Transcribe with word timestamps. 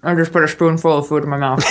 I 0.00 0.14
just 0.14 0.30
put 0.30 0.44
a 0.44 0.48
spoonful 0.48 0.98
of 0.98 1.08
food 1.08 1.24
in 1.24 1.28
my 1.28 1.38
mouth. 1.38 1.58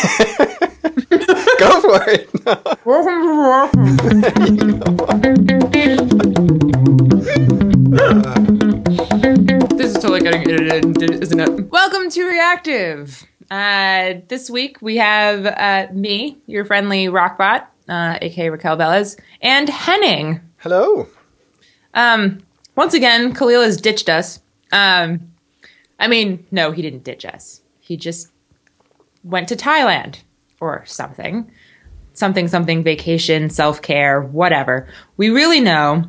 Go 1.60 1.81
for 1.81 2.04
it. 2.10 2.29
this 9.77 9.95
is 9.95 10.02
totally 10.02 10.20
getting 10.20 10.52
edited, 10.52 11.23
isn't 11.23 11.39
it? 11.39 11.71
Welcome 11.71 12.09
to 12.09 12.25
Reactive. 12.25 13.25
Uh, 13.50 14.16
this 14.28 14.50
week 14.50 14.82
we 14.82 14.98
have 14.98 15.46
uh, 15.46 15.88
me, 15.94 16.38
your 16.48 16.66
friendly 16.66 17.05
rockbot, 17.05 17.66
uh, 17.88 18.18
aka 18.21 18.50
Raquel 18.50 18.75
Velez, 18.75 19.18
and 19.41 19.70
Henning. 19.70 20.41
Hello. 20.57 21.07
Um, 21.94 22.39
once 22.75 22.94
again, 22.94 23.34
Kahlil 23.34 23.64
has 23.64 23.80
ditched 23.80 24.09
us. 24.09 24.41
Um, 24.73 25.32
I 25.98 26.09
mean, 26.09 26.46
no, 26.52 26.71
he 26.71 26.82
didn't 26.82 27.05
ditch 27.05 27.23
us. 27.23 27.62
He 27.88 27.95
just 27.95 28.31
went 29.23 29.47
to 29.47 29.55
Thailand 29.55 30.20
or 30.59 30.84
something. 30.85 31.49
Something, 32.13 32.48
something, 32.48 32.84
vacation, 32.84 33.49
self 33.49 33.81
care, 33.81 34.21
whatever. 34.21 34.88
We 35.16 35.29
really 35.29 35.62
know 35.62 36.03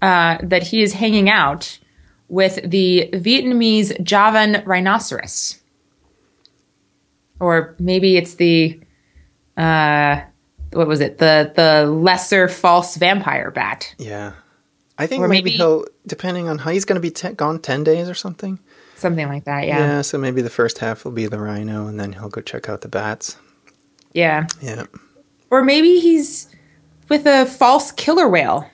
uh, 0.00 0.38
that 0.42 0.62
he 0.62 0.82
is 0.82 0.92
hanging 0.92 1.28
out 1.28 1.78
with 2.28 2.60
the 2.62 3.08
Vietnamese 3.14 4.00
Javan 4.02 4.62
rhinoceros. 4.64 5.60
Or 7.40 7.74
maybe 7.78 8.16
it's 8.16 8.34
the, 8.34 8.80
uh, 9.56 10.20
what 10.72 10.86
was 10.86 11.00
it? 11.00 11.18
The, 11.18 11.52
the 11.56 11.86
lesser 11.90 12.48
false 12.48 12.96
vampire 12.96 13.50
bat. 13.50 13.94
Yeah. 13.98 14.34
I 14.96 15.06
think 15.06 15.22
maybe, 15.22 15.50
maybe- 15.50 15.50
he'll, 15.52 15.84
depending 16.06 16.48
on 16.48 16.58
how 16.58 16.70
he's 16.70 16.84
going 16.84 16.96
to 16.96 17.00
be 17.00 17.10
te- 17.10 17.32
gone 17.32 17.58
10 17.58 17.82
days 17.82 18.08
or 18.08 18.14
something. 18.14 18.60
Something 18.96 19.28
like 19.28 19.44
that, 19.44 19.66
Yeah. 19.66 19.78
yeah. 19.78 20.02
so 20.02 20.18
maybe 20.18 20.40
the 20.42 20.50
first 20.50 20.78
half 20.78 21.04
will 21.04 21.12
be 21.12 21.26
the 21.26 21.38
rhino 21.38 21.86
and 21.86 21.98
then 22.00 22.12
he'll 22.12 22.28
go 22.28 22.40
check 22.40 22.68
out 22.68 22.80
the 22.80 22.88
bats. 22.88 23.36
Yeah. 24.12 24.46
Yeah. 24.62 24.84
Or 25.50 25.62
maybe 25.62 26.00
he's 26.00 26.48
with 27.08 27.26
a 27.26 27.46
false 27.46 27.92
killer 27.92 28.28
whale. 28.28 28.68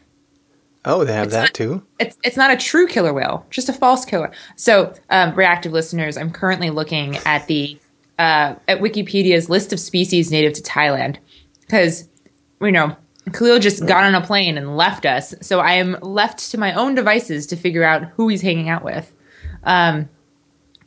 Oh, 0.85 1.05
they 1.05 1.13
have 1.13 1.31
that 1.31 1.41
not- 1.43 1.55
too? 1.55 1.83
It's 1.99 2.17
it's 2.25 2.37
not 2.39 2.51
a 2.51 2.57
true 2.57 2.87
killer 2.87 3.13
whale, 3.13 3.45
just 3.51 3.69
a 3.69 3.73
false 3.73 4.05
killer. 4.05 4.31
So, 4.57 4.95
um, 5.11 5.35
reactive 5.35 5.73
listeners, 5.73 6.17
I'm 6.17 6.31
currently 6.31 6.71
looking 6.71 7.17
at 7.27 7.47
the 7.49 7.79
uh, 8.19 8.55
at 8.69 8.81
Wikipedia's 8.81 9.51
list 9.51 9.73
of 9.75 9.81
species 9.81 10.31
native 10.31 10.53
to 10.55 10.63
Thailand 10.63 11.17
because 11.61 12.09
you 12.63 12.73
know 12.73 12.97
Kahlil 13.29 13.61
just 13.61 13.85
got 13.87 14.05
on 14.05 14.15
a 14.15 14.21
plane 14.25 14.57
and 14.57 14.77
left 14.77 15.05
us. 15.05 15.35
So 15.43 15.61
I 15.61 15.75
am 15.75 15.99
left 16.01 16.51
to 16.51 16.59
my 16.59 16.73
own 16.73 16.95
devices 16.95 17.47
to 17.49 17.57
figure 17.57 17.85
out 17.85 18.05
who 18.17 18.29
he's 18.29 18.41
hanging 18.43 18.69
out 18.71 18.83
with. 18.85 19.13
Um, 19.65 20.09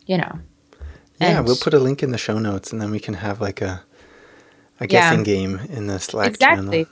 you 0.05 0.17
know. 0.17 0.39
Yeah, 1.21 1.37
And- 1.37 1.45
we'll 1.45 1.55
put 1.55 1.73
a 1.73 1.79
link 1.79 2.03
in 2.03 2.11
the 2.11 2.17
show 2.17 2.39
notes 2.39 2.71
and 2.71 2.81
then 2.81 2.91
we 2.91 2.99
can 2.99 3.13
have 3.15 3.39
like 3.41 3.61
a 3.61 3.83
a 4.79 4.85
Yeah. 4.85 4.87
guessing 4.87 5.23
game 5.23 5.59
in 5.69 5.87
the 5.87 5.99
Slack 5.99 6.29
Exactly. 6.29 6.57
channel. 6.57 6.89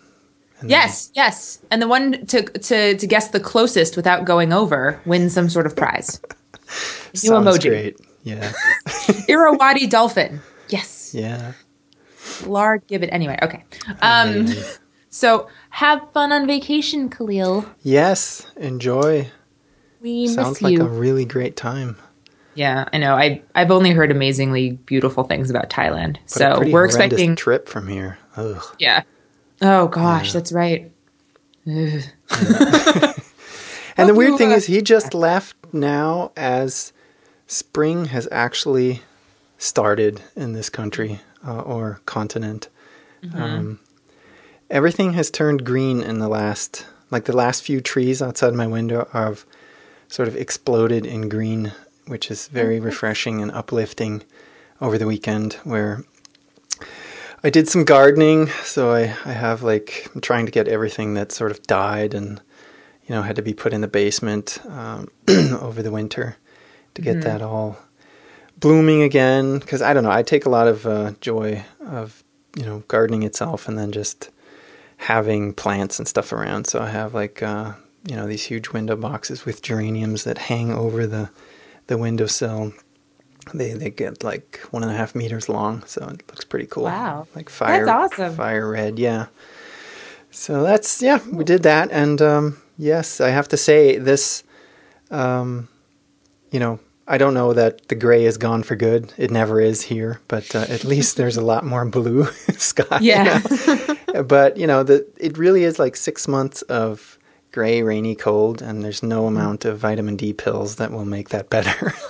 And 0.62 0.70
then- 0.70 0.70
Yes, 0.70 1.10
yes. 1.16 1.60
And 1.72 1.82
the 1.82 1.88
one 1.88 2.26
to 2.28 2.44
to 2.44 2.96
to 2.96 3.08
guess 3.08 3.30
the 3.30 3.40
closest 3.40 3.96
without 3.98 4.26
going 4.26 4.54
over 4.54 5.00
wins 5.06 5.34
some 5.34 5.50
sort 5.50 5.66
of 5.66 5.76
prize. 5.76 6.22
New 7.24 7.32
emoji. 7.32 7.70
great. 7.70 7.98
Yeah. 8.24 8.52
Irrawaddy 9.28 9.88
dolphin. 9.88 10.40
Yes. 10.70 11.12
Yeah. 11.14 11.54
Lar 12.46 12.78
gibbon. 12.78 13.10
Anyway, 13.10 13.38
okay. 13.42 13.64
Um 14.02 14.30
Amazing. 14.30 14.64
so 15.10 15.48
have 15.72 16.00
fun 16.14 16.32
on 16.32 16.46
vacation, 16.48 17.10
Kahlil. 17.10 17.66
yes, 17.82 18.46
enjoy. 18.58 19.30
We 20.02 20.28
Sounds 20.28 20.62
like 20.62 20.74
you. 20.74 20.82
a 20.82 20.88
really 20.88 21.26
great 21.26 21.56
time. 21.56 21.96
yeah, 22.56 22.90
I 22.92 22.98
know. 22.98 23.16
I 23.16 23.42
I've 23.56 23.72
only 23.72 23.92
heard 23.92 24.12
amazingly 24.12 24.72
beautiful 24.72 25.24
things 25.24 25.50
about 25.50 25.70
Thailand. 25.70 26.18
But 26.24 26.32
so 26.32 26.70
we're 26.70 26.86
expecting 26.86 27.36
trip 27.36 27.70
from 27.70 27.88
here. 27.88 28.18
Ugh. 28.36 28.64
Yeah. 28.80 29.04
Oh 29.62 29.88
gosh, 29.88 30.34
that's 30.34 30.52
right. 30.52 30.92
And 33.98 34.10
the 34.10 34.16
weird 34.16 34.38
thing 34.38 34.52
is, 34.52 34.66
he 34.66 34.82
just 34.82 35.14
left 35.14 35.56
now 35.74 36.32
as 36.36 36.94
spring 37.46 38.06
has 38.06 38.28
actually 38.32 39.02
started 39.58 40.22
in 40.36 40.54
this 40.54 40.70
country 40.70 41.20
uh, 41.46 41.60
or 41.62 42.02
continent. 42.06 42.70
Mm-hmm. 43.24 43.42
Um, 43.42 43.80
everything 44.70 45.14
has 45.14 45.30
turned 45.30 45.66
green 45.66 46.02
in 46.02 46.20
the 46.20 46.30
last, 46.30 46.86
like 47.12 47.26
the 47.26 47.36
last 47.36 47.64
few 47.64 47.82
trees 47.82 48.22
outside 48.22 48.54
my 48.54 48.66
window 48.66 49.08
have 49.14 49.46
sort 50.12 50.28
of 50.28 50.36
exploded 50.36 51.06
in 51.06 51.30
green, 51.30 51.72
which 52.06 52.30
is 52.30 52.50
very 52.50 52.80
refreshing 52.80 53.42
and 53.42 53.50
uplifting 53.52 54.22
over 54.82 54.98
the 54.98 55.08
weekend 55.08 55.54
where 55.64 56.04
I 57.44 57.50
did 57.50 57.70
some 57.70 57.86
gardening, 57.86 58.48
so 58.64 58.92
I, 58.92 59.04
I 59.26 59.32
have 59.32 59.64
like 59.64 60.12
I'm 60.14 60.22
trying 60.22 60.46
to 60.46 60.52
get 60.52 60.68
everything 60.68 61.14
that 61.14 61.32
sort 61.32 61.50
of 61.50 61.64
died 61.64 62.14
and 62.14 62.42
you 63.08 63.16
know 63.16 63.22
had 63.22 63.38
to 63.38 63.42
be 63.42 63.54
put 63.54 63.74
in 63.74 63.80
the 63.82 63.88
basement 63.88 64.60
um, 64.68 65.08
over 65.30 65.82
the 65.82 65.92
winter 65.92 66.36
to 66.94 67.02
get 67.02 67.22
that 67.22 67.42
all 67.42 67.80
blooming 68.60 69.02
again. 69.02 69.60
Because 69.60 69.82
I 69.82 69.94
don't 69.94 70.04
know, 70.04 70.12
I 70.12 70.24
take 70.24 70.46
a 70.46 70.50
lot 70.50 70.68
of 70.68 70.86
uh, 70.86 71.14
joy 71.22 71.64
of 71.80 72.22
you 72.58 72.66
know 72.66 72.84
gardening 72.90 73.24
itself, 73.24 73.68
and 73.68 73.80
then 73.80 73.94
just 73.94 74.30
having 74.98 75.54
plants 75.54 76.00
and 76.00 76.08
stuff 76.08 76.34
around. 76.34 76.68
So 76.68 76.82
I 76.82 76.90
have 76.90 77.14
like 77.14 77.42
uh, 77.42 77.74
you 78.08 78.16
know 78.16 78.28
these 78.28 78.44
huge 78.44 78.70
window 78.70 78.96
boxes 78.96 79.46
with 79.46 79.62
geraniums 79.62 80.24
that 80.24 80.38
hang 80.38 80.72
over 80.72 81.06
the 81.06 81.30
the 81.88 81.98
windowsill. 81.98 82.74
They 83.54 83.74
they 83.74 83.90
get 83.90 84.24
like 84.24 84.60
one 84.72 84.84
and 84.84 84.92
a 84.92 84.96
half 84.96 85.16
meters 85.16 85.50
long, 85.50 85.84
so 85.86 86.08
it 86.08 86.28
looks 86.30 86.46
pretty 86.46 86.68
cool. 86.68 86.84
Wow. 86.84 87.28
like 87.36 87.50
fire 87.50 87.90
awesome. 87.90 88.36
fire 88.36 88.70
red, 88.70 89.00
yeah. 89.00 89.28
So 90.30 90.64
that's 90.64 91.02
yeah, 91.02 91.20
we 91.30 91.44
did 91.44 91.64
that, 91.64 91.92
and 91.92 92.22
um, 92.22 92.62
yes, 92.78 93.20
I 93.20 93.30
have 93.30 93.48
to 93.50 93.58
say 93.58 93.98
this. 93.98 94.44
Um, 95.10 95.68
you 96.52 96.60
know, 96.60 96.80
I 97.08 97.18
don't 97.18 97.34
know 97.34 97.52
that 97.54 97.90
the 97.90 97.96
gray 97.96 98.24
is 98.24 98.38
gone 98.38 98.64
for 98.64 98.76
good. 98.78 99.14
It 99.18 99.32
never 99.32 99.60
is 99.60 99.82
here, 99.82 100.22
but 100.30 100.56
uh, 100.56 100.66
at 100.70 100.84
least 100.94 101.18
there's 101.18 101.38
a 101.38 101.42
lot 101.42 101.66
more 101.66 101.84
blue 101.86 102.26
sky. 102.58 103.00
Yeah. 103.02 103.42
but 104.26 104.56
you 104.56 104.68
know, 104.68 104.84
the 104.84 105.06
it 105.18 105.38
really 105.38 105.64
is 105.64 105.80
like 105.80 105.98
six 105.98 106.28
months 106.28 106.62
of 106.64 107.18
gray, 107.52 107.82
rainy, 107.82 108.16
cold, 108.16 108.62
and 108.62 108.84
there's 108.84 109.04
no 109.04 109.28
amount 109.28 109.66
of 109.66 109.78
vitamin 109.78 110.16
D 110.16 110.34
pills 110.34 110.78
that 110.78 110.92
will 110.92 111.06
make 111.06 111.30
that 111.30 111.50
better. 111.50 111.94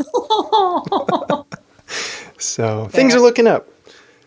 so 2.38 2.88
things 2.90 3.16
are 3.16 3.19
looking 3.19 3.47
up. 3.47 3.68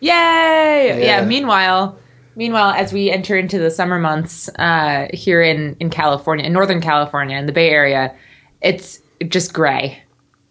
Yay! 0.01 0.89
Yeah. 0.89 0.97
Yeah. 0.97 1.25
Meanwhile, 1.25 1.99
meanwhile, 2.37 2.73
as 2.75 2.93
we 2.93 3.11
enter 3.11 3.37
into 3.37 3.59
the 3.59 3.71
summer 3.71 3.99
months 3.99 4.49
uh, 4.59 5.09
here 5.13 5.43
in 5.43 5.77
in 5.81 5.91
California, 5.91 6.45
in 6.45 6.53
Northern 6.53 6.81
California, 6.81 7.37
in 7.39 7.47
the 7.47 7.53
Bay 7.53 7.71
Area, 7.71 8.15
it's 8.61 9.01
just 9.29 9.53
gray. 9.53 10.03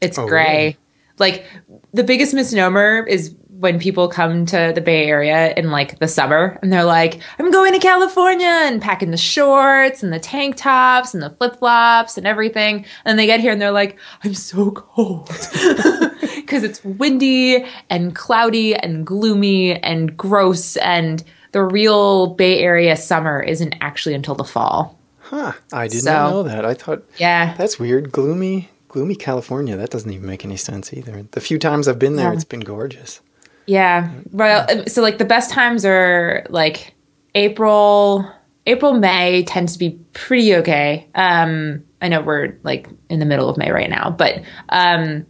It's 0.02 0.18
Oh, 0.18 0.28
gray. 0.28 0.57
really? 0.63 0.78
Like 1.19 1.46
the 1.94 2.03
biggest 2.03 2.34
misnomer 2.34 3.06
is 3.07 3.35
when 3.59 3.80
people 3.80 4.08
come 4.08 4.46
to 4.47 4.72
the 4.75 4.81
Bay 4.81 5.06
Area 5.06 5.53
in 5.56 5.69
like 5.72 6.00
the 6.00 6.08
summer 6.08 6.58
and 6.62 6.72
they're 6.74 6.84
like, 6.84 7.22
"I'm 7.40 7.52
going 7.52 7.74
to 7.74 7.80
California 7.80 8.47
and 8.47 8.81
packing 8.81 9.12
the 9.12 9.18
shorts 9.18 10.03
and 10.03 10.12
the 10.12 10.19
tank 10.19 10.56
tops 10.58 11.14
and 11.14 11.22
the 11.22 11.30
flip 11.31 11.58
flops 11.58 12.18
and 12.18 12.25
everything," 12.28 12.86
and 13.06 13.18
they 13.18 13.25
get 13.25 13.40
here 13.40 13.52
and 13.52 13.62
they're 13.62 13.72
like, 13.72 13.97
"I'm 14.24 14.34
so 14.34 14.72
cold." 14.72 15.28
because 16.36 16.64
it's 16.64 16.84
windy 16.84 17.66
and 17.90 18.16
cloudy 18.16 18.75
and 18.75 19.06
gloomy 19.06 19.74
and 19.81 20.16
gross 20.18 20.75
and 20.78 21.24
the 21.52 21.64
real 21.64 22.28
bay 22.35 22.59
area 22.59 22.96
summer 22.96 23.41
isn't 23.41 23.75
actually 23.81 24.14
until 24.16 24.35
the 24.35 24.44
fall 24.44 25.00
Huh. 25.20 25.53
I 25.72 25.88
did 25.88 26.02
So- 26.03 26.12
not 26.12 26.30
know 26.31 26.44
that. 26.44 26.66
I 26.66 26.74
thought 26.74 27.03
yeah 27.18 27.56
that's 27.58 27.80
weird. 27.80 28.12
Gloomy 28.12 28.70
gloomy 28.90 29.16
California. 29.16 29.75
That 29.78 29.90
doesn't 29.90 30.12
even 30.12 30.28
make 30.28 30.44
any 30.46 30.58
sense 30.58 30.94
either. 30.94 31.25
The 31.31 31.41
few 31.41 31.58
times 31.58 31.88
I've 31.88 31.97
been 31.97 32.16
there, 32.18 32.28
Yeah. 32.30 32.34
it's 32.34 32.44
been 32.44 32.59
gorgeous. 32.59 33.22
Yeah. 33.66 34.12
Well 34.32 34.66
uh, 34.70 34.85
so 34.85 35.02
like 35.02 35.17
the 35.17 35.26
best 35.26 35.49
times 35.49 35.85
are 35.85 36.46
like 36.49 36.93
april 37.35 38.29
april 38.66 38.93
may 38.93 39.43
tends 39.43 39.73
to 39.73 39.79
be 39.79 39.91
pretty 40.14 40.55
okay. 40.55 41.08
Um 41.16 41.84
i 42.02 42.08
know 42.08 42.22
we're 42.22 42.58
like 42.64 42.87
in 43.09 43.20
the 43.20 43.26
middle 43.26 43.49
of 43.49 43.58
may 43.58 43.72
right 43.72 43.90
now 43.90 44.09
but 44.09 44.41
um 44.70 45.26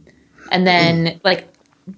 and 0.51 0.65
then 0.65 1.19
like 1.23 1.47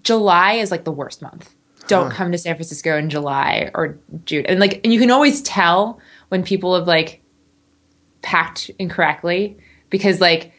july 0.03 0.53
is 0.53 0.71
like 0.71 0.83
the 0.83 0.91
worst 0.91 1.21
month. 1.21 1.53
Don't 1.87 2.09
come 2.11 2.31
to 2.31 2.37
san 2.37 2.55
francisco 2.55 2.97
in 2.97 3.09
july 3.09 3.69
or 3.73 3.97
june. 4.25 4.45
And 4.47 4.59
like 4.59 4.81
and 4.83 4.91
you 4.93 4.99
can 4.99 5.11
always 5.11 5.41
tell 5.43 5.99
when 6.29 6.43
people 6.43 6.75
have 6.75 6.87
like 6.87 7.21
packed 8.21 8.71
incorrectly 8.79 9.57
because 9.89 10.19
like 10.19 10.51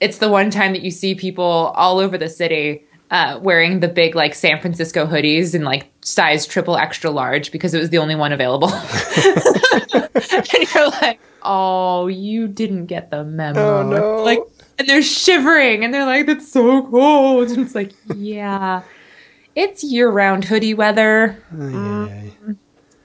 it's 0.00 0.18
the 0.18 0.28
one 0.30 0.50
time 0.50 0.72
that 0.72 0.82
you 0.82 0.90
see 0.90 1.14
people 1.14 1.44
all 1.44 1.98
over 1.98 2.16
the 2.16 2.28
city 2.28 2.82
uh, 3.10 3.38
wearing 3.42 3.80
the 3.80 3.88
big 3.88 4.14
like 4.14 4.34
San 4.34 4.60
Francisco 4.60 5.06
hoodies 5.06 5.54
in 5.54 5.62
like 5.64 5.90
size 6.02 6.46
triple 6.46 6.76
extra 6.76 7.10
large 7.10 7.50
because 7.52 7.74
it 7.74 7.78
was 7.80 7.90
the 7.90 7.98
only 7.98 8.14
one 8.14 8.32
available. 8.32 8.68
and 9.94 10.74
you're 10.74 10.88
like, 10.90 11.18
oh, 11.42 12.06
you 12.06 12.46
didn't 12.48 12.86
get 12.86 13.10
the 13.10 13.24
memo. 13.24 13.60
Oh, 13.60 13.82
no. 13.82 14.22
Like, 14.22 14.40
and 14.78 14.88
they're 14.88 15.02
shivering 15.02 15.84
and 15.84 15.92
they're 15.92 16.06
like, 16.06 16.26
that's 16.26 16.50
so 16.50 16.86
cold. 16.88 17.48
And 17.50 17.58
it's 17.66 17.74
like, 17.74 17.92
yeah, 18.14 18.82
it's 19.54 19.82
year-round 19.82 20.44
hoodie 20.44 20.74
weather. 20.74 21.42
Ay, 21.58 22.32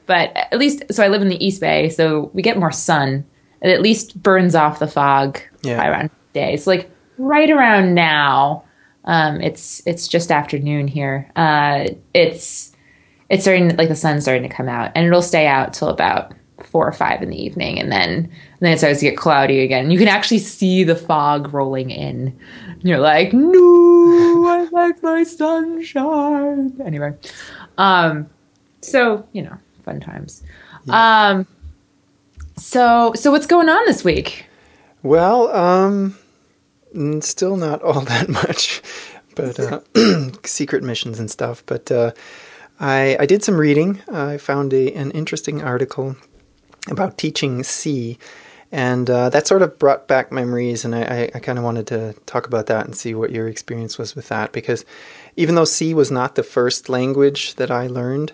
but 0.06 0.32
at 0.36 0.60
least 0.60 0.84
so 0.92 1.04
I 1.04 1.08
live 1.08 1.24
in 1.24 1.30
the 1.30 1.44
East 1.44 1.60
Bay, 1.60 1.90
so 1.90 2.30
we 2.34 2.44
get 2.44 2.60
more 2.60 2.72
sun. 2.72 3.26
It 3.62 3.70
at 3.72 3.82
least 3.82 4.22
burns 4.22 4.54
off 4.54 4.78
the 4.78 4.88
fog 4.88 5.40
Yeah. 5.64 5.78
by 5.78 5.88
around 5.88 6.10
day. 6.34 6.58
So 6.58 6.70
like 6.70 6.92
right 7.18 7.50
around 7.50 7.96
now, 7.96 8.65
um, 9.06 9.40
it's 9.42 9.82
it's 9.86 10.08
just 10.08 10.32
afternoon 10.32 10.88
here. 10.88 11.30
Uh, 11.36 11.88
it's 12.14 12.74
it's 13.30 13.44
starting 13.44 13.76
like 13.78 13.90
the 13.90 13.96
sun's 13.96 14.24
starting 14.24 14.48
to 14.48 14.54
come 14.54 14.68
out, 14.68 14.92
and 14.96 15.06
it'll 15.06 15.22
stay 15.22 15.48
out 15.48 15.74
till 15.74 15.90
about 15.90 16.34
four 16.64 16.88
or 16.88 16.92
five 16.92 17.22
in 17.22 17.30
the 17.30 17.42
evening, 17.42 17.80
and 17.80 17.92
then 17.92 18.10
and 18.10 18.60
then 18.60 18.74
it 18.74 18.80
starts 18.80 19.00
to 19.00 19.06
get 19.06 19.18
cloudy 19.18 19.62
again. 19.62 19.92
You 19.92 20.00
can 20.00 20.08
actually 20.08 20.40
see 20.40 20.84
the 20.84 20.96
fog 20.96 21.54
rolling 21.54 21.92
in. 21.92 22.38
And 22.68 22.84
you're 22.84 23.00
like, 23.00 23.32
no, 23.32 24.46
I 24.48 24.68
like 24.72 25.02
my 25.04 25.24
sunshine. 25.24 26.80
Anyway, 26.84 27.14
um, 27.78 28.28
so 28.82 29.28
you 29.34 29.44
know, 29.44 29.58
fun 29.84 30.00
times. 30.00 30.44
Um, 30.90 31.48
so 32.58 33.14
so 33.16 33.32
what's 33.32 33.48
going 33.48 33.70
on 33.70 33.86
this 33.86 34.04
week? 34.04 34.46
Well, 35.04 35.56
um, 35.56 36.18
still 37.22 37.58
not 37.58 37.82
all 37.82 38.02
that 38.14 38.30
much, 38.30 38.82
but 39.36 39.60
uh, 39.60 39.82
secret 40.44 40.84
missions 40.84 41.20
and 41.20 41.30
stuff. 41.30 41.64
But 41.66 41.92
uh, 41.92 42.12
I 42.80 43.18
I 43.20 43.26
did 43.26 43.44
some 43.44 43.58
reading. 43.58 44.02
I 44.12 44.38
found 44.38 44.74
a 44.74 44.92
an 44.94 45.12
interesting 45.12 45.62
article 45.62 46.16
about 46.90 47.18
teaching 47.18 47.64
C, 47.64 48.18
and 48.72 49.10
uh, 49.10 49.30
that 49.30 49.48
sort 49.48 49.62
of 49.62 49.80
brought 49.80 50.08
back 50.08 50.32
memories. 50.32 50.86
And 50.86 50.96
I 50.96 51.30
I, 51.34 51.40
kind 51.40 51.58
of 51.58 51.64
wanted 51.64 51.88
to 51.88 52.14
talk 52.26 52.48
about 52.48 52.68
that 52.68 52.86
and 52.86 52.96
see 52.96 53.14
what 53.16 53.32
your 53.32 53.48
experience 53.48 53.98
was 53.98 54.16
with 54.16 54.28
that 54.30 54.52
because 54.52 54.86
even 55.36 55.56
though 55.56 55.66
C 55.66 55.94
was 55.94 56.12
not 56.12 56.36
the 56.36 56.44
first 56.44 56.90
language 56.90 57.56
that 57.56 57.72
I 57.72 57.88
learned, 57.88 58.34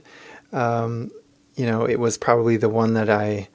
um, 0.53 1.11
you 1.55 1.65
know, 1.65 1.85
it 1.85 1.99
was 1.99 2.17
probably 2.17 2.57
the 2.57 2.69
one 2.69 2.93
that 2.93 3.09
I 3.09 3.47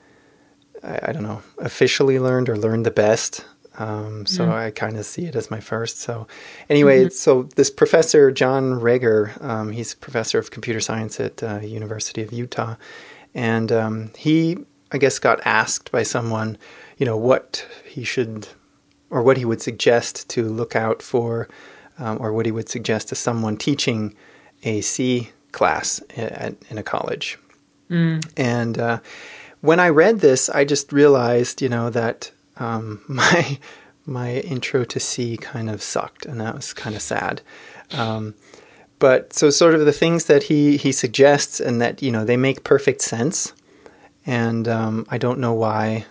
I, 0.83 1.01
I 1.05 1.13
don't 1.13 1.23
know, 1.23 1.43
officially 1.59 2.19
learned 2.19 2.49
or 2.49 2.57
learned 2.57 2.87
the 2.87 2.91
best. 2.91 3.45
Um, 3.79 4.27
so 4.27 4.51
I 4.51 4.71
kind 4.71 4.97
of 4.97 5.05
see 5.05 5.27
it 5.27 5.37
as 5.37 5.51
my 5.51 5.61
first. 5.61 6.01
So 6.01 6.27
anyway, 6.69 7.09
so 7.11 7.45
this 7.57 7.71
professor 7.71 8.31
John 8.31 8.81
Regehr, 8.81 9.43
um, 9.43 9.73
he's 9.73 9.93
a 9.93 9.97
professor 9.97 10.39
of 10.39 10.51
computer 10.51 10.81
science 10.81 11.21
at 11.21 11.43
uh, 11.43 11.61
University 11.61 12.23
of 12.23 12.33
Utah, 12.33 12.77
and 13.35 13.71
um, 13.71 14.11
he, 14.17 14.57
I 14.93 14.99
guess, 14.99 15.19
got 15.19 15.41
asked 15.45 15.93
by 15.93 16.03
someone, 16.05 16.57
you 16.97 17.07
know, 17.07 17.17
what 17.17 17.67
he 17.85 18.05
should 18.05 18.49
or 19.11 19.23
what 19.23 19.37
he 19.37 19.45
would 19.45 19.63
suggest 19.63 20.29
to 20.31 20.43
look 20.49 20.75
out 20.75 21.03
for, 21.03 21.49
um, 21.99 22.19
or 22.21 22.33
what 22.33 22.47
he 22.47 22.53
would 22.53 22.69
suggest 22.69 23.09
to 23.09 23.15
someone 23.15 23.57
teaching 23.57 24.15
a 24.65 24.81
C 24.81 25.31
class 25.53 26.03
at, 26.17 26.55
in 26.71 26.79
a 26.79 26.83
college. 26.83 27.39
And 28.37 28.79
uh, 28.79 28.99
when 29.61 29.79
I 29.81 29.89
read 29.91 30.21
this, 30.21 30.49
I 30.51 30.65
just 30.65 30.93
realized, 30.93 31.63
you 31.63 31.69
know, 31.69 31.89
that 31.91 32.33
um, 32.59 33.03
my 33.09 33.59
my 34.05 34.35
intro 34.35 34.85
to 34.85 35.01
C 35.01 35.37
kind 35.37 35.69
of 35.69 35.83
sucked, 35.83 36.27
and 36.27 36.41
that 36.41 36.55
was 36.55 36.73
kind 36.73 36.95
of 36.95 37.03
sad. 37.03 37.43
Um, 37.93 38.35
but 38.99 39.33
so, 39.33 39.51
sort 39.51 39.75
of 39.75 39.85
the 39.85 39.93
things 39.93 40.27
that 40.27 40.45
he 40.45 40.77
he 40.77 40.93
suggests, 40.93 41.61
and 41.61 41.81
that 41.81 42.03
you 42.03 42.11
know, 42.11 42.25
they 42.25 42.37
make 42.37 42.65
perfect 42.65 43.03
sense. 43.03 43.53
And 44.25 44.67
um, 44.67 45.07
I 45.09 45.19
don't 45.19 45.39
know 45.39 45.53
why, 45.53 46.05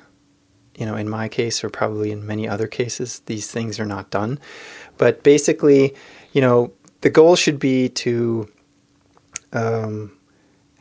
you 0.78 0.86
know, 0.86 0.96
in 0.96 1.10
my 1.10 1.28
case 1.28 1.66
or 1.66 1.70
probably 1.70 2.12
in 2.12 2.26
many 2.26 2.48
other 2.48 2.68
cases, 2.68 3.20
these 3.26 3.52
things 3.52 3.78
are 3.78 3.86
not 3.86 4.10
done. 4.10 4.40
But 4.98 5.22
basically, 5.22 5.94
you 6.32 6.40
know, 6.40 6.72
the 7.02 7.10
goal 7.10 7.36
should 7.36 7.60
be 7.60 7.90
to 7.90 8.50
um, 9.52 10.15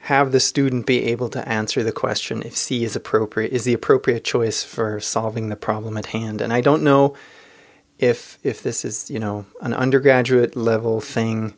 have 0.05 0.33
the 0.33 0.41
student 0.41 0.85
be 0.85 1.05
able 1.05 1.31
to 1.31 1.49
answer 1.49 1.83
the 1.83 1.91
question 1.91 2.43
if 2.43 2.55
C 2.55 2.85
is 2.85 2.95
appropriate, 2.95 3.53
is 3.53 3.65
the 3.65 3.73
appropriate 3.73 4.23
choice 4.23 4.62
for 4.62 5.01
solving 5.01 5.49
the 5.49 5.56
problem 5.56 5.97
at 5.97 6.06
hand. 6.06 6.43
And 6.43 6.53
I 6.53 6.61
don't 6.61 6.83
know 6.83 7.17
if 7.99 8.39
if 8.43 8.62
this 8.62 8.85
is 8.85 9.11
you 9.11 9.19
know 9.19 9.47
an 9.62 9.73
undergraduate 9.73 10.56
level 10.56 11.01
thing. 11.01 11.55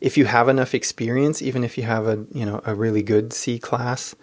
If 0.00 0.16
you 0.16 0.24
have 0.24 0.48
enough 0.48 0.74
experience, 0.74 1.42
even 1.42 1.62
if 1.62 1.76
you 1.76 1.84
have 1.84 2.06
a 2.06 2.24
you 2.32 2.46
know 2.46 2.62
a 2.64 2.74
really 2.74 3.02
good 3.02 3.34
C 3.34 3.58
class, 3.58 4.14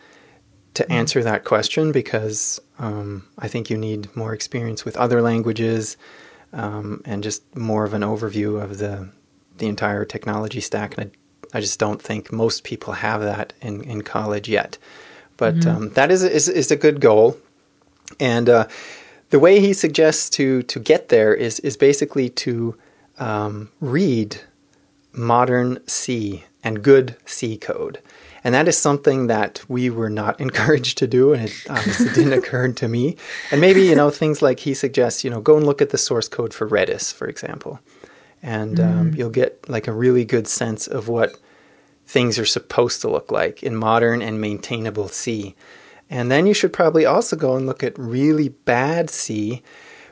to 0.73 0.91
answer 0.91 1.21
that 1.21 1.43
question, 1.43 1.91
because 1.91 2.59
um, 2.79 3.27
I 3.37 3.47
think 3.47 3.69
you 3.69 3.77
need 3.77 4.15
more 4.15 4.33
experience 4.33 4.85
with 4.85 4.97
other 4.97 5.21
languages 5.21 5.97
um, 6.51 7.03
and 7.05 7.21
just 7.21 7.55
more 7.55 7.83
of 7.83 7.93
an 7.93 8.01
overview 8.01 8.59
of 8.59 8.79
the 8.79 9.11
the 9.57 9.67
entire 9.67 10.03
technology 10.03 10.61
stack. 10.61 10.97
And 10.97 11.11
I, 11.11 11.26
I 11.53 11.61
just 11.61 11.79
don't 11.79 12.01
think 12.01 12.31
most 12.31 12.63
people 12.63 12.93
have 12.93 13.21
that 13.21 13.53
in, 13.61 13.81
in 13.83 14.01
college 14.01 14.49
yet. 14.49 14.77
But 15.37 15.65
um, 15.67 15.89
that 15.89 16.09
is, 16.09 16.23
is 16.23 16.49
is 16.49 16.71
a 16.71 16.75
good 16.75 16.99
goal, 16.99 17.37
and 18.19 18.49
uh, 18.49 18.67
the 19.29 19.37
way 19.37 19.59
he 19.59 19.71
suggests 19.71 20.31
to 20.31 20.63
to 20.63 20.79
get 20.79 21.09
there 21.09 21.33
is 21.33 21.59
is 21.59 21.77
basically 21.77 22.29
to 22.29 22.75
um, 23.19 23.69
read 23.79 24.41
modern 25.13 25.79
C 25.87 26.45
and 26.63 26.83
good 26.83 27.15
C 27.25 27.57
code. 27.57 27.99
And 28.43 28.53
that 28.53 28.67
is 28.67 28.77
something 28.77 29.27
that 29.27 29.61
we 29.67 29.89
were 29.89 30.09
not 30.09 30.39
encouraged 30.47 30.97
to 30.99 31.07
do, 31.07 31.33
and 31.33 31.45
it 31.45 31.53
obviously 31.69 32.09
didn't 32.09 32.33
occur 32.33 32.71
to 32.71 32.87
me. 32.87 33.17
And 33.51 33.61
maybe, 33.61 33.83
you 33.83 33.95
know, 33.95 34.09
things 34.09 34.41
like 34.41 34.61
he 34.61 34.73
suggests, 34.73 35.23
you 35.23 35.29
know, 35.29 35.41
go 35.41 35.57
and 35.57 35.65
look 35.65 35.81
at 35.81 35.89
the 35.89 35.97
source 35.97 36.27
code 36.27 36.53
for 36.53 36.67
Redis, 36.67 37.13
for 37.13 37.27
example. 37.27 37.79
And 38.43 38.79
um, 38.79 39.13
you'll 39.15 39.29
get 39.29 39.67
like 39.67 39.87
a 39.87 39.93
really 39.93 40.23
good 40.23 40.47
sense 40.47 40.87
of 40.87 41.07
what 41.07 41.37
things 42.05 42.39
are 42.39 42.45
supposed 42.45 43.01
to 43.01 43.09
look 43.09 43.31
like 43.31 43.63
in 43.63 43.75
modern 43.75 44.21
and 44.21 44.39
maintainable 44.39 45.09
C. 45.09 45.55
And 46.09 46.31
then 46.31 46.47
you 46.47 46.53
should 46.53 46.71
probably 46.71 47.05
also 47.05 47.35
go 47.35 47.55
and 47.55 47.65
look 47.65 47.83
at 47.83 47.97
really 47.97 48.49
bad 48.49 49.09
C, 49.09 49.61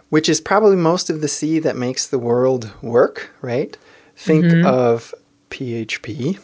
which 0.09 0.27
is 0.27 0.41
probably 0.41 0.75
most 0.75 1.09
of 1.09 1.21
the 1.21 1.27
C 1.27 1.59
that 1.59 1.77
makes 1.77 2.07
the 2.07 2.19
world 2.19 2.71
work, 2.81 3.31
right? 3.41 3.77
Think 4.17 4.45
of 4.65 5.13
PHP 5.49 6.39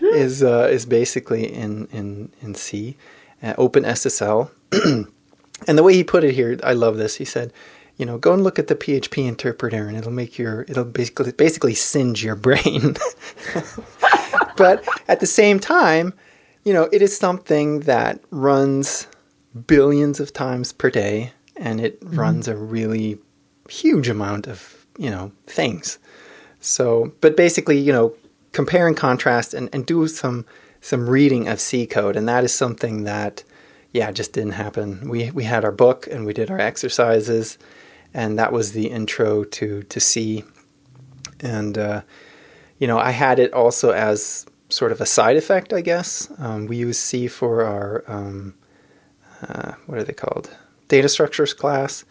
is 0.14 0.42
uh, 0.42 0.68
is 0.70 0.86
basically 0.86 1.52
in 1.52 1.86
in 1.92 2.30
in 2.40 2.54
C, 2.54 2.96
uh, 3.42 3.54
OpenSSL, 3.54 4.50
and 5.66 5.78
the 5.78 5.82
way 5.82 5.94
he 5.94 6.04
put 6.04 6.24
it 6.24 6.34
here, 6.34 6.58
I 6.62 6.72
love 6.72 6.96
this. 6.96 7.16
He 7.16 7.24
said, 7.24 7.52
you 7.96 8.04
know, 8.04 8.18
go 8.18 8.32
and 8.32 8.42
look 8.42 8.58
at 8.58 8.66
the 8.66 8.74
PHP 8.74 9.26
interpreter, 9.26 9.86
and 9.86 9.96
it'll 9.96 10.12
make 10.12 10.38
your 10.38 10.62
it'll 10.68 10.84
basically 10.84 11.32
basically 11.32 11.74
singe 11.74 12.24
your 12.24 12.34
brain. 12.34 12.96
but 14.56 14.84
at 15.08 15.20
the 15.20 15.26
same 15.26 15.60
time, 15.60 16.14
you 16.64 16.72
know, 16.72 16.88
it 16.92 17.02
is 17.02 17.16
something 17.16 17.80
that 17.80 18.20
runs 18.30 19.06
billions 19.66 20.18
of 20.18 20.32
times 20.32 20.72
per 20.72 20.90
day, 20.90 21.32
and 21.56 21.80
it 21.80 22.00
mm-hmm. 22.00 22.18
runs 22.18 22.48
a 22.48 22.56
really 22.56 23.18
huge 23.68 24.08
amount 24.08 24.46
of 24.46 24.86
you 24.98 25.10
know 25.10 25.32
things. 25.46 25.98
So, 26.60 27.12
but 27.20 27.36
basically, 27.36 27.78
you 27.78 27.92
know, 27.92 28.14
compare 28.52 28.88
and 28.88 28.96
contrast 28.96 29.52
and, 29.54 29.68
and 29.72 29.84
do 29.84 30.08
some 30.08 30.46
some 30.80 31.08
reading 31.08 31.48
of 31.48 31.60
C 31.60 31.86
code, 31.86 32.16
and 32.16 32.28
that 32.28 32.44
is 32.44 32.52
something 32.52 33.04
that, 33.04 33.42
yeah, 33.92 34.10
just 34.10 34.32
didn't 34.32 34.52
happen. 34.52 35.08
We 35.08 35.30
we 35.30 35.44
had 35.44 35.64
our 35.64 35.72
book 35.72 36.06
and 36.06 36.26
we 36.26 36.32
did 36.32 36.50
our 36.50 36.58
exercises, 36.58 37.58
and 38.14 38.38
that 38.38 38.52
was 38.52 38.72
the 38.72 38.86
intro 38.86 39.44
to 39.44 39.82
to 39.82 40.00
C. 40.00 40.44
And 41.40 41.76
uh, 41.76 42.02
you 42.78 42.86
know, 42.86 42.98
I 42.98 43.10
had 43.10 43.38
it 43.38 43.52
also 43.52 43.90
as 43.90 44.46
sort 44.70 44.92
of 44.92 45.00
a 45.00 45.06
side 45.06 45.36
effect, 45.36 45.72
I 45.72 45.82
guess. 45.82 46.30
Um, 46.38 46.66
we 46.66 46.76
use 46.76 46.98
C 46.98 47.28
for 47.28 47.64
our 47.64 48.04
um, 48.06 48.54
uh, 49.48 49.72
what 49.86 49.98
are 49.98 50.04
they 50.04 50.14
called? 50.14 50.56
Data 50.88 51.08
structures 51.08 51.52
class. 51.52 52.04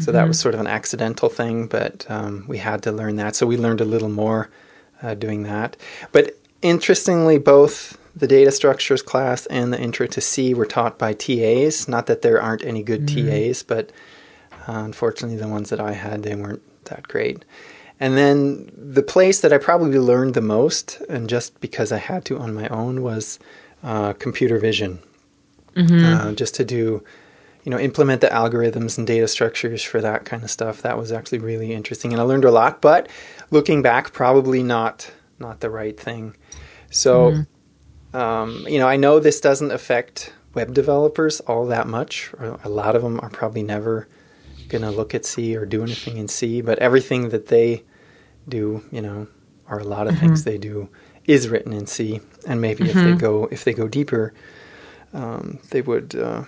So 0.00 0.10
that 0.10 0.26
was 0.26 0.40
sort 0.40 0.54
of 0.54 0.60
an 0.60 0.66
accidental 0.66 1.28
thing, 1.28 1.68
but 1.68 2.04
um, 2.10 2.46
we 2.48 2.58
had 2.58 2.82
to 2.82 2.90
learn 2.90 3.14
that. 3.16 3.36
So 3.36 3.46
we 3.46 3.56
learned 3.56 3.80
a 3.80 3.84
little 3.84 4.08
more 4.08 4.50
uh, 5.00 5.14
doing 5.14 5.44
that. 5.44 5.76
But 6.10 6.36
interestingly, 6.62 7.38
both 7.38 7.96
the 8.16 8.26
data 8.26 8.50
structures 8.50 9.02
class 9.02 9.46
and 9.46 9.72
the 9.72 9.80
intro 9.80 10.08
to 10.08 10.20
C 10.20 10.52
were 10.52 10.66
taught 10.66 10.98
by 10.98 11.12
TAs. 11.12 11.86
Not 11.86 12.06
that 12.06 12.22
there 12.22 12.42
aren't 12.42 12.64
any 12.64 12.82
good 12.82 13.06
TAs, 13.06 13.62
but 13.62 13.92
uh, 14.68 14.72
unfortunately, 14.72 15.36
the 15.36 15.48
ones 15.48 15.70
that 15.70 15.80
I 15.80 15.92
had, 15.92 16.22
they 16.22 16.34
weren't 16.34 16.62
that 16.86 17.08
great. 17.08 17.44
And 18.00 18.16
then 18.16 18.70
the 18.76 19.02
place 19.02 19.40
that 19.40 19.52
I 19.52 19.58
probably 19.58 19.98
learned 19.98 20.34
the 20.34 20.40
most, 20.40 21.00
and 21.08 21.28
just 21.28 21.60
because 21.60 21.92
I 21.92 21.98
had 21.98 22.24
to 22.26 22.38
on 22.38 22.52
my 22.54 22.68
own, 22.68 23.02
was 23.02 23.38
uh, 23.82 24.12
computer 24.14 24.58
vision. 24.58 25.00
Uh, 26.04 26.32
just 26.32 26.54
to 26.56 26.64
do 26.64 27.02
you 27.64 27.70
know, 27.70 27.78
implement 27.78 28.20
the 28.20 28.26
algorithms 28.28 28.98
and 28.98 29.06
data 29.06 29.26
structures 29.26 29.82
for 29.82 30.00
that 30.02 30.24
kind 30.26 30.44
of 30.44 30.50
stuff. 30.50 30.82
That 30.82 30.98
was 30.98 31.10
actually 31.10 31.38
really 31.38 31.72
interesting, 31.72 32.12
and 32.12 32.20
I 32.20 32.24
learned 32.24 32.44
a 32.44 32.50
lot. 32.50 32.80
But 32.82 33.08
looking 33.50 33.80
back, 33.82 34.12
probably 34.12 34.62
not 34.62 35.10
not 35.38 35.60
the 35.60 35.70
right 35.70 35.98
thing. 35.98 36.36
So, 36.90 37.44
um, 38.12 38.66
you 38.68 38.78
know, 38.78 38.86
I 38.86 38.96
know 38.96 39.18
this 39.18 39.40
doesn't 39.40 39.72
affect 39.72 40.32
web 40.54 40.74
developers 40.74 41.40
all 41.40 41.66
that 41.66 41.88
much. 41.88 42.32
Or 42.38 42.60
a 42.62 42.68
lot 42.68 42.94
of 42.94 43.02
them 43.02 43.18
are 43.20 43.30
probably 43.30 43.62
never 43.62 44.06
going 44.68 44.82
to 44.82 44.90
look 44.90 45.14
at 45.14 45.24
C 45.24 45.56
or 45.56 45.66
do 45.66 45.82
anything 45.82 46.16
in 46.16 46.28
C. 46.28 46.60
But 46.60 46.78
everything 46.78 47.30
that 47.30 47.46
they 47.48 47.84
do, 48.48 48.82
you 48.90 49.00
know, 49.00 49.26
or 49.68 49.78
a 49.78 49.84
lot 49.84 50.06
of 50.06 50.18
things 50.18 50.44
they 50.44 50.58
do 50.58 50.88
is 51.24 51.48
written 51.48 51.72
in 51.72 51.86
C. 51.86 52.20
And 52.46 52.60
maybe 52.60 52.88
if 52.88 52.94
they 52.94 53.14
go 53.14 53.48
if 53.50 53.64
they 53.64 53.72
go 53.72 53.88
deeper, 53.88 54.34
um, 55.12 55.58
they 55.70 55.80
would 55.80 56.14
uh, 56.14 56.44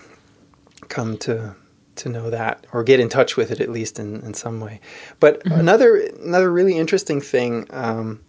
come 0.89 1.17
to 1.19 1.55
to 1.97 2.09
know 2.11 2.31
that 2.31 2.67
or 2.73 2.85
get 2.85 3.01
in 3.01 3.09
touch 3.09 3.37
with 3.37 3.51
it 3.51 3.61
at 3.61 3.71
least 3.71 3.99
in, 3.99 4.21
in 4.21 4.35
some 4.35 4.61
way. 4.61 4.81
But 5.19 5.45
another 5.47 5.97
another 5.97 6.53
really 6.53 6.77
interesting 6.77 7.21
thing, 7.21 7.67
um, 7.71 8.21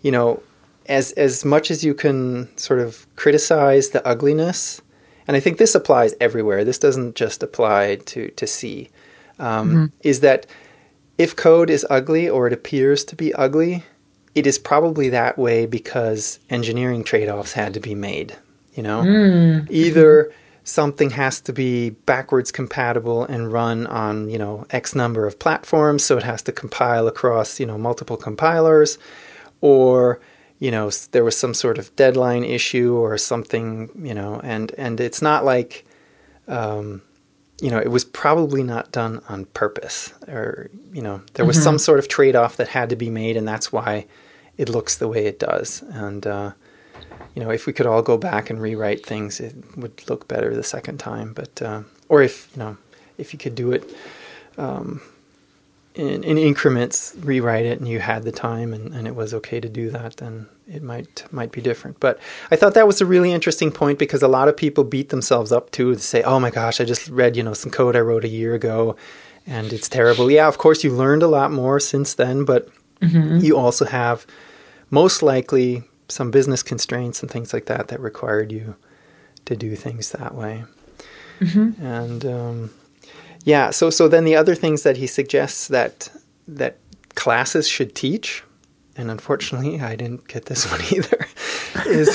you 0.00 0.10
know, 0.10 0.42
as 0.86 1.12
as 1.12 1.44
much 1.44 1.70
as 1.70 1.84
you 1.84 1.94
can 1.94 2.56
sort 2.56 2.80
of 2.80 3.06
criticize 3.16 3.90
the 3.90 4.06
ugliness, 4.06 4.80
and 5.26 5.36
I 5.36 5.40
think 5.40 5.58
this 5.58 5.74
applies 5.74 6.14
everywhere. 6.20 6.64
This 6.64 6.78
doesn't 6.78 7.14
just 7.14 7.42
apply 7.42 7.96
to 7.96 8.30
to 8.30 8.46
C. 8.46 8.90
Um, 9.38 9.92
Is 10.02 10.20
that 10.20 10.46
if 11.18 11.34
code 11.36 11.70
is 11.70 11.86
ugly 11.90 12.28
or 12.28 12.46
it 12.46 12.52
appears 12.52 13.04
to 13.04 13.16
be 13.16 13.32
ugly, 13.34 13.84
it 14.34 14.46
is 14.46 14.58
probably 14.58 15.08
that 15.10 15.38
way 15.38 15.66
because 15.66 16.38
engineering 16.50 17.04
trade-offs 17.04 17.52
had 17.52 17.74
to 17.74 17.80
be 17.80 17.94
made. 17.94 18.36
You 18.74 18.82
know, 18.82 19.02
either 19.70 20.32
something 20.64 21.10
has 21.10 21.40
to 21.42 21.52
be 21.52 21.90
backwards 21.90 22.50
compatible 22.50 23.24
and 23.24 23.52
run 23.52 23.86
on 23.86 24.30
you 24.30 24.38
know 24.38 24.66
x 24.70 24.94
number 24.94 25.26
of 25.26 25.38
platforms 25.38 26.02
so 26.02 26.16
it 26.16 26.22
has 26.22 26.40
to 26.42 26.50
compile 26.50 27.06
across 27.06 27.60
you 27.60 27.66
know 27.66 27.76
multiple 27.76 28.16
compilers 28.16 28.96
or 29.60 30.18
you 30.58 30.70
know 30.70 30.90
there 31.12 31.22
was 31.22 31.36
some 31.36 31.52
sort 31.52 31.76
of 31.76 31.94
deadline 31.96 32.44
issue 32.44 32.94
or 32.94 33.18
something 33.18 33.90
you 34.02 34.14
know 34.14 34.40
and 34.42 34.72
and 34.78 35.00
it's 35.00 35.20
not 35.20 35.44
like 35.44 35.84
um, 36.48 37.02
you 37.60 37.70
know 37.70 37.78
it 37.78 37.90
was 37.90 38.04
probably 38.04 38.62
not 38.62 38.90
done 38.92 39.22
on 39.28 39.44
purpose 39.46 40.12
or 40.28 40.70
you 40.92 41.02
know 41.02 41.22
there 41.34 41.46
was 41.46 41.62
some 41.62 41.78
sort 41.78 41.98
of 41.98 42.08
trade-off 42.08 42.56
that 42.56 42.68
had 42.68 42.90
to 42.90 42.96
be 42.96 43.10
made 43.10 43.36
and 43.36 43.46
that's 43.46 43.72
why 43.72 44.06
it 44.56 44.68
looks 44.68 44.96
the 44.96 45.08
way 45.08 45.26
it 45.26 45.38
does 45.38 45.82
and 45.82 46.26
uh, 46.26 46.52
you 47.34 47.42
know, 47.42 47.50
if 47.50 47.66
we 47.66 47.72
could 47.72 47.86
all 47.86 48.02
go 48.02 48.16
back 48.16 48.48
and 48.48 48.62
rewrite 48.62 49.04
things, 49.04 49.40
it 49.40 49.54
would 49.76 50.08
look 50.08 50.28
better 50.28 50.54
the 50.54 50.62
second 50.62 50.98
time. 50.98 51.32
But 51.32 51.60
uh, 51.60 51.82
or 52.08 52.22
if 52.22 52.48
you 52.54 52.60
know, 52.60 52.76
if 53.18 53.32
you 53.32 53.38
could 53.38 53.54
do 53.54 53.72
it 53.72 53.90
um, 54.56 55.00
in, 55.94 56.24
in 56.24 56.38
increments, 56.38 57.14
rewrite 57.20 57.66
it, 57.66 57.78
and 57.78 57.88
you 57.88 58.00
had 58.00 58.24
the 58.24 58.32
time, 58.32 58.72
and, 58.74 58.92
and 58.92 59.06
it 59.06 59.14
was 59.14 59.32
okay 59.34 59.60
to 59.60 59.68
do 59.68 59.90
that, 59.90 60.16
then 60.16 60.46
it 60.66 60.82
might 60.82 61.24
might 61.32 61.52
be 61.52 61.60
different. 61.60 62.00
But 62.00 62.18
I 62.50 62.56
thought 62.56 62.74
that 62.74 62.86
was 62.86 63.00
a 63.00 63.06
really 63.06 63.32
interesting 63.32 63.70
point 63.70 63.98
because 63.98 64.22
a 64.22 64.28
lot 64.28 64.48
of 64.48 64.56
people 64.56 64.82
beat 64.84 65.10
themselves 65.10 65.52
up 65.52 65.70
too 65.70 65.94
to 65.94 66.00
say, 66.00 66.22
"Oh 66.22 66.40
my 66.40 66.50
gosh, 66.50 66.80
I 66.80 66.84
just 66.84 67.08
read 67.08 67.36
you 67.36 67.42
know 67.42 67.54
some 67.54 67.70
code 67.70 67.94
I 67.96 68.00
wrote 68.00 68.24
a 68.24 68.28
year 68.28 68.54
ago, 68.54 68.96
and 69.46 69.72
it's 69.72 69.88
terrible." 69.88 70.30
Yeah, 70.30 70.48
of 70.48 70.58
course 70.58 70.82
you 70.82 70.90
learned 70.90 71.22
a 71.22 71.28
lot 71.28 71.52
more 71.52 71.78
since 71.78 72.14
then, 72.14 72.44
but 72.44 72.68
you 73.40 73.56
also 73.56 73.84
have 73.84 74.26
most 74.90 75.22
likely 75.22 75.84
some 76.08 76.30
business 76.30 76.62
constraints 76.62 77.22
and 77.22 77.30
things 77.30 77.52
like 77.52 77.66
that 77.66 77.88
that 77.88 78.00
required 78.00 78.50
you 78.50 78.74
to 79.44 79.54
do 79.56 79.76
things 79.76 80.10
that 80.10 80.34
way. 80.34 80.64
And 81.80 82.24
um, 82.24 82.70
yeah, 83.44 83.70
so 83.70 83.90
so 83.90 84.08
then 84.08 84.24
the 84.24 84.36
other 84.36 84.54
things 84.54 84.82
that 84.82 84.96
he 84.96 85.06
suggests 85.06 85.68
that 85.68 86.10
that 86.48 86.78
classes 87.14 87.68
should 87.68 87.94
teach, 87.94 88.42
and 88.96 89.10
unfortunately 89.10 89.80
I 89.80 89.96
didn't 89.96 90.28
get 90.28 90.46
this 90.46 90.70
one 90.70 90.80
either, 90.92 91.26
is 91.86 92.10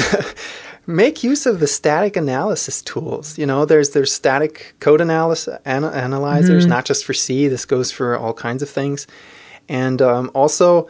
make 0.88 1.24
use 1.24 1.46
of 1.46 1.60
the 1.60 1.68
static 1.68 2.18
analysis 2.18 2.82
tools. 2.82 3.38
You 3.38 3.46
know, 3.46 3.66
there's 3.66 3.92
there's 3.92 4.14
static 4.14 4.76
code 4.80 5.02
analysis 5.02 5.58
an- 5.66 5.84
analyzers, 5.84 6.66
not 6.70 6.86
just 6.86 7.06
for 7.06 7.14
C. 7.14 7.48
This 7.48 7.66
goes 7.66 7.92
for 7.92 8.18
all 8.18 8.34
kinds 8.34 8.62
of 8.62 8.70
things, 8.70 9.08
and 9.70 10.02
um, 10.02 10.32
also 10.34 10.90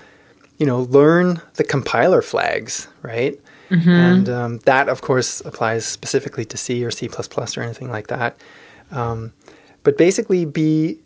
you 0.59 0.65
know, 0.65 0.81
learn 0.81 1.41
the 1.55 1.63
compiler 1.63 2.21
flags, 2.21 2.87
right? 3.01 3.39
And 3.89 4.29
um, 4.29 4.57
that, 4.59 4.89
of 4.89 5.01
course, 5.01 5.41
applies 5.41 5.85
specifically 5.85 6.45
to 6.45 6.57
C 6.57 6.83
or 6.83 6.91
C 6.91 7.07
or 7.07 7.61
anything 7.61 7.89
like 7.89 8.07
that. 8.07 8.37
Um, 8.91 9.31
but 9.83 9.97
basically, 9.97 10.45
be, 10.45 10.99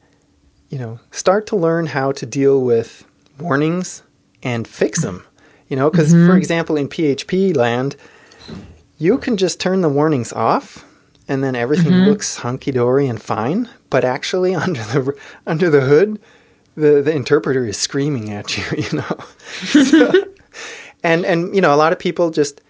you 0.69 0.77
know, 0.77 0.99
start 1.11 1.47
to 1.47 1.55
learn 1.55 1.87
how 1.87 2.11
to 2.13 2.25
deal 2.25 2.61
with 2.61 3.05
warnings 3.39 4.03
and 4.41 4.67
fix 4.67 5.01
them. 5.01 5.25
You 5.69 5.77
know, 5.77 5.89
because 5.89 6.11
for 6.11 6.17
mm-hmm. 6.17 6.37
example, 6.37 6.75
in 6.77 6.87
PHP 6.87 7.55
land, 7.55 7.95
you 8.97 9.17
can 9.17 9.37
just 9.37 9.59
turn 9.59 9.81
the 9.81 9.89
warnings 9.89 10.31
off 10.33 10.85
and 11.27 11.43
then 11.43 11.55
everything 11.55 11.93
mm-hmm. 11.93 12.09
looks 12.09 12.37
hunky 12.37 12.71
dory 12.71 13.07
and 13.07 13.21
fine. 13.21 13.69
But 13.89 14.03
actually, 14.03 14.55
under 14.65 14.81
the 14.81 15.17
under 15.45 15.69
the 15.69 15.81
hood, 15.81 16.19
the 16.75 17.01
the 17.01 17.13
interpreter 17.13 17.65
is 17.65 17.77
screaming 17.77 18.31
at 18.31 18.57
you. 18.57 18.63
You 18.77 18.97
know, 18.99 19.17
So- 19.65 20.25
and 21.03 21.25
and 21.25 21.55
you 21.55 21.61
know 21.61 21.73
a 21.73 21.77
lot 21.77 21.93
of 21.93 21.99
people 21.99 22.29
just 22.29 22.61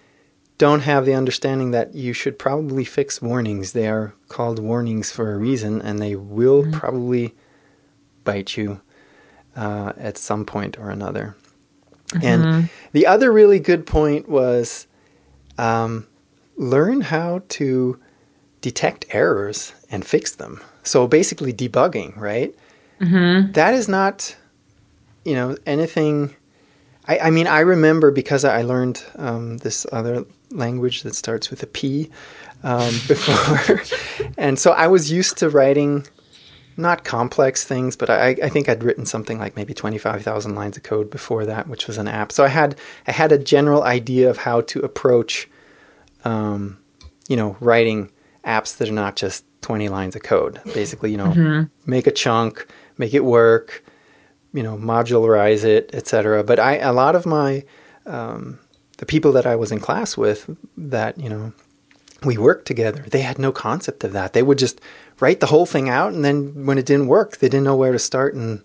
don't 0.57 0.81
have 0.81 1.05
the 1.05 1.13
understanding 1.15 1.71
that 1.71 1.95
you 1.95 2.13
should 2.13 2.37
probably 2.37 2.85
fix 2.85 3.21
warnings. 3.21 3.73
They 3.73 3.87
are 3.87 4.13
called 4.29 4.59
warnings 4.59 5.11
for 5.11 5.33
a 5.33 5.37
reason, 5.37 5.81
and 5.81 6.01
they 6.01 6.15
will 6.15 6.71
probably 6.71 7.33
bite 8.23 8.55
you 8.55 8.79
uh, 9.55 9.93
at 9.97 10.17
some 10.17 10.45
point 10.45 10.77
or 10.77 10.89
another. 10.89 11.35
And 12.21 12.69
the 12.91 13.07
other 13.07 13.31
really 13.31 13.59
good 13.59 13.85
point 13.87 14.29
was 14.29 14.85
um, 15.57 16.05
learn 16.55 17.01
how 17.01 17.41
to 17.49 17.99
detect 18.61 19.05
errors 19.09 19.73
and 19.89 20.05
fix 20.05 20.35
them. 20.35 20.61
So 20.83 21.07
basically, 21.07 21.51
debugging, 21.53 22.15
right? 22.15 22.53
That 23.53 23.73
is 23.73 23.89
not, 23.89 24.35
you 25.25 25.33
know, 25.33 25.57
anything. 25.65 26.35
I, 27.07 27.17
I 27.19 27.29
mean, 27.31 27.47
I 27.47 27.59
remember 27.61 28.11
because 28.11 28.45
I 28.45 28.61
learned 28.61 29.03
um, 29.17 29.57
this 29.57 29.85
other 29.91 30.25
language 30.53 31.03
that 31.03 31.15
starts 31.15 31.49
with 31.49 31.63
a 31.63 31.67
P 31.67 32.09
um, 32.63 32.93
before, 33.07 33.81
and 34.37 34.57
so 34.57 34.71
I 34.71 34.87
was 34.87 35.11
used 35.11 35.37
to 35.39 35.49
writing 35.49 36.07
not 36.75 37.03
complex 37.03 37.63
things, 37.63 37.95
but 37.95 38.09
I, 38.09 38.29
I 38.43 38.49
think 38.49 38.67
I'd 38.67 38.83
written 38.83 39.05
something 39.05 39.37
like 39.37 39.55
maybe 39.55 39.73
twenty 39.73 39.97
five 39.97 40.23
thousand 40.23 40.55
lines 40.55 40.77
of 40.77 40.83
code 40.83 41.09
before 41.09 41.45
that, 41.45 41.67
which 41.67 41.87
was 41.87 41.97
an 41.97 42.07
app. 42.07 42.31
So 42.31 42.43
I 42.43 42.47
had 42.47 42.77
I 43.07 43.11
had 43.11 43.31
a 43.31 43.37
general 43.37 43.83
idea 43.83 44.29
of 44.29 44.37
how 44.37 44.61
to 44.61 44.79
approach, 44.79 45.47
um, 46.25 46.79
you 47.27 47.35
know, 47.35 47.57
writing 47.59 48.11
apps 48.43 48.77
that 48.77 48.89
are 48.89 48.93
not 48.93 49.15
just 49.15 49.45
twenty 49.61 49.89
lines 49.89 50.15
of 50.15 50.23
code. 50.23 50.61
Basically, 50.73 51.11
you 51.11 51.17
know, 51.17 51.67
make 51.85 52.07
a 52.07 52.11
chunk, 52.11 52.67
make 52.97 53.13
it 53.13 53.23
work, 53.23 53.83
you 54.53 54.63
know, 54.63 54.77
modularize 54.77 55.63
it, 55.63 55.91
etc. 55.93 56.43
But 56.43 56.59
I 56.59 56.77
a 56.77 56.93
lot 56.93 57.15
of 57.15 57.25
my 57.25 57.63
um, 58.05 58.59
the 58.97 59.05
people 59.05 59.31
that 59.33 59.45
I 59.45 59.55
was 59.55 59.71
in 59.71 59.79
class 59.79 60.17
with 60.17 60.55
that 60.77 61.17
you 61.17 61.29
know 61.29 61.53
we 62.25 62.37
worked 62.37 62.65
together. 62.65 63.03
They 63.09 63.21
had 63.21 63.37
no 63.37 63.51
concept 63.51 64.03
of 64.03 64.13
that. 64.13 64.33
They 64.33 64.43
would 64.43 64.57
just 64.57 64.79
write 65.19 65.39
the 65.39 65.47
whole 65.47 65.65
thing 65.65 65.89
out, 65.89 66.13
and 66.13 66.23
then 66.23 66.65
when 66.65 66.77
it 66.77 66.85
didn't 66.85 67.07
work, 67.07 67.37
they 67.37 67.49
didn't 67.49 67.65
know 67.65 67.75
where 67.75 67.91
to 67.91 67.99
start 67.99 68.33
and 68.33 68.63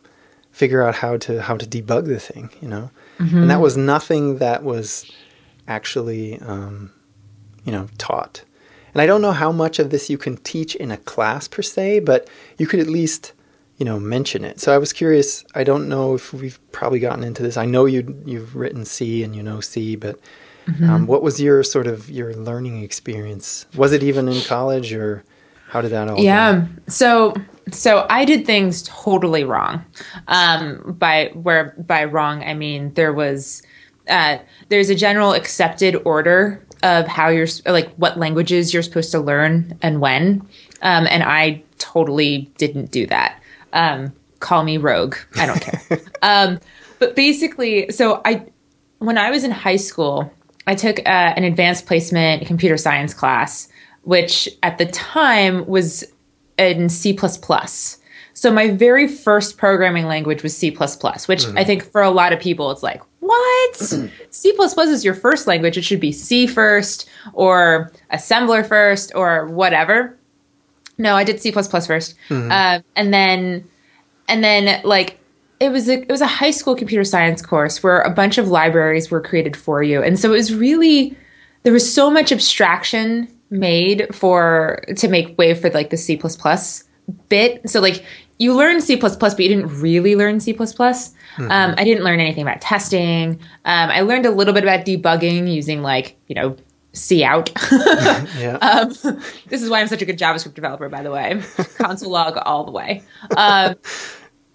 figure 0.50 0.82
out 0.82 0.96
how 0.96 1.16
to 1.18 1.42
how 1.42 1.56
to 1.56 1.66
debug 1.66 2.06
the 2.06 2.20
thing. 2.20 2.50
You 2.60 2.68
know, 2.68 2.90
and 3.18 3.50
that 3.50 3.60
was 3.60 3.76
nothing 3.76 4.38
that 4.38 4.62
was 4.62 5.10
actually 5.66 6.38
um, 6.40 6.92
you 7.64 7.72
know 7.72 7.88
taught. 7.98 8.44
And 8.94 9.02
I 9.02 9.06
don't 9.06 9.22
know 9.22 9.32
how 9.32 9.52
much 9.52 9.78
of 9.78 9.90
this 9.90 10.08
you 10.08 10.18
can 10.18 10.38
teach 10.38 10.74
in 10.74 10.90
a 10.90 10.96
class 10.96 11.46
per 11.46 11.62
se, 11.62 12.00
but 12.00 12.28
you 12.56 12.66
could 12.66 12.80
at 12.80 12.86
least 12.88 13.32
you 13.78 13.84
know 13.84 13.98
mention 13.98 14.44
it. 14.44 14.60
So 14.60 14.74
I 14.74 14.78
was 14.78 14.92
curious. 14.92 15.44
I 15.54 15.64
don't 15.64 15.88
know 15.88 16.14
if 16.14 16.32
we've 16.32 16.58
probably 16.72 16.98
gotten 16.98 17.24
into 17.24 17.42
this. 17.42 17.56
I 17.56 17.64
know 17.64 17.86
you 17.86 18.22
you've 18.26 18.54
written 18.54 18.84
C 18.84 19.22
and 19.22 19.34
you 19.34 19.42
know 19.42 19.60
C, 19.60 19.96
but 19.96 20.20
um, 20.82 21.06
what 21.06 21.22
was 21.22 21.40
your 21.40 21.62
sort 21.62 21.86
of 21.86 22.10
your 22.10 22.34
learning 22.34 22.82
experience? 22.82 23.66
Was 23.74 23.92
it 23.92 24.02
even 24.02 24.28
in 24.28 24.42
college, 24.42 24.92
or 24.92 25.24
how 25.68 25.80
did 25.80 25.92
that 25.92 26.08
all? 26.08 26.16
go? 26.16 26.22
Yeah. 26.22 26.66
So 26.88 27.34
so 27.72 28.06
I 28.10 28.24
did 28.24 28.44
things 28.44 28.82
totally 28.82 29.44
wrong. 29.44 29.84
Um, 30.26 30.96
by 30.98 31.30
where 31.34 31.74
by 31.78 32.04
wrong 32.04 32.42
I 32.42 32.54
mean 32.54 32.92
there 32.94 33.12
was 33.12 33.62
uh, 34.08 34.38
there's 34.68 34.90
a 34.90 34.94
general 34.94 35.32
accepted 35.32 35.96
order 36.04 36.62
of 36.82 37.06
how 37.06 37.28
you're 37.28 37.48
like 37.66 37.92
what 37.94 38.18
languages 38.18 38.74
you're 38.74 38.82
supposed 38.82 39.10
to 39.12 39.20
learn 39.20 39.78
and 39.82 40.00
when, 40.00 40.46
um, 40.82 41.06
and 41.08 41.22
I 41.22 41.62
totally 41.78 42.50
didn't 42.58 42.90
do 42.90 43.06
that. 43.06 43.40
Um, 43.72 44.12
call 44.40 44.64
me 44.64 44.76
rogue. 44.76 45.16
I 45.36 45.46
don't 45.46 45.60
care. 45.60 46.00
um, 46.22 46.58
but 46.98 47.16
basically, 47.16 47.90
so 47.90 48.20
I 48.24 48.46
when 48.98 49.18
I 49.18 49.30
was 49.30 49.44
in 49.44 49.50
high 49.50 49.76
school, 49.76 50.32
I 50.66 50.74
took 50.74 50.98
uh, 51.00 51.02
an 51.36 51.44
advanced 51.44 51.86
placement 51.86 52.46
computer 52.46 52.76
science 52.76 53.14
class, 53.14 53.68
which 54.02 54.48
at 54.62 54.78
the 54.78 54.86
time 54.86 55.66
was 55.66 56.04
in 56.58 56.88
C. 56.88 57.16
So 58.34 58.52
my 58.52 58.70
very 58.70 59.08
first 59.08 59.56
programming 59.56 60.06
language 60.06 60.42
was 60.42 60.56
C++, 60.56 60.70
which 60.70 61.46
I 61.56 61.64
think 61.64 61.90
for 61.90 62.02
a 62.02 62.10
lot 62.10 62.32
of 62.32 62.38
people 62.38 62.70
it's 62.70 62.82
like, 62.82 63.02
what? 63.20 63.76
C++ 64.30 64.52
is 64.52 65.04
your 65.04 65.14
first 65.14 65.46
language. 65.46 65.76
It 65.76 65.82
should 65.82 66.00
be 66.00 66.12
C 66.12 66.46
first 66.46 67.08
or 67.32 67.90
assembler 68.12 68.66
first 68.66 69.12
or 69.14 69.46
whatever. 69.46 70.16
No, 70.98 71.14
I 71.14 71.24
did 71.24 71.40
C++ 71.40 71.52
1st 71.52 72.14
Uh, 72.50 72.80
and 72.96 73.14
then 73.14 73.64
and 74.28 74.44
then 74.44 74.82
like 74.84 75.18
it 75.60 75.70
was 75.70 75.88
a 75.88 76.02
it 76.02 76.10
was 76.10 76.20
a 76.20 76.26
high 76.26 76.50
school 76.50 76.76
computer 76.76 77.04
science 77.04 77.42
course 77.42 77.82
where 77.82 78.00
a 78.00 78.10
bunch 78.10 78.38
of 78.38 78.48
libraries 78.48 79.10
were 79.10 79.20
created 79.20 79.56
for 79.56 79.82
you, 79.82 80.02
and 80.02 80.18
so 80.18 80.30
it 80.30 80.36
was 80.36 80.54
really 80.54 81.16
there 81.62 81.72
was 81.72 81.92
so 81.92 82.10
much 82.10 82.30
abstraction 82.30 83.28
made 83.50 84.14
for 84.14 84.82
to 84.96 85.08
make 85.08 85.36
way 85.38 85.54
for 85.54 85.70
like 85.70 85.90
the 85.90 85.96
C 85.96 86.20
bit. 87.28 87.68
So 87.68 87.80
like 87.80 88.04
you 88.38 88.54
learned 88.54 88.82
C 88.82 88.96
but 88.96 89.38
you 89.38 89.48
didn't 89.48 89.80
really 89.80 90.14
learn 90.14 90.40
C 90.40 90.52
Mm-hmm. 90.52 91.50
Um, 91.50 91.74
I 91.76 91.84
didn't 91.84 92.02
learn 92.02 92.20
anything 92.20 92.42
about 92.42 92.60
testing. 92.60 93.40
Um, 93.64 93.90
I 93.90 94.00
learned 94.00 94.26
a 94.26 94.30
little 94.30 94.54
bit 94.54 94.64
about 94.64 94.84
debugging 94.84 95.52
using 95.52 95.82
like 95.82 96.16
you 96.26 96.34
know 96.34 96.56
C 96.92 97.22
out. 97.22 97.50
yeah. 97.72 98.58
Um, 98.60 98.88
this 99.48 99.62
is 99.62 99.70
why 99.70 99.80
I'm 99.80 99.88
such 99.88 100.02
a 100.02 100.06
good 100.06 100.18
JavaScript 100.18 100.54
developer, 100.54 100.88
by 100.88 101.02
the 101.02 101.10
way. 101.10 101.40
Console 101.78 102.10
log 102.10 102.38
all 102.38 102.64
the 102.64 102.72
way. 102.72 103.02
Um, 103.36 103.76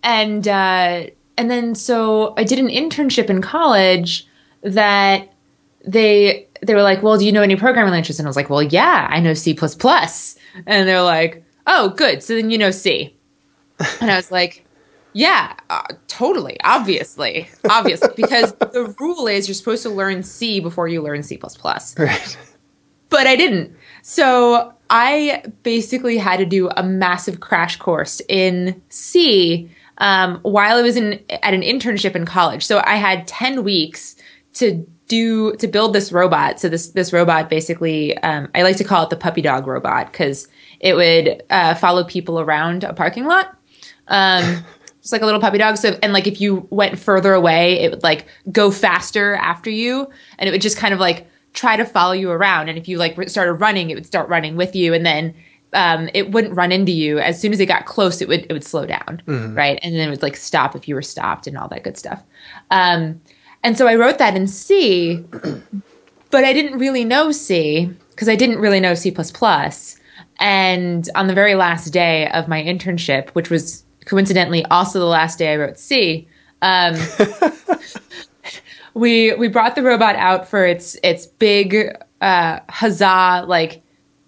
and 0.04 0.48
uh, 0.48 1.08
and 1.38 1.52
then 1.52 1.75
so 1.75 2.34
I 2.38 2.44
did 2.44 2.60
an 2.60 2.68
internship 2.68 3.30
in 3.30 3.42
college 3.42 4.28
that 4.62 5.34
they 5.86 6.48
they 6.62 6.74
were 6.74 6.82
like, 6.82 7.04
"Well, 7.04 7.18
do 7.18 7.25
you 7.25 7.32
know 7.32 7.42
any 7.42 7.56
programming 7.56 7.92
languages?" 7.92 8.20
And 8.20 8.28
I 8.28 8.30
was 8.30 8.36
like, 8.36 8.50
"Well, 8.50 8.63
yeah, 8.63 9.08
I 9.10 9.20
know 9.20 9.34
C++." 9.34 9.58
And 10.66 10.88
they're 10.88 11.02
like, 11.02 11.44
"Oh, 11.68 11.90
good. 11.90 12.24
So 12.24 12.36
then 12.36 12.50
you 12.50 12.58
know 12.58 12.72
C." 12.72 13.16
And 14.02 14.12
I 14.12 14.16
was 14.16 14.32
like, 14.32 14.62
"Yeah, 15.13 15.53
uh, 15.70 15.84
totally, 16.08 16.58
obviously, 16.63 17.50
obviously, 17.70 18.10
because 18.15 18.53
the 18.53 18.96
rule 19.00 19.27
is 19.27 19.48
you're 19.48 19.55
supposed 19.55 19.84
to 19.84 19.89
learn 19.89 20.24
C 20.24 20.60
before 20.60 20.88
you 20.88 21.01
learn 21.01 21.24
C++." 21.24 21.39
Right. 21.98 22.38
But 23.10 23.27
I 23.27 23.36
didn't. 23.36 23.75
So 24.01 24.74
I 24.89 25.43
basically 25.63 26.17
had 26.17 26.38
to 26.38 26.46
do 26.46 26.70
a 26.70 26.84
massive 26.84 27.39
crash 27.39 27.77
course 27.77 28.22
in 28.27 28.82
C 28.89 29.70
um, 30.00 30.39
while 30.41 30.77
I 30.77 30.82
was 30.82 30.98
in 30.98 31.24
at 31.29 31.53
an 31.53 31.62
internship 31.62 32.15
in 32.15 32.25
college. 32.25 32.65
So 32.65 32.82
I 32.84 32.96
had 32.96 33.27
ten 33.27 33.63
weeks 33.63 34.15
to 34.55 34.86
do 35.08 35.55
to 35.58 35.67
build 35.67 35.93
this 35.93 36.12
robot. 36.12 36.60
So 36.60 36.70
this 36.70 36.89
this 36.89 37.13
robot 37.13 37.50
basically, 37.50 38.17
um, 38.20 38.50
I 38.55 38.63
like 38.63 38.77
to 38.77 38.84
call 38.84 39.03
it 39.03 39.10
the 39.10 39.15
puppy 39.15 39.41
dog 39.41 39.67
robot 39.67 40.12
because 40.12 40.48
it 40.79 40.96
would 40.96 41.43
uh, 41.50 41.75
follow 41.75 42.03
people 42.03 42.39
around 42.39 42.84
a 42.84 42.93
parking 42.93 43.25
lot. 43.25 43.58
Um, 44.08 44.63
just 45.03 45.12
like 45.12 45.22
a 45.22 45.25
little 45.25 45.41
puppy 45.41 45.57
dog. 45.57 45.75
So, 45.75 46.00
and 46.01 46.13
like 46.13 46.27
if 46.27 46.39
you 46.39 46.65
went 46.69 46.98
further 46.98 47.33
away, 47.33 47.81
it 47.81 47.91
would 47.91 48.03
like 48.03 48.25
go 48.51 48.72
faster 48.72 49.36
after 49.36 49.69
you, 49.69 50.10
and 50.39 50.48
it 50.48 50.53
would 50.53 50.62
just 50.62 50.77
kind 50.77 50.93
of 50.93 51.00
like 51.00 51.27
try 51.51 51.75
to 51.75 51.83
follow 51.83 52.13
you 52.13 52.31
around. 52.31 52.69
And 52.69 52.77
if 52.77 52.88
you 52.88 52.98
like 52.98 53.29
started 53.29 53.53
running, 53.53 53.89
it 53.89 53.95
would 53.95 54.05
start 54.05 54.29
running 54.29 54.55
with 54.55 54.75
you, 54.75 54.93
and 54.93 55.05
then 55.05 55.36
um, 55.74 56.10
it 56.13 56.31
wouldn't 56.31 56.55
run 56.55 56.72
into 56.72 56.93
you. 56.93 57.19
As 57.19 57.39
soon 57.39 57.51
as 57.51 57.60
it 57.60 57.65
got 57.65 57.86
close, 57.86 58.22
it 58.22 58.29
would 58.29 58.45
it 58.50 58.53
would 58.53 58.63
slow 58.63 58.86
down, 58.86 59.22
mm-hmm. 59.27 59.55
right? 59.55 59.77
And 59.83 59.93
then 59.93 60.07
it 60.07 60.12
would 60.12 60.22
like 60.22 60.38
stop 60.38 60.74
if 60.74 60.88
you 60.88 60.95
were 60.95 61.01
stopped 61.01 61.48
and 61.48 61.57
all 61.57 61.67
that 61.67 61.83
good 61.83 61.98
stuff. 61.98 62.24
Um, 62.72 63.22
and 63.62 63.77
so 63.77 63.88
I 63.88 63.95
wrote 63.95 64.19
that 64.19 64.38
in 64.38 64.48
C, 64.48 65.17
but 66.31 66.45
I 66.45 66.53
didn't 66.53 66.79
really 66.79 67.03
know 67.03 67.33
C 67.33 67.91
because 68.12 68.29
I 68.29 68.36
didn't 68.36 68.60
really 68.60 68.79
know 68.79 68.93
C++. 68.93 69.13
And 70.39 71.10
on 71.15 71.27
the 71.27 71.33
very 71.33 71.55
last 71.55 71.89
day 71.89 72.29
of 72.29 72.48
my 72.48 72.62
internship, 72.63 73.29
which 73.31 73.50
was 73.50 73.83
coincidentally 74.05 74.65
also 74.65 75.00
the 75.00 75.05
last 75.05 75.39
day 75.39 75.53
I 75.53 75.57
wrote 75.57 75.77
C, 75.77 76.27
um, 76.62 76.95
we 78.93 79.33
we 79.33 79.48
brought 79.48 79.75
the 79.75 79.83
robot 79.83 80.15
out 80.15 80.48
for 80.48 80.65
its 80.65 80.95
its 81.03 81.25
big 81.25 81.95
uh, 82.22 82.60
huzzah 82.69 83.45
like 83.48 83.81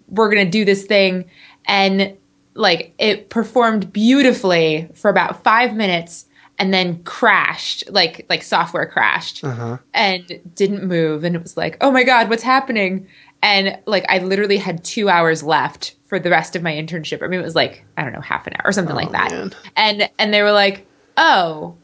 we're 0.08 0.28
gonna 0.28 0.50
do 0.50 0.64
this 0.64 0.84
thing. 0.84 1.24
And 1.66 2.16
like 2.54 2.94
it 2.98 3.28
performed 3.28 3.92
beautifully 3.92 4.88
for 4.94 5.10
about 5.10 5.42
five 5.42 5.74
minutes 5.74 6.26
and 6.58 6.72
then 6.72 7.02
crashed 7.02 7.84
like 7.90 8.24
like 8.30 8.42
software 8.42 8.86
crashed 8.86 9.44
uh-huh. 9.44 9.78
and 9.92 10.40
didn't 10.54 10.84
move. 10.84 11.24
And 11.24 11.34
it 11.34 11.42
was 11.42 11.56
like 11.56 11.76
oh 11.80 11.90
my 11.90 12.04
god 12.04 12.28
what's 12.28 12.42
happening? 12.42 13.06
And 13.42 13.78
like 13.86 14.04
i 14.08 14.18
literally 14.18 14.56
had 14.56 14.82
two 14.84 15.08
hours 15.08 15.42
left 15.42 15.95
for 16.06 16.18
the 16.18 16.30
rest 16.30 16.56
of 16.56 16.62
my 16.62 16.72
internship 16.72 17.22
i 17.22 17.26
mean 17.26 17.40
it 17.40 17.44
was 17.44 17.54
like 17.54 17.84
i 17.96 18.02
don't 18.02 18.12
know 18.12 18.20
half 18.20 18.46
an 18.46 18.54
hour 18.54 18.68
or 18.68 18.72
something 18.72 18.94
oh, 18.94 18.98
like 18.98 19.12
that 19.12 19.30
man. 19.30 19.52
and 19.76 20.10
and 20.18 20.32
they 20.32 20.42
were 20.42 20.52
like 20.52 20.86
oh 21.16 21.76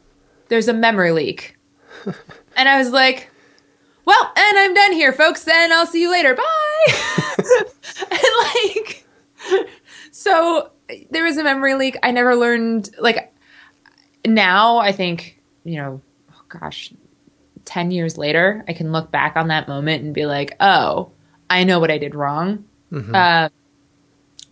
there's 0.49 0.67
a 0.67 0.73
memory 0.73 1.11
leak 1.11 1.57
and 2.55 2.69
i 2.69 2.77
was 2.77 2.91
like 2.91 3.29
well, 4.05 4.31
and 4.35 4.57
I'm 4.57 4.73
done 4.73 4.91
here, 4.93 5.13
folks. 5.13 5.43
Then 5.43 5.71
I'll 5.71 5.85
see 5.85 6.01
you 6.01 6.11
later. 6.11 6.35
Bye. 6.35 6.43
and 8.11 8.21
like, 8.43 9.07
so 10.11 10.71
there 11.09 11.23
was 11.23 11.37
a 11.37 11.43
memory 11.43 11.75
leak. 11.75 11.97
I 12.03 12.11
never 12.11 12.35
learned, 12.35 12.89
like, 12.99 13.33
now 14.25 14.77
I 14.77 14.91
think, 14.91 15.39
you 15.63 15.77
know, 15.77 16.01
oh 16.31 16.41
gosh, 16.49 16.93
10 17.65 17.91
years 17.91 18.17
later, 18.17 18.63
I 18.67 18.73
can 18.73 18.91
look 18.91 19.09
back 19.11 19.37
on 19.37 19.47
that 19.47 19.67
moment 19.67 20.03
and 20.03 20.13
be 20.13 20.25
like, 20.25 20.55
oh, 20.59 21.11
I 21.49 21.63
know 21.63 21.79
what 21.79 21.91
I 21.91 21.97
did 21.97 22.15
wrong. 22.15 22.65
Mm-hmm. 22.91 23.15
Uh, 23.15 23.49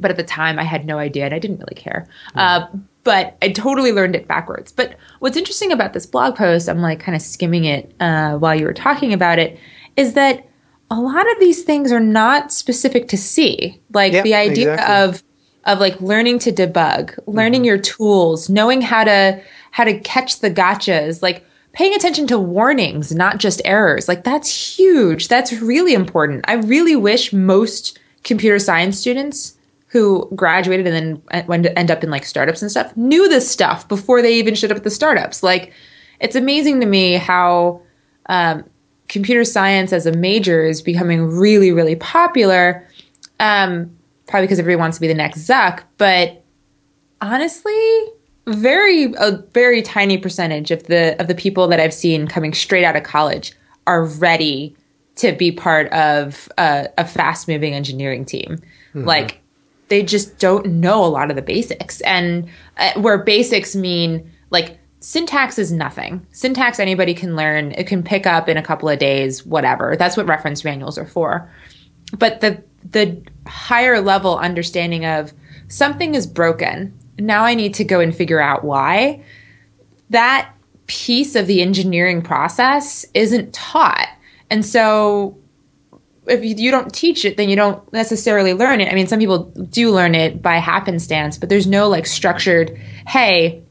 but 0.02 0.12
at 0.12 0.18
the 0.18 0.24
time, 0.24 0.60
I 0.60 0.64
had 0.64 0.86
no 0.86 0.98
idea 0.98 1.26
and 1.26 1.34
I 1.34 1.40
didn't 1.40 1.60
really 1.60 1.76
care. 1.76 2.08
Uh, 2.36 2.68
but 3.04 3.38
I 3.42 3.50
totally 3.50 3.92
learned 3.92 4.16
it 4.16 4.28
backwards. 4.28 4.72
But 4.72 4.96
what's 5.20 5.38
interesting 5.38 5.72
about 5.72 5.94
this 5.94 6.06
blog 6.06 6.36
post, 6.36 6.70
I'm 6.70 6.82
like 6.82 7.00
kind 7.00 7.16
of 7.16 7.22
skimming 7.22 7.66
it 7.66 7.94
uh, 8.00 8.38
while 8.38 8.56
you 8.56 8.66
were 8.66 8.74
talking 8.74 9.14
about 9.14 9.40
it, 9.40 9.60
is 9.96 10.14
that 10.14 10.48
a 10.90 11.00
lot 11.00 11.32
of 11.32 11.40
these 11.40 11.64
things 11.64 11.92
are 11.92 12.02
not 12.02 12.52
specific 12.52 13.08
to 13.10 13.18
C. 13.18 13.80
Like 13.94 14.12
the 14.24 14.36
idea 14.36 14.74
exactly. 14.74 14.96
of 14.96 15.24
of 15.66 15.80
like 15.80 16.00
learning 16.02 16.40
to 16.40 16.52
debug, 16.52 17.18
learning 17.28 17.62
mm-hmm. 17.62 17.66
your 17.66 17.78
tools, 17.78 18.50
knowing 18.50 18.82
how 18.82 19.04
to 19.04 19.42
how 19.72 19.84
to 19.84 19.98
catch 20.00 20.40
the 20.40 20.52
gotchas, 20.52 21.22
like 21.22 21.46
paying 21.74 21.94
attention 21.96 22.28
to 22.28 22.38
warnings, 22.38 23.14
not 23.14 23.38
just 23.38 23.62
errors. 23.64 24.08
Like 24.08 24.24
that's 24.24 24.78
huge. 24.78 25.28
That's 25.28 25.54
really 25.54 25.94
important. 25.94 26.46
I 26.48 26.56
really 26.56 26.96
wish 26.96 27.32
most 27.32 27.98
computer 28.24 28.60
science 28.60 29.00
students 29.00 29.58
who 29.92 30.30
graduated 30.36 30.88
and 30.88 31.22
then 31.28 31.46
went 31.48 31.64
to 31.64 31.78
end 31.78 31.92
up 31.92 32.02
in 32.02 32.10
like 32.10 32.24
startups 32.24 32.62
and 32.62 32.72
stuff 32.72 32.96
knew 32.96 33.28
this 33.28 33.50
stuff 33.50 33.86
before 33.90 34.22
they 34.22 34.34
even 34.34 34.56
showed 34.56 34.72
up 34.72 34.78
at 34.78 34.86
the 34.86 34.90
startups. 34.90 35.44
Like, 35.44 35.74
it's 36.22 36.36
amazing 36.36 36.80
to 36.80 36.86
me 36.86 37.16
how 37.16 37.82
um, 38.28 38.64
computer 39.10 39.44
science 39.44 39.92
as 39.92 40.06
a 40.06 40.14
major 40.14 40.64
is 40.64 40.82
becoming 40.82 41.28
really, 41.28 41.74
really 41.74 41.98
popular. 41.98 42.88
Um, 43.42 43.98
probably 44.28 44.48
because 44.48 44.60
everybody 44.60 44.80
wants 44.80 44.98
to 44.98 45.02
be 45.02 45.08
the 45.08 45.14
next 45.14 45.40
Zuck, 45.40 45.84
but 45.98 46.42
honestly, 47.20 48.02
very 48.48 49.14
a 49.18 49.44
very 49.52 49.82
tiny 49.82 50.18
percentage 50.18 50.72
of 50.72 50.84
the 50.84 51.20
of 51.20 51.28
the 51.28 51.36
people 51.36 51.68
that 51.68 51.80
I've 51.80 51.94
seen 51.94 52.28
coming 52.28 52.54
straight 52.54 52.86
out 52.86 52.96
of 52.96 53.04
college 53.04 53.52
are 53.88 54.06
ready 54.06 54.76
to 55.16 55.34
be 55.34 55.52
part 55.52 55.92
of 55.92 56.48
a, 56.58 56.88
a 56.98 57.06
fast 57.06 57.48
moving 57.48 57.74
engineering 57.74 58.24
team. 58.24 58.58
Mm-hmm. 58.94 59.04
Like 59.04 59.41
they 59.92 60.02
just 60.02 60.40
don't 60.40 60.66
know 60.66 61.04
a 61.04 61.08
lot 61.08 61.30
of 61.30 61.36
the 61.36 61.42
basics. 61.42 62.00
And 62.02 62.48
uh, 62.78 62.94
where 62.96 63.18
basics 63.18 63.76
mean 63.76 64.32
like 64.50 64.80
syntax 65.02 65.60
is 65.60 65.70
nothing. 65.74 66.26
Syntax 66.32 66.80
anybody 66.80 67.14
can 67.14 67.36
learn. 67.36 67.74
It 67.74 67.88
can 67.88 68.02
pick 68.02 68.26
up 68.26 68.48
in 68.48 68.56
a 68.56 68.64
couple 68.64 68.88
of 68.88 69.00
days, 69.00 69.46
whatever. 69.46 69.98
That's 69.98 70.16
what 70.16 70.28
reference 70.28 70.64
manuals 70.64 70.98
are 70.98 71.06
for. 71.06 71.52
But 72.18 72.40
the 72.40 72.64
the 72.90 73.22
higher 73.48 74.00
level 74.00 74.38
understanding 74.38 75.06
of 75.06 75.34
something 75.68 76.16
is 76.16 76.26
broken. 76.26 76.98
Now 77.20 77.44
I 77.44 77.54
need 77.54 77.74
to 77.74 77.84
go 77.84 78.00
and 78.00 78.16
figure 78.16 78.40
out 78.40 78.64
why. 78.64 79.22
That 80.10 80.54
piece 80.88 81.36
of 81.36 81.48
the 81.48 81.62
engineering 81.62 82.22
process 82.22 83.06
isn't 83.14 83.54
taught. 83.54 84.08
And 84.50 84.66
so 84.66 85.38
if 86.32 86.60
you 86.60 86.72
don't 86.72 86.94
teach 86.94 87.26
it, 87.26 87.38
then 87.38 87.50
you 87.50 87.56
don't 87.56 87.92
necessarily 87.94 88.54
learn 88.54 88.82
it. 88.82 88.92
I 88.92 88.96
mean, 88.96 89.08
some 89.08 89.20
people 89.20 89.46
do 89.70 89.92
learn 89.92 90.16
it 90.16 90.42
by 90.42 90.56
happenstance, 90.56 91.38
but 91.38 91.50
there's 91.50 91.68
no 91.68 91.90
like 91.90 92.06
structured, 92.06 92.78
hey, 93.08 93.64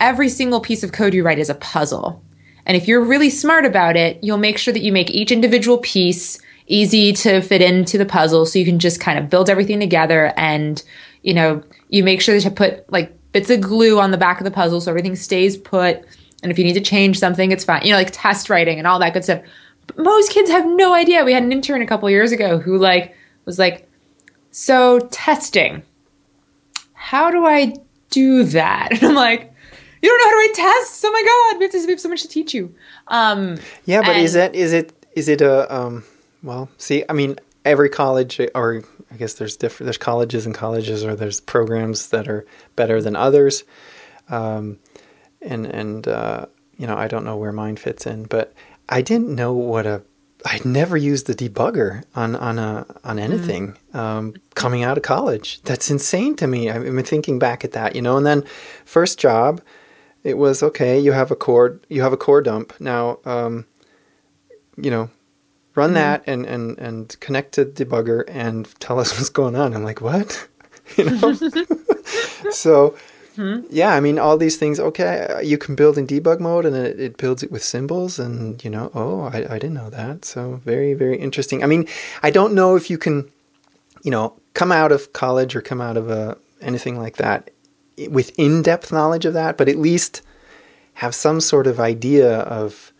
every 0.00 0.28
single 0.28 0.60
piece 0.60 0.82
of 0.82 0.92
code 0.92 1.14
you 1.14 1.22
write 1.22 1.38
is 1.38 1.50
a 1.50 1.54
puzzle. 1.54 2.22
And 2.66 2.76
if 2.76 2.88
you're 2.88 3.02
really 3.02 3.30
smart 3.30 3.64
about 3.64 3.96
it, 3.96 4.22
you'll 4.22 4.38
make 4.38 4.58
sure 4.58 4.74
that 4.74 4.82
you 4.82 4.92
make 4.92 5.10
each 5.10 5.32
individual 5.32 5.78
piece 5.78 6.40
easy 6.66 7.12
to 7.12 7.40
fit 7.40 7.62
into 7.62 7.98
the 7.98 8.06
puzzle 8.06 8.46
so 8.46 8.58
you 8.58 8.64
can 8.64 8.78
just 8.78 9.00
kind 9.00 9.18
of 9.18 9.28
build 9.30 9.50
everything 9.50 9.80
together 9.80 10.32
and, 10.36 10.82
you 11.22 11.34
know, 11.34 11.62
you 11.88 12.04
make 12.04 12.20
sure 12.20 12.38
to 12.38 12.50
put 12.50 12.90
like 12.92 13.12
bits 13.32 13.50
of 13.50 13.60
glue 13.60 14.00
on 14.00 14.10
the 14.10 14.18
back 14.18 14.38
of 14.40 14.44
the 14.44 14.50
puzzle 14.50 14.80
so 14.80 14.90
everything 14.90 15.16
stays 15.16 15.56
put. 15.56 16.04
And 16.42 16.50
if 16.50 16.58
you 16.58 16.64
need 16.64 16.74
to 16.74 16.80
change 16.80 17.18
something, 17.18 17.50
it's 17.50 17.64
fine. 17.64 17.82
You 17.82 17.90
know, 17.90 17.98
like 17.98 18.10
test 18.12 18.50
writing 18.50 18.78
and 18.78 18.86
all 18.86 18.98
that 19.00 19.14
good 19.14 19.24
stuff 19.24 19.42
most 19.96 20.30
kids 20.30 20.50
have 20.50 20.66
no 20.66 20.94
idea. 20.94 21.24
We 21.24 21.32
had 21.32 21.42
an 21.42 21.52
intern 21.52 21.82
a 21.82 21.86
couple 21.86 22.08
years 22.10 22.32
ago 22.32 22.58
who 22.58 22.78
like 22.78 23.14
was 23.44 23.58
like, 23.58 23.88
"So 24.50 25.00
testing, 25.10 25.82
how 26.92 27.30
do 27.30 27.46
I 27.46 27.74
do 28.10 28.44
that?" 28.44 28.92
And 29.02 29.04
I'm 29.04 29.14
like, 29.14 29.52
"You 30.02 30.08
don't 30.08 30.18
know 30.18 30.24
how 30.24 30.30
to 30.30 30.36
write 30.36 30.54
tests? 30.54 31.04
Oh 31.04 31.12
my 31.12 31.22
god, 31.22 31.58
we 31.58 31.64
have, 31.64 31.72
to, 31.72 31.86
we 31.86 31.92
have 31.92 32.00
so 32.00 32.08
much 32.08 32.22
to 32.22 32.28
teach 32.28 32.54
you." 32.54 32.74
Um, 33.08 33.58
yeah, 33.84 34.00
but 34.00 34.16
and, 34.16 34.24
is 34.24 34.32
that 34.34 34.54
is 34.54 34.72
it 34.72 34.92
is 35.14 35.28
it 35.28 35.40
a 35.40 35.74
um, 35.74 36.04
well? 36.42 36.68
See, 36.78 37.04
I 37.08 37.12
mean, 37.12 37.36
every 37.64 37.88
college 37.88 38.40
or 38.54 38.82
I 39.12 39.16
guess 39.16 39.34
there's 39.34 39.56
different 39.56 39.86
there's 39.86 39.98
colleges 39.98 40.46
and 40.46 40.54
colleges 40.54 41.04
or 41.04 41.14
there's 41.16 41.40
programs 41.40 42.08
that 42.08 42.28
are 42.28 42.46
better 42.76 43.02
than 43.02 43.16
others. 43.16 43.64
Um, 44.28 44.78
and 45.42 45.66
and 45.66 46.06
uh, 46.06 46.46
you 46.76 46.86
know 46.86 46.96
I 46.96 47.08
don't 47.08 47.24
know 47.24 47.36
where 47.36 47.52
mine 47.52 47.76
fits 47.76 48.06
in, 48.06 48.24
but 48.24 48.52
I 48.90 49.02
didn't 49.02 49.34
know 49.34 49.52
what 49.54 49.86
a 49.86 50.02
I'd 50.44 50.64
never 50.64 50.96
used 50.96 51.26
the 51.26 51.34
debugger 51.34 52.04
on 52.14 52.34
on 52.34 52.58
a 52.58 52.86
on 53.04 53.18
anything 53.18 53.76
um, 53.92 54.34
coming 54.54 54.82
out 54.82 54.96
of 54.96 55.02
college. 55.02 55.60
That's 55.62 55.90
insane 55.90 56.34
to 56.36 56.46
me. 56.46 56.70
I've 56.70 56.82
been 56.82 57.02
thinking 57.04 57.38
back 57.38 57.64
at 57.64 57.72
that, 57.72 57.94
you 57.94 58.02
know. 58.02 58.16
And 58.16 58.26
then 58.26 58.44
first 58.84 59.18
job, 59.18 59.60
it 60.24 60.38
was 60.38 60.62
okay. 60.62 60.98
You 60.98 61.12
have 61.12 61.30
a 61.30 61.36
core 61.36 61.80
you 61.88 62.02
have 62.02 62.12
a 62.12 62.16
core 62.16 62.42
dump 62.42 62.72
now. 62.80 63.18
Um, 63.24 63.66
you 64.76 64.90
know, 64.90 65.10
run 65.74 65.94
that 65.94 66.24
and 66.26 66.46
and 66.46 66.78
and 66.78 67.20
connect 67.20 67.52
to 67.52 67.64
the 67.64 67.84
debugger 67.84 68.24
and 68.28 68.68
tell 68.80 68.98
us 68.98 69.12
what's 69.18 69.28
going 69.28 69.56
on. 69.56 69.74
I'm 69.74 69.84
like, 69.84 70.00
what? 70.00 70.48
you 70.96 71.04
know. 71.04 71.32
so 72.50 72.96
yeah, 73.70 73.94
I 73.94 74.00
mean, 74.00 74.18
all 74.18 74.36
these 74.36 74.56
things, 74.56 74.78
okay, 74.78 75.40
you 75.42 75.56
can 75.56 75.74
build 75.74 75.96
in 75.96 76.06
debug 76.06 76.40
mode 76.40 76.66
and 76.66 76.76
it, 76.76 77.00
it 77.00 77.16
builds 77.16 77.42
it 77.42 77.50
with 77.50 77.62
symbols. 77.62 78.18
And, 78.18 78.62
you 78.64 78.70
know, 78.70 78.90
oh, 78.94 79.22
I, 79.22 79.38
I 79.38 79.58
didn't 79.58 79.74
know 79.74 79.90
that. 79.90 80.24
So 80.24 80.60
very, 80.64 80.94
very 80.94 81.16
interesting. 81.16 81.62
I 81.62 81.66
mean, 81.66 81.86
I 82.22 82.30
don't 82.30 82.54
know 82.54 82.76
if 82.76 82.90
you 82.90 82.98
can, 82.98 83.30
you 84.02 84.10
know, 84.10 84.34
come 84.54 84.72
out 84.72 84.92
of 84.92 85.12
college 85.12 85.56
or 85.56 85.62
come 85.62 85.80
out 85.80 85.96
of 85.96 86.10
a, 86.10 86.36
anything 86.60 86.98
like 86.98 87.16
that 87.16 87.50
with 88.08 88.38
in 88.38 88.62
depth 88.62 88.92
knowledge 88.92 89.24
of 89.24 89.34
that, 89.34 89.56
but 89.56 89.68
at 89.68 89.76
least 89.76 90.22
have 90.94 91.14
some 91.14 91.40
sort 91.40 91.66
of 91.66 91.80
idea 91.80 92.40
of, 92.40 92.92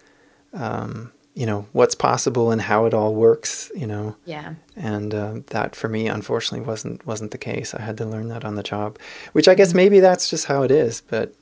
um, 0.52 1.12
you 1.34 1.46
know, 1.46 1.66
what's 1.72 1.94
possible 1.94 2.50
and 2.50 2.60
how 2.60 2.86
it 2.86 2.94
all 2.94 3.14
works, 3.14 3.70
you 3.74 3.86
know. 3.86 4.16
Yeah. 4.24 4.54
And 4.76 5.14
uh, 5.14 5.34
that 5.48 5.76
for 5.76 5.88
me, 5.88 6.08
unfortunately, 6.08 6.66
wasn't 6.66 7.06
wasn't 7.06 7.30
the 7.30 7.38
case. 7.38 7.74
I 7.74 7.82
had 7.82 7.96
to 7.98 8.04
learn 8.04 8.28
that 8.28 8.44
on 8.44 8.56
the 8.56 8.62
job, 8.62 8.98
which 9.32 9.48
I 9.48 9.54
guess 9.54 9.72
maybe 9.74 10.00
that's 10.00 10.28
just 10.28 10.46
how 10.46 10.62
it 10.62 10.70
is. 10.70 11.00
But 11.00 11.34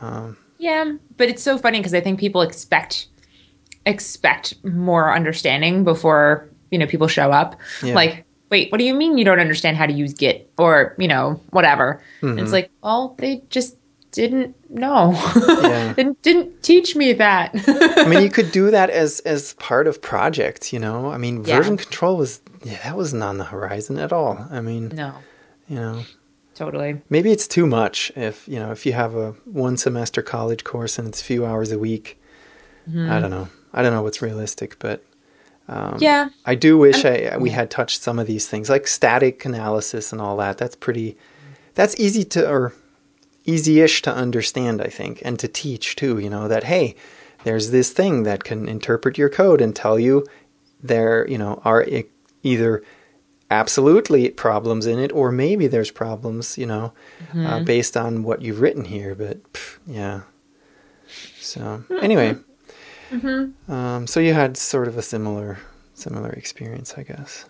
um, 0.00 0.36
Yeah, 0.58 0.94
but 1.16 1.28
it's 1.28 1.42
so 1.42 1.58
funny 1.58 1.78
because 1.78 1.94
I 1.94 2.00
think 2.00 2.18
people 2.18 2.42
expect 2.42 3.06
expect 3.86 4.54
more 4.64 5.14
understanding 5.14 5.84
before 5.84 6.50
you 6.70 6.78
know 6.78 6.86
people 6.86 7.06
show 7.08 7.30
up. 7.30 7.56
Yeah. 7.82 7.94
Like, 7.94 8.24
wait, 8.50 8.72
what 8.72 8.78
do 8.78 8.84
you 8.84 8.94
mean 8.94 9.16
you 9.16 9.24
don't 9.24 9.40
understand 9.40 9.76
how 9.76 9.86
to 9.86 9.92
use 9.92 10.12
Git 10.12 10.50
or 10.58 10.94
you 10.98 11.08
know 11.08 11.40
whatever? 11.50 12.02
And 12.20 12.40
it's 12.40 12.52
like, 12.52 12.70
well, 12.82 13.14
they 13.18 13.42
just 13.48 13.76
didn't 14.16 14.56
know. 14.70 15.12
Yeah. 15.62 15.94
and 15.98 16.20
didn't 16.22 16.62
teach 16.62 16.96
me 16.96 17.12
that. 17.12 17.50
I 17.68 18.08
mean, 18.08 18.22
you 18.22 18.30
could 18.36 18.50
do 18.50 18.70
that 18.70 18.88
as 18.90 19.20
as 19.20 19.52
part 19.54 19.86
of 19.86 20.00
projects, 20.02 20.72
you 20.72 20.78
know. 20.80 21.10
I 21.10 21.18
mean, 21.18 21.44
Yeah. 21.44 21.56
version 21.58 21.76
control 21.76 22.16
was 22.16 22.40
yeah, 22.64 22.78
that 22.82 22.96
wasn't 22.96 23.22
on 23.22 23.36
the 23.38 23.44
horizon 23.44 23.98
at 23.98 24.12
all. 24.12 24.46
I 24.50 24.60
mean, 24.60 24.88
no, 24.88 25.12
you 25.68 25.76
know, 25.76 26.02
totally. 26.54 27.02
maybe 27.10 27.30
it's 27.30 27.46
too 27.46 27.66
much 27.66 28.10
if 28.16 28.48
you 28.48 28.58
know 28.58 28.72
if 28.72 28.86
you 28.86 28.94
have 28.94 29.14
a 29.14 29.32
one 29.44 29.76
semester 29.76 30.22
college 30.22 30.64
course 30.64 30.98
and 30.98 31.06
it's 31.08 31.20
a 31.20 31.24
few 31.24 31.44
hours 31.46 31.70
a 31.70 31.78
week. 31.78 32.18
I 32.88 33.20
don't 33.20 33.30
know. 33.30 33.48
I 33.74 33.82
don't 33.82 33.92
know 33.92 34.02
what's 34.02 34.22
realistic, 34.22 34.78
but 34.78 35.02
um, 35.68 35.98
yeah, 36.00 36.28
I 36.46 36.54
do 36.54 36.78
wish 36.78 37.04
I 37.04 37.36
we 37.36 37.50
had 37.50 37.70
touched 37.70 38.00
some 38.00 38.18
of 38.18 38.26
these 38.26 38.48
things 38.48 38.70
like 38.70 38.86
static 38.86 39.44
analysis 39.44 40.12
and 40.12 40.20
all 40.22 40.36
that. 40.38 40.56
That's 40.56 40.76
pretty 40.76 41.16
that's 41.74 41.98
easy 42.00 42.24
to 42.24 42.48
or 42.48 42.72
easy-ish 43.46 44.02
to 44.02 44.14
understand, 44.14 44.82
I 44.82 44.88
think, 44.88 45.22
and 45.24 45.38
to 45.38 45.48
teach 45.48 45.96
too, 45.96 46.18
you 46.18 46.28
know, 46.28 46.48
that 46.48 46.64
hey, 46.64 46.94
there's 47.44 47.70
this 47.70 47.90
thing 47.90 48.24
that 48.24 48.44
can 48.44 48.68
interpret 48.68 49.16
your 49.16 49.28
code 49.28 49.60
and 49.60 49.74
tell 49.74 49.98
you 49.98 50.26
there, 50.82 51.26
you 51.28 51.38
know, 51.38 51.62
are 51.64 51.86
either 52.42 52.82
absolutely 53.50 54.28
problems 54.30 54.86
in 54.86 54.98
it 54.98 55.12
or 55.12 55.30
maybe 55.30 55.68
there's 55.68 55.90
problems, 55.92 56.58
you 56.58 56.66
know, 56.66 56.92
uh, 57.34 57.62
based 57.62 57.96
on 57.96 58.24
what 58.24 58.42
you've 58.42 58.60
written 58.60 58.84
here, 58.84 59.14
but 59.14 59.52
pff, 59.52 59.78
yeah. 59.86 60.22
So, 61.40 61.84
anyway, 62.02 62.36
um, 63.68 64.06
so 64.06 64.18
you 64.18 64.34
had 64.34 64.56
sort 64.56 64.88
of 64.88 64.98
a 64.98 65.02
similar 65.02 65.58
similar 65.94 66.30
experience, 66.30 66.94
I 66.98 67.04
guess. 67.04 67.46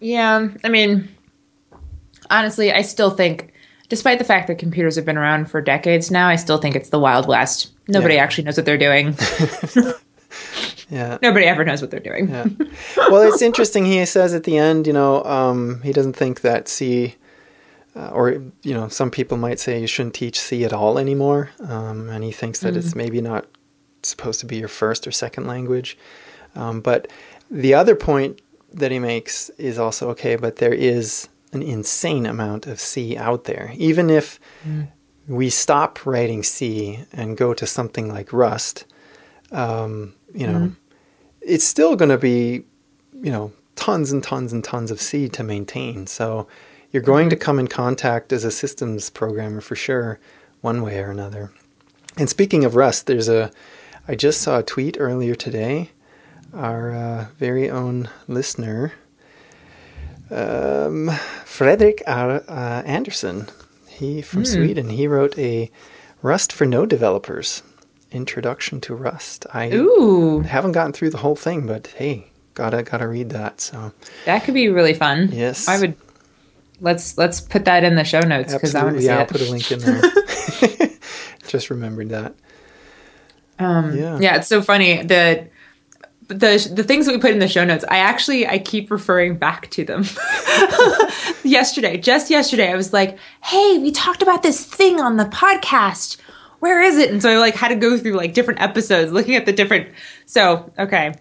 yeah. 0.00 0.48
I 0.64 0.68
mean, 0.68 1.08
honestly, 2.28 2.72
I 2.72 2.82
still 2.82 3.10
think, 3.10 3.52
despite 3.88 4.18
the 4.18 4.24
fact 4.24 4.46
that 4.48 4.58
computers 4.58 4.96
have 4.96 5.04
been 5.04 5.18
around 5.18 5.50
for 5.50 5.60
decades 5.60 6.10
now, 6.10 6.28
I 6.28 6.36
still 6.36 6.58
think 6.58 6.74
it's 6.76 6.90
the 6.90 6.98
Wild 6.98 7.26
West. 7.28 7.72
Nobody 7.88 8.14
Yeah. 8.14 8.22
actually 8.22 8.44
knows 8.44 8.56
what 8.56 8.66
they're 8.66 8.78
doing. 8.78 9.16
Yeah. 10.88 11.18
Nobody 11.20 11.46
ever 11.46 11.64
knows 11.64 11.80
what 11.82 11.90
they're 11.90 11.98
doing. 11.98 12.28
Yeah. 12.28 12.46
well, 13.10 13.22
it's 13.22 13.42
interesting. 13.42 13.84
He 13.86 14.04
says 14.06 14.34
at 14.34 14.44
the 14.44 14.56
end, 14.56 14.86
you 14.86 14.92
know, 14.92 15.24
um, 15.24 15.80
he 15.82 15.92
doesn't 15.92 16.12
think 16.14 16.42
that 16.42 16.68
C, 16.68 17.16
uh, 17.96 18.10
or 18.10 18.30
you 18.62 18.72
know, 18.74 18.86
some 18.88 19.10
people 19.10 19.36
might 19.36 19.58
say 19.58 19.80
you 19.80 19.88
shouldn't 19.88 20.14
teach 20.14 20.38
C 20.38 20.64
at 20.64 20.72
all 20.72 20.96
anymore, 20.98 21.50
um, 21.68 22.08
and 22.08 22.22
he 22.22 22.30
thinks 22.30 22.60
that 22.60 22.76
it's 22.76 22.94
maybe 22.94 23.20
not 23.20 23.46
supposed 24.02 24.38
to 24.40 24.46
be 24.46 24.58
your 24.58 24.68
first 24.68 25.08
or 25.08 25.10
second 25.10 25.48
language. 25.48 25.98
Um, 26.54 26.80
but 26.80 27.08
the 27.50 27.74
other 27.74 27.96
point 27.96 28.40
that 28.72 28.92
he 28.92 29.00
makes 29.00 29.48
is 29.58 29.78
also 29.80 30.10
okay, 30.10 30.36
but 30.36 30.56
there 30.56 30.72
is 30.74 31.28
an 31.56 31.62
insane 31.62 32.26
amount 32.26 32.66
of 32.66 32.78
C 32.78 33.16
out 33.16 33.44
there, 33.44 33.72
even 33.76 34.10
if 34.10 34.38
we 35.26 35.50
stop 35.50 36.06
writing 36.06 36.42
C 36.42 37.04
and 37.12 37.36
go 37.36 37.54
to 37.54 37.66
something 37.66 38.06
like 38.16 38.32
Rust. 38.32 38.84
Um, 39.50 40.14
you 40.34 40.46
know, 40.46 40.72
it's 41.40 41.64
still 41.64 41.96
going 41.96 42.10
to 42.10 42.18
be, 42.18 42.64
you 43.12 43.32
know, 43.32 43.52
tons 43.74 44.12
and 44.12 44.22
tons 44.22 44.52
and 44.52 44.62
tons 44.62 44.90
of 44.90 45.00
C 45.00 45.28
to 45.28 45.42
maintain. 45.42 46.06
So 46.06 46.46
you're 46.90 47.02
going 47.02 47.30
to 47.30 47.36
come 47.36 47.58
in 47.58 47.68
contact 47.68 48.32
as 48.32 48.44
a 48.44 48.50
systems 48.50 49.10
programmer 49.10 49.60
for 49.60 49.76
sure, 49.76 50.18
one 50.60 50.82
way 50.82 50.98
or 51.00 51.10
another. 51.10 51.52
And 52.16 52.28
speaking 52.28 52.64
of 52.64 52.76
Rust, 52.76 53.06
there's 53.06 53.28
a, 53.28 53.50
I 54.08 54.14
just 54.14 54.40
saw 54.40 54.58
a 54.58 54.62
tweet 54.62 54.96
earlier 54.98 55.34
today. 55.34 55.90
Our 56.54 56.94
uh, 56.94 57.26
very 57.38 57.68
own 57.68 58.08
listener, 58.28 58.92
um, 60.30 61.10
Frederick 61.44 62.02
R. 62.06 62.42
Uh, 62.48 62.82
Anderson, 62.84 63.48
he 63.88 64.22
from 64.22 64.44
Sweden, 64.44 64.90
he 64.90 65.06
wrote 65.06 65.38
a 65.38 65.70
Rust 66.22 66.52
for 66.52 66.66
Node 66.66 66.90
developers 66.90 67.62
introduction 68.12 68.80
to 68.82 68.94
Rust. 68.94 69.46
I 69.52 69.70
Ooh, 69.72 70.40
haven't 70.40 70.72
gotten 70.72 70.92
through 70.92 71.10
the 71.10 71.18
whole 71.18 71.36
thing, 71.36 71.66
but 71.66 71.88
hey, 71.88 72.26
gotta 72.54 72.82
gotta 72.82 73.06
read 73.06 73.30
that. 73.30 73.60
So 73.60 73.92
that 74.24 74.44
could 74.44 74.54
be 74.54 74.68
really 74.68 74.94
fun. 74.94 75.30
Yes. 75.32 75.68
I 75.68 75.78
would. 75.80 75.96
Let's 76.80 77.16
let's 77.16 77.40
put 77.40 77.64
that 77.64 77.84
in 77.84 77.94
the 77.96 78.04
show 78.04 78.20
notes 78.20 78.52
because 78.52 78.74
I 78.74 78.84
want 78.84 78.96
to 78.96 79.00
see 79.00 79.06
yeah, 79.06 79.20
I'll 79.20 79.26
put 79.26 79.40
a 79.40 79.50
link 79.50 79.70
in 79.72 79.78
there. 79.78 80.02
Just 81.48 81.70
remembered 81.70 82.10
that. 82.10 82.34
Um, 83.58 83.96
Yeah. 83.96 84.18
yeah. 84.20 84.36
it's 84.36 84.48
so 84.48 84.60
funny. 84.60 85.02
The 85.02 85.48
the 86.28 86.70
the 86.74 86.82
things 86.84 87.06
that 87.06 87.12
we 87.12 87.18
put 87.18 87.30
in 87.30 87.38
the 87.38 87.48
show 87.48 87.64
notes, 87.64 87.84
I 87.88 87.98
actually 87.98 88.46
I 88.46 88.58
keep 88.58 88.90
referring 88.90 89.36
back 89.36 89.70
to 89.70 89.84
them. 89.84 90.04
yesterday, 91.44 91.96
just 91.96 92.30
yesterday, 92.30 92.70
I 92.70 92.76
was 92.76 92.92
like, 92.92 93.18
"Hey, 93.42 93.78
we 93.78 93.90
talked 93.92 94.22
about 94.22 94.42
this 94.42 94.64
thing 94.64 95.00
on 95.00 95.16
the 95.16 95.24
podcast. 95.26 96.16
Where 96.60 96.80
is 96.82 96.96
it?" 96.98 97.10
And 97.10 97.22
so 97.22 97.30
I 97.30 97.36
like 97.38 97.54
had 97.54 97.68
to 97.68 97.76
go 97.76 97.96
through 97.98 98.14
like 98.14 98.34
different 98.34 98.60
episodes, 98.60 99.12
looking 99.12 99.36
at 99.36 99.46
the 99.46 99.52
different. 99.52 99.88
So 100.26 100.72
okay, 100.78 101.14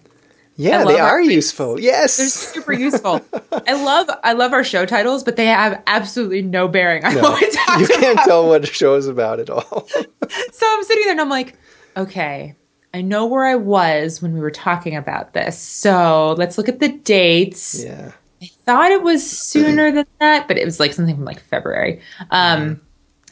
Yeah, 0.56 0.84
they 0.86 1.00
are 1.00 1.20
links. 1.20 1.34
useful. 1.36 1.80
Yes. 1.80 2.18
they're 2.18 2.28
super 2.28 2.74
useful. 2.74 3.22
I 3.68 3.74
love 3.84 4.10
I 4.24 4.34
love 4.34 4.54
our 4.54 4.64
show 4.64 4.86
titles, 4.86 5.24
but 5.24 5.36
they 5.36 5.46
have 5.48 5.82
absolutely 5.88 6.42
no 6.42 6.68
bearing 6.68 7.06
on 7.06 7.16
what 7.16 7.42
we 7.42 7.52
talked 7.52 7.82
you 7.82 7.88
can't 7.88 8.14
about. 8.14 8.26
tell 8.26 8.48
what 8.48 8.64
a 8.64 8.68
show 8.68 8.96
is 8.96 9.08
about 9.08 9.40
at 9.40 9.50
all. 9.50 9.88
So 10.52 10.66
I'm 10.68 10.84
sitting 10.84 11.04
there 11.04 11.12
and 11.12 11.22
I'm 11.22 11.30
like, 11.30 11.54
okay, 11.96 12.56
I 12.96 13.02
know 13.02 13.26
where 13.26 13.44
I 13.44 13.56
was 13.56 14.22
when 14.22 14.34
we 14.34 14.40
were 14.40 14.52
talking 14.52 14.96
about 14.96 15.34
this. 15.34 15.58
So 15.60 16.34
let's 16.38 16.58
look 16.58 16.70
at 16.70 16.80
the 16.80 16.90
dates. 16.90 17.84
yeah. 17.84 18.12
I 18.42 18.50
thought 18.66 18.92
it 18.92 19.02
was 19.04 19.28
sooner 19.30 19.92
than 19.92 20.06
that, 20.20 20.48
but 20.48 20.58
it 20.58 20.66
was 20.66 20.80
like 20.80 20.94
something 20.94 21.16
from 21.16 21.26
like 21.26 21.42
February. 21.42 22.02
Um, 22.32 22.80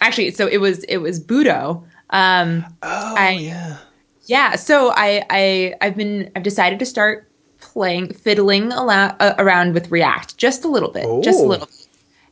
actually, 0.01 0.31
so 0.31 0.47
it 0.47 0.57
was 0.57 0.83
it 0.85 0.97
was 0.97 1.23
Budo. 1.23 1.83
Um, 2.09 2.65
Oh 2.81 3.15
I- 3.17 3.31
yeah. 3.39 3.77
yeah, 4.25 4.55
so 4.55 4.91
I 4.95 5.23
I 5.29 5.75
I've 5.81 5.95
been 5.95 6.31
I've 6.35 6.43
decided 6.43 6.79
to 6.79 6.85
start 6.85 7.29
playing 7.61 8.13
fiddling 8.13 8.71
a 8.71 8.83
lot, 8.83 9.15
uh, 9.21 9.35
around 9.37 9.73
with 9.73 9.89
React 9.91 10.37
just 10.37 10.63
a 10.65 10.67
little 10.67 10.89
bit, 10.91 11.05
just 11.23 11.39
a 11.39 11.43
Oh. 11.43 11.47
little. 11.47 11.67
Bit. 11.67 11.87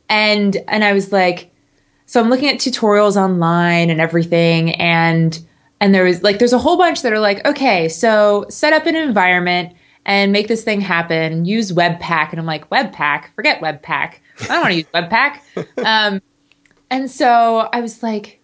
And 0.08 0.56
and 0.68 0.84
I 0.84 0.92
was 0.92 1.12
like, 1.12 1.50
so 2.06 2.20
I'm 2.20 2.28
looking 2.30 2.48
at 2.48 2.56
tutorials 2.56 3.16
online 3.16 3.90
and 3.90 4.00
everything, 4.00 4.74
and 4.76 5.38
and 5.82 5.92
there 5.92 6.04
was 6.04 6.22
like 6.22 6.38
there's 6.38 6.52
a 6.52 6.58
whole 6.58 6.76
bunch 6.76 7.02
that 7.02 7.12
are 7.12 7.18
like, 7.18 7.44
okay, 7.44 7.88
so 7.88 8.46
set 8.48 8.72
up 8.72 8.86
an 8.86 8.94
environment 8.94 9.74
and 10.06 10.30
make 10.30 10.46
this 10.46 10.62
thing 10.62 10.80
happen. 10.80 11.44
Use 11.44 11.72
Webpack, 11.72 12.30
and 12.30 12.38
I'm 12.38 12.46
like, 12.46 12.70
Webpack, 12.70 13.34
forget 13.34 13.60
Webpack. 13.60 14.14
I 14.42 14.46
don't 14.46 14.60
want 14.60 14.70
to 14.70 14.76
use 14.76 14.86
Webpack. 14.94 15.40
Um, 15.84 16.22
and 16.88 17.10
so 17.10 17.68
I 17.72 17.80
was 17.80 18.02
like, 18.02 18.40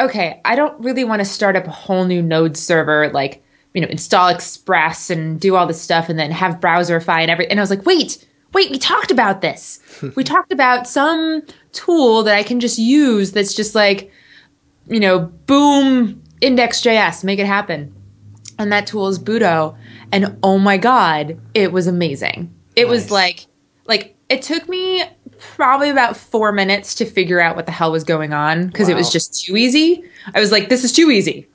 okay, 0.00 0.40
I 0.44 0.56
don't 0.56 0.78
really 0.82 1.04
want 1.04 1.20
to 1.20 1.24
start 1.24 1.54
up 1.54 1.66
a 1.66 1.70
whole 1.70 2.06
new 2.06 2.22
node 2.22 2.56
server, 2.56 3.08
like, 3.10 3.44
you 3.72 3.80
know, 3.80 3.88
install 3.88 4.28
Express 4.28 5.10
and 5.10 5.38
do 5.38 5.54
all 5.54 5.66
this 5.66 5.80
stuff 5.80 6.08
and 6.08 6.18
then 6.18 6.32
have 6.32 6.58
Browserify 6.58 7.20
and 7.20 7.30
every 7.30 7.48
and 7.48 7.60
I 7.60 7.62
was 7.62 7.70
like, 7.70 7.86
wait, 7.86 8.26
wait, 8.52 8.70
we 8.72 8.78
talked 8.78 9.12
about 9.12 9.42
this. 9.42 9.80
we 10.16 10.24
talked 10.24 10.50
about 10.50 10.88
some 10.88 11.42
tool 11.72 12.24
that 12.24 12.34
I 12.34 12.42
can 12.42 12.58
just 12.58 12.78
use 12.78 13.30
that's 13.30 13.54
just 13.54 13.76
like, 13.76 14.10
you 14.88 14.98
know, 14.98 15.20
boom, 15.20 16.23
index.js, 16.44 17.24
make 17.24 17.38
it 17.38 17.46
happen. 17.46 17.94
And 18.58 18.72
that 18.72 18.86
tool 18.86 19.08
is 19.08 19.18
Budo. 19.18 19.76
And 20.12 20.36
oh 20.42 20.58
my 20.58 20.76
God, 20.76 21.40
it 21.54 21.72
was 21.72 21.86
amazing. 21.86 22.54
It 22.76 22.86
was 22.88 23.10
like, 23.10 23.46
like 23.86 24.16
it 24.28 24.42
took 24.42 24.68
me 24.68 25.04
probably 25.38 25.90
about 25.90 26.16
four 26.16 26.52
minutes 26.52 26.94
to 26.96 27.04
figure 27.04 27.40
out 27.40 27.56
what 27.56 27.66
the 27.66 27.72
hell 27.72 27.92
was 27.92 28.04
going 28.04 28.32
on 28.32 28.66
because 28.68 28.88
it 28.88 28.96
was 28.96 29.10
just 29.10 29.44
too 29.44 29.56
easy. 29.56 30.04
I 30.34 30.40
was 30.40 30.52
like, 30.52 30.68
this 30.68 30.84
is 30.84 30.92
too 30.92 31.10
easy. 31.10 31.48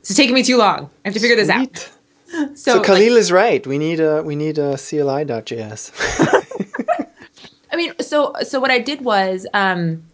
This 0.00 0.10
is 0.10 0.16
taking 0.16 0.34
me 0.34 0.42
too 0.42 0.56
long. 0.56 0.90
I 1.04 1.08
have 1.08 1.14
to 1.14 1.20
figure 1.20 1.36
this 1.36 1.48
out. 1.48 1.76
Sweet. 1.76 1.92
So, 2.30 2.54
So 2.54 2.76
like, 2.76 2.86
Kahlil 2.86 3.16
is 3.16 3.32
right. 3.32 3.66
We 3.66 3.76
need 3.76 3.98
a 3.98 4.22
we 4.22 4.36
need 4.36 4.56
a 4.56 4.76
CLI.js. 4.78 5.90
I 7.72 7.76
mean, 7.76 7.92
so 7.98 8.32
so 8.44 8.60
what 8.60 8.70
I 8.70 8.78
did 8.78 9.04
was, 9.04 9.48
um, 9.52 10.04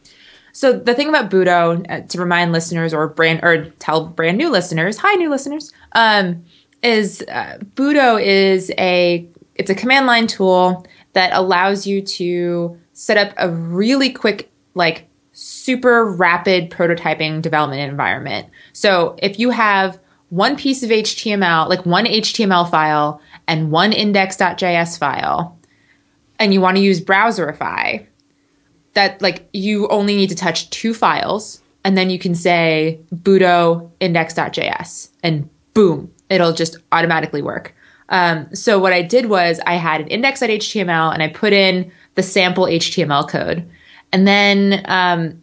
so 0.57 0.73
the 0.73 0.95
thing 0.95 1.11
about 1.11 1.31
Budo, 1.31 1.85
uh, 1.91 2.01
to 2.09 2.19
remind 2.19 2.51
listeners 2.51 2.95
or 2.95 3.09
brand 3.09 3.41
or 3.43 3.67
tell 3.79 4.07
brand 4.07 4.39
new 4.39 4.49
listeners, 4.49 4.97
hi 4.97 5.13
new 5.17 5.29
listeners, 5.29 5.71
um, 5.93 6.43
is 6.83 7.23
uh, 7.29 7.59
Budo 7.75 8.19
is 8.19 8.73
a 8.79 9.29
it's 9.57 9.69
a 9.69 9.75
command 9.75 10.07
line 10.07 10.27
tool 10.27 10.87
that 11.13 11.31
allows 11.35 11.87
you 11.87 12.01
to 12.01 12.81
set 12.95 13.19
up 13.19 13.35
a 13.37 13.51
really 13.51 14.11
quick 14.11 14.51
like 14.73 15.07
super 15.33 16.07
rapid 16.07 16.71
prototyping 16.71 17.43
development 17.43 17.83
environment. 17.83 18.49
So 18.73 19.15
if 19.19 19.39
you 19.39 19.51
have 19.51 20.01
one 20.31 20.57
piece 20.57 20.83
of 20.83 20.89
HTML, 20.89 21.69
like 21.69 21.85
one 21.85 22.07
HTML 22.07 22.71
file 22.71 23.21
and 23.47 23.71
one 23.71 23.93
index.js 23.93 24.99
file, 24.99 25.59
and 26.39 26.55
you 26.55 26.63
want 26.63 26.79
to 26.79 26.83
use 26.83 26.99
Browserify, 26.99 28.07
that 28.97 29.21
like 29.23 29.49
you 29.53 29.87
only 29.89 30.17
need 30.17 30.31
to 30.31 30.35
touch 30.35 30.69
two 30.71 30.93
files 30.93 31.61
and 31.85 31.97
then 31.97 32.11
you 32.11 32.19
can 32.19 32.35
say 32.35 32.99
budo 33.15 33.89
index.js 34.01 35.11
and 35.23 35.49
boom, 35.75 36.11
it'll 36.31 36.53
just 36.53 36.79
automatically 36.91 37.43
work. 37.43 37.75
Um, 38.09 38.53
so 38.55 38.79
what 38.79 38.93
I 38.93 39.03
did 39.03 39.27
was 39.27 39.61
I 39.67 39.75
had 39.75 40.01
an 40.01 40.09
index.html 40.09 41.13
and 41.13 41.23
I 41.23 41.29
put 41.29 41.53
in 41.53 41.93
the 42.15 42.23
sample 42.23 42.65
HTML 42.65 43.29
code. 43.29 43.69
And 44.13 44.27
then 44.27 44.83
um, 44.87 45.43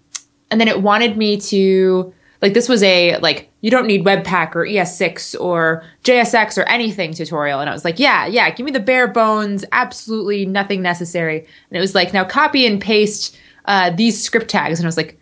and 0.50 0.60
then 0.60 0.68
it 0.68 0.82
wanted 0.82 1.16
me 1.16 1.38
to 1.38 2.14
like 2.44 2.54
this 2.54 2.68
was 2.68 2.84
a 2.84 3.18
like 3.20 3.50
you 3.62 3.72
don't 3.72 3.88
need 3.88 4.04
webpack 4.04 4.54
or 4.54 4.66
es6 4.66 5.40
or 5.40 5.82
jsx 6.04 6.58
or 6.58 6.64
anything 6.64 7.14
tutorial. 7.14 7.62
And 7.62 7.70
i 7.70 7.74
was 7.74 7.86
like 7.86 7.98
yeah 8.00 8.28
yeah 8.28 8.50
give 8.52 8.66
me 8.66 8.72
the 8.72 8.82
bare 8.82 9.08
bones 9.08 9.66
absolutely 9.72 10.46
nothing 10.46 10.82
necessary. 10.84 11.40
And 11.40 11.78
it 11.78 11.80
was 11.80 11.96
like 11.96 12.14
now 12.14 12.26
copy 12.26 12.68
and 12.68 12.80
paste 12.80 13.36
uh, 13.66 13.92
these 13.92 14.22
script 14.22 14.50
tags. 14.50 14.78
And 14.78 14.86
i 14.86 14.90
was 14.90 14.98
like 14.98 15.18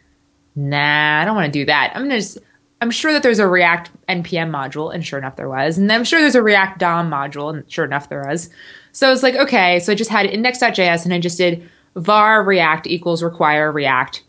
nah 0.55 1.21
i 1.21 1.25
don't 1.25 1.35
want 1.35 1.45
to 1.45 1.59
do 1.59 1.63
that. 1.65 1.93
I'm 1.95 2.01
gonna 2.01 2.17
just 2.17 2.39
i'm 2.81 2.91
sure 2.91 3.13
that 3.13 3.21
there's 3.21 3.39
a 3.39 3.47
react 3.47 3.91
npm 4.09 4.49
module 4.49 4.93
and 4.93 5.05
sure 5.05 5.19
enough 5.19 5.35
there 5.35 5.47
was. 5.47 5.77
And 5.77 5.91
i'm 5.91 6.03
sure 6.03 6.19
there's 6.19 6.35
a 6.35 6.41
react 6.41 6.79
dom 6.79 7.09
module 7.09 7.53
and 7.53 7.71
sure 7.71 7.85
enough 7.85 8.09
there 8.09 8.25
was. 8.25 8.49
So 8.93 9.07
i 9.07 9.11
was 9.11 9.21
like 9.21 9.35
okay 9.35 9.79
so 9.79 9.91
i 9.91 9.95
just 9.95 10.09
had 10.09 10.25
index.js 10.25 11.05
and 11.05 11.13
i 11.13 11.19
just 11.19 11.37
did 11.37 11.69
var 11.95 12.43
react 12.43 12.87
equals 12.87 13.21
require 13.21 13.71
react 13.71 14.23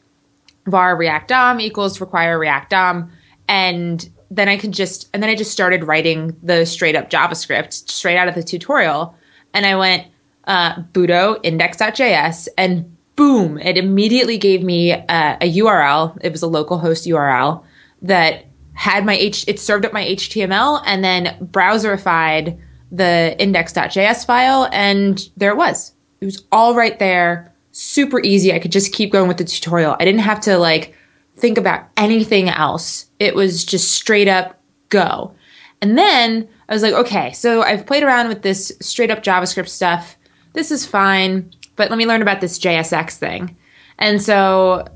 var 0.67 0.97
react 0.97 1.29
dom 1.29 1.61
equals 1.61 2.01
require 2.01 2.39
react 2.39 2.71
dom. 2.71 3.11
And 3.49 4.09
then 4.31 4.49
i 4.49 4.57
could 4.57 4.73
just 4.73 5.11
and 5.13 5.23
then 5.23 5.29
i 5.29 5.35
just 5.35 5.51
started 5.51 5.85
writing 5.85 6.35
the 6.43 6.65
straight 6.65 6.97
up 6.97 7.11
javascript 7.11 7.73
straight 7.91 8.17
out 8.17 8.29
of 8.29 8.35
the 8.35 8.43
tutorial. 8.43 9.15
And 9.55 9.67
i 9.67 9.77
went 9.77 10.07
uh, 10.45 10.83
budo 10.93 11.39
index.js 11.43 12.49
and 12.59 12.97
boom 13.15 13.59
it 13.59 13.77
immediately 13.77 14.39
gave 14.39 14.63
me 14.63 14.91
a, 14.93 15.39
a 15.41 15.59
url 15.59 16.19
it 16.23 16.33
was 16.33 16.43
a 16.43 16.47
localhost 16.47 17.07
url 17.13 17.63
that 18.01 18.47
had 18.73 19.05
my 19.05 19.15
h 19.15 19.45
it 19.47 19.61
served 19.61 19.85
up 19.85 19.93
my 19.93 20.05
html 20.05 20.83
and 20.87 21.05
then 21.05 21.37
browserified 21.53 22.59
the 22.93 23.35
index.js 23.41 24.27
file 24.27 24.69
and 24.71 25.31
there 25.37 25.51
it 25.51 25.57
was. 25.57 25.95
It 26.21 26.27
was 26.27 26.45
all 26.53 26.75
right 26.75 26.97
there 26.99 27.52
super 27.73 28.21
easy. 28.21 28.53
I 28.53 28.59
could 28.59 28.73
just 28.73 28.93
keep 28.93 29.11
going 29.11 29.29
with 29.29 29.39
the 29.39 29.45
tutorial. 29.45 29.97
I 29.99 30.05
didn't 30.05 30.21
have 30.21 30.41
to 30.43 30.59
like 30.59 30.95
think 31.37 31.59
about 31.59 31.89
anything 31.97 32.49
else. 32.49 33.07
It 33.19 33.35
was 33.35 33.65
just 33.65 33.93
straight 33.93 34.29
up 34.29 34.61
go. 34.91 35.35
And 35.81 35.99
then 35.99 36.49
I 36.69 36.73
was 36.73 36.83
like, 36.83 36.95
okay, 36.95 37.33
so 37.33 37.63
I've 37.63 37.87
played 37.87 38.05
around 38.05 38.29
with 38.29 38.43
this 38.43 38.73
straight 38.81 39.11
up 39.11 39.25
JavaScript 39.25 39.69
stuff. 39.69 40.17
This 40.53 40.71
is 40.71 40.87
fine, 40.87 41.53
but 41.75 41.91
let 41.91 41.97
me 41.97 42.07
learn 42.07 42.23
about 42.23 42.41
this 42.41 42.59
JSX 42.59 43.17
thing. 43.17 43.57
And 43.99 44.23
so, 44.23 44.87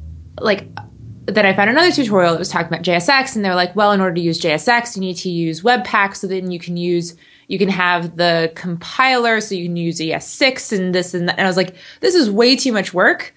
like, 0.40 0.68
then 1.26 1.44
I 1.44 1.54
found 1.54 1.70
another 1.70 1.90
tutorial 1.90 2.32
that 2.32 2.38
was 2.38 2.50
talking 2.50 2.68
about 2.68 2.82
JSX, 2.82 3.34
and 3.34 3.44
they're 3.44 3.56
like, 3.56 3.74
well, 3.74 3.90
in 3.90 4.00
order 4.00 4.14
to 4.14 4.20
use 4.20 4.40
JSX, 4.40 4.94
you 4.94 5.00
need 5.00 5.16
to 5.16 5.28
use 5.28 5.62
Webpack, 5.62 6.14
so 6.14 6.28
then 6.28 6.52
you 6.52 6.60
can 6.60 6.76
use 6.76 7.16
you 7.48 7.58
can 7.58 7.68
have 7.68 8.16
the 8.16 8.52
compiler, 8.54 9.40
so 9.40 9.54
you 9.54 9.66
can 9.66 9.76
use 9.76 9.98
ES6 9.98 10.76
and 10.76 10.94
this 10.94 11.14
and 11.14 11.28
that. 11.28 11.38
And 11.38 11.46
I 11.46 11.48
was 11.48 11.56
like, 11.56 11.76
this 12.00 12.14
is 12.14 12.30
way 12.30 12.56
too 12.56 12.72
much 12.72 12.92
work. 12.92 13.34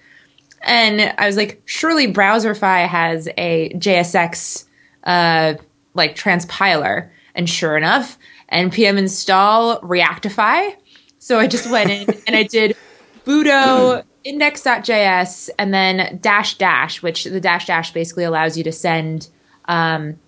And 0.62 1.14
I 1.16 1.26
was 1.26 1.36
like, 1.36 1.62
surely 1.64 2.12
Browserify 2.12 2.86
has 2.86 3.28
a 3.38 3.70
JSX 3.74 4.64
uh, 5.04 5.54
like 5.94 6.16
transpiler. 6.16 7.10
And 7.34 7.48
sure 7.48 7.76
enough, 7.76 8.18
npm 8.52 8.98
install 8.98 9.80
Reactify. 9.80 10.74
So 11.18 11.38
I 11.38 11.46
just 11.46 11.70
went 11.70 11.90
in 11.90 12.08
and 12.26 12.34
I 12.34 12.42
did 12.42 12.76
budo 13.24 14.02
index.js 14.24 15.50
and 15.58 15.72
then 15.72 16.18
dash 16.20 16.58
dash, 16.58 17.02
which 17.02 17.24
the 17.24 17.40
dash 17.40 17.66
dash 17.66 17.92
basically 17.92 18.24
allows 18.24 18.58
you 18.58 18.64
to 18.64 18.72
send 18.72 19.28
um, 19.66 20.18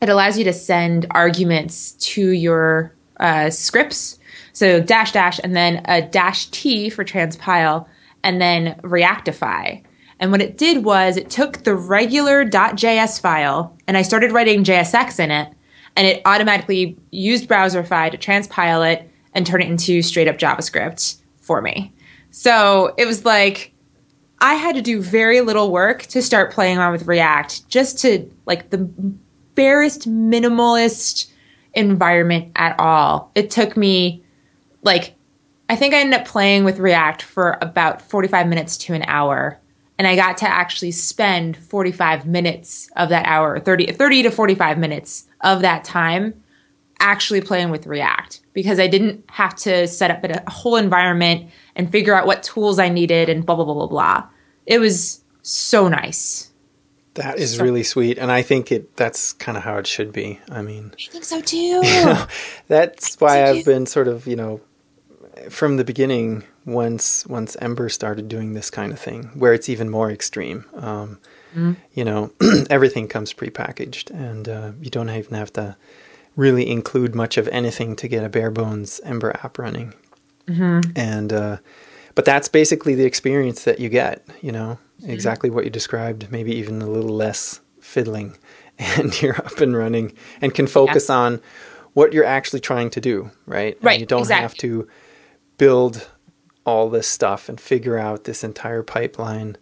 it 0.00 0.08
allows 0.08 0.36
you 0.36 0.44
to 0.44 0.52
send 0.52 1.06
arguments 1.10 1.92
to 1.92 2.30
your 2.30 2.92
uh, 3.22 3.48
scripts. 3.48 4.18
So 4.52 4.82
dash 4.82 5.12
dash 5.12 5.40
and 5.42 5.56
then 5.56 5.82
a 5.86 6.02
dash 6.02 6.46
T 6.46 6.90
for 6.90 7.04
transpile 7.04 7.86
and 8.22 8.40
then 8.40 8.78
reactify. 8.82 9.82
And 10.20 10.30
what 10.30 10.42
it 10.42 10.58
did 10.58 10.84
was 10.84 11.16
it 11.16 11.30
took 11.30 11.64
the 11.64 11.74
regular 11.74 12.44
.js 12.44 13.20
file 13.20 13.76
and 13.88 13.96
I 13.96 14.02
started 14.02 14.32
writing 14.32 14.62
JSX 14.62 15.18
in 15.18 15.30
it 15.30 15.52
and 15.96 16.06
it 16.06 16.22
automatically 16.24 16.96
used 17.10 17.48
Browserify 17.48 18.10
to 18.10 18.18
transpile 18.18 18.92
it 18.92 19.10
and 19.34 19.46
turn 19.46 19.62
it 19.62 19.68
into 19.68 20.02
straight 20.02 20.28
up 20.28 20.38
JavaScript 20.38 21.20
for 21.40 21.62
me. 21.62 21.92
So 22.30 22.94
it 22.98 23.06
was 23.06 23.24
like 23.24 23.72
I 24.40 24.54
had 24.54 24.74
to 24.74 24.82
do 24.82 25.00
very 25.00 25.40
little 25.40 25.70
work 25.70 26.02
to 26.06 26.22
start 26.22 26.52
playing 26.52 26.78
around 26.78 26.92
with 26.92 27.06
React 27.06 27.68
just 27.68 27.98
to 28.00 28.30
like 28.46 28.70
the 28.70 28.78
barest 29.54 30.08
minimalist 30.08 31.31
environment 31.74 32.52
at 32.56 32.78
all. 32.78 33.30
It 33.34 33.50
took 33.50 33.76
me 33.76 34.24
like 34.82 35.14
I 35.68 35.76
think 35.76 35.94
I 35.94 36.00
ended 36.00 36.20
up 36.20 36.26
playing 36.26 36.64
with 36.64 36.78
React 36.78 37.22
for 37.22 37.56
about 37.62 38.02
45 38.02 38.46
minutes 38.46 38.76
to 38.78 38.92
an 38.94 39.04
hour. 39.04 39.58
And 39.98 40.06
I 40.06 40.16
got 40.16 40.36
to 40.38 40.48
actually 40.48 40.90
spend 40.90 41.56
45 41.56 42.26
minutes 42.26 42.90
of 42.96 43.08
that 43.08 43.24
hour, 43.24 43.58
30, 43.58 43.92
30 43.92 44.24
to 44.24 44.30
45 44.30 44.76
minutes 44.76 45.26
of 45.40 45.62
that 45.62 45.84
time 45.84 46.42
actually 47.00 47.40
playing 47.40 47.70
with 47.70 47.86
React 47.86 48.40
because 48.52 48.78
I 48.78 48.86
didn't 48.86 49.24
have 49.30 49.54
to 49.56 49.88
set 49.88 50.10
up 50.10 50.24
a 50.24 50.50
whole 50.50 50.76
environment 50.76 51.50
and 51.74 51.90
figure 51.90 52.14
out 52.14 52.26
what 52.26 52.42
tools 52.42 52.78
I 52.78 52.88
needed 52.88 53.28
and 53.28 53.44
blah, 53.44 53.56
blah, 53.56 53.64
blah, 53.64 53.74
blah, 53.74 53.86
blah. 53.86 54.28
It 54.66 54.78
was 54.78 55.22
so 55.42 55.88
nice. 55.88 56.51
That 57.14 57.38
is 57.38 57.60
really 57.60 57.82
sweet, 57.82 58.16
and 58.18 58.30
I 58.32 58.40
think 58.42 58.72
it 58.72 58.96
that's 58.96 59.32
kind 59.34 59.58
of 59.58 59.64
how 59.64 59.76
it 59.76 59.86
should 59.86 60.12
be. 60.12 60.40
I 60.50 60.62
mean, 60.62 60.92
I 61.08 61.10
think 61.12 61.24
so 61.24 61.40
too. 61.42 61.82
that's 62.68 63.20
why 63.20 63.36
So 63.36 63.44
I've 63.50 63.56
you- 63.58 63.64
been 63.64 63.86
sort 63.86 64.08
of 64.08 64.26
you 64.26 64.36
know 64.36 64.60
from 65.50 65.76
the 65.76 65.84
beginning. 65.84 66.44
Once 66.64 67.26
once 67.26 67.56
Ember 67.60 67.88
started 67.88 68.28
doing 68.28 68.54
this 68.54 68.70
kind 68.70 68.92
of 68.92 68.98
thing, 69.00 69.24
where 69.34 69.52
it's 69.52 69.68
even 69.68 69.90
more 69.90 70.12
extreme, 70.12 70.64
um, 70.76 71.18
you 71.92 72.04
know, 72.04 72.30
everything 72.70 73.08
comes 73.08 73.34
prepackaged, 73.34 74.10
and 74.10 74.48
uh, 74.48 74.70
you 74.80 74.88
don't 74.88 75.10
even 75.10 75.34
have 75.34 75.52
to 75.54 75.76
really 76.36 76.70
include 76.70 77.16
much 77.16 77.36
of 77.36 77.48
anything 77.48 77.96
to 77.96 78.06
get 78.06 78.22
a 78.22 78.28
bare 78.28 78.50
bones 78.52 79.00
Ember 79.04 79.32
app 79.42 79.58
running. 79.58 79.92
And 80.46 81.32
uh, 81.32 81.56
but 82.14 82.24
that's 82.24 82.46
basically 82.48 82.94
the 82.94 83.04
experience 83.06 83.64
that 83.64 83.80
you 83.80 83.88
get. 83.88 84.24
You 84.40 84.52
know, 84.52 84.78
exactly 85.02 85.50
what 85.50 85.64
you 85.64 85.70
described. 85.70 86.30
Maybe 86.30 86.54
even 86.56 86.82
a 86.82 86.86
little 86.86 87.14
less 87.14 87.60
fiddling, 87.80 88.36
and 88.78 89.20
you're 89.20 89.36
up 89.36 89.60
and 89.60 89.76
running 89.76 90.14
and 90.40 90.54
can 90.54 90.66
focus 90.66 91.10
on 91.10 91.40
what 91.94 92.12
you're 92.12 92.24
actually 92.24 92.60
trying 92.60 92.90
to 92.90 93.00
do. 93.00 93.30
Right. 93.46 93.76
And 93.76 93.84
Right, 93.84 94.00
you 94.00 94.06
don't 94.06 94.28
have 94.30 94.54
to 94.56 94.88
build 95.58 96.08
all 96.64 96.88
this 96.88 97.08
stuff 97.08 97.48
and 97.48 97.60
figure 97.60 97.98
out 97.98 98.24
this 98.24 98.44
entire 98.44 98.82
pipeline. 98.82 99.56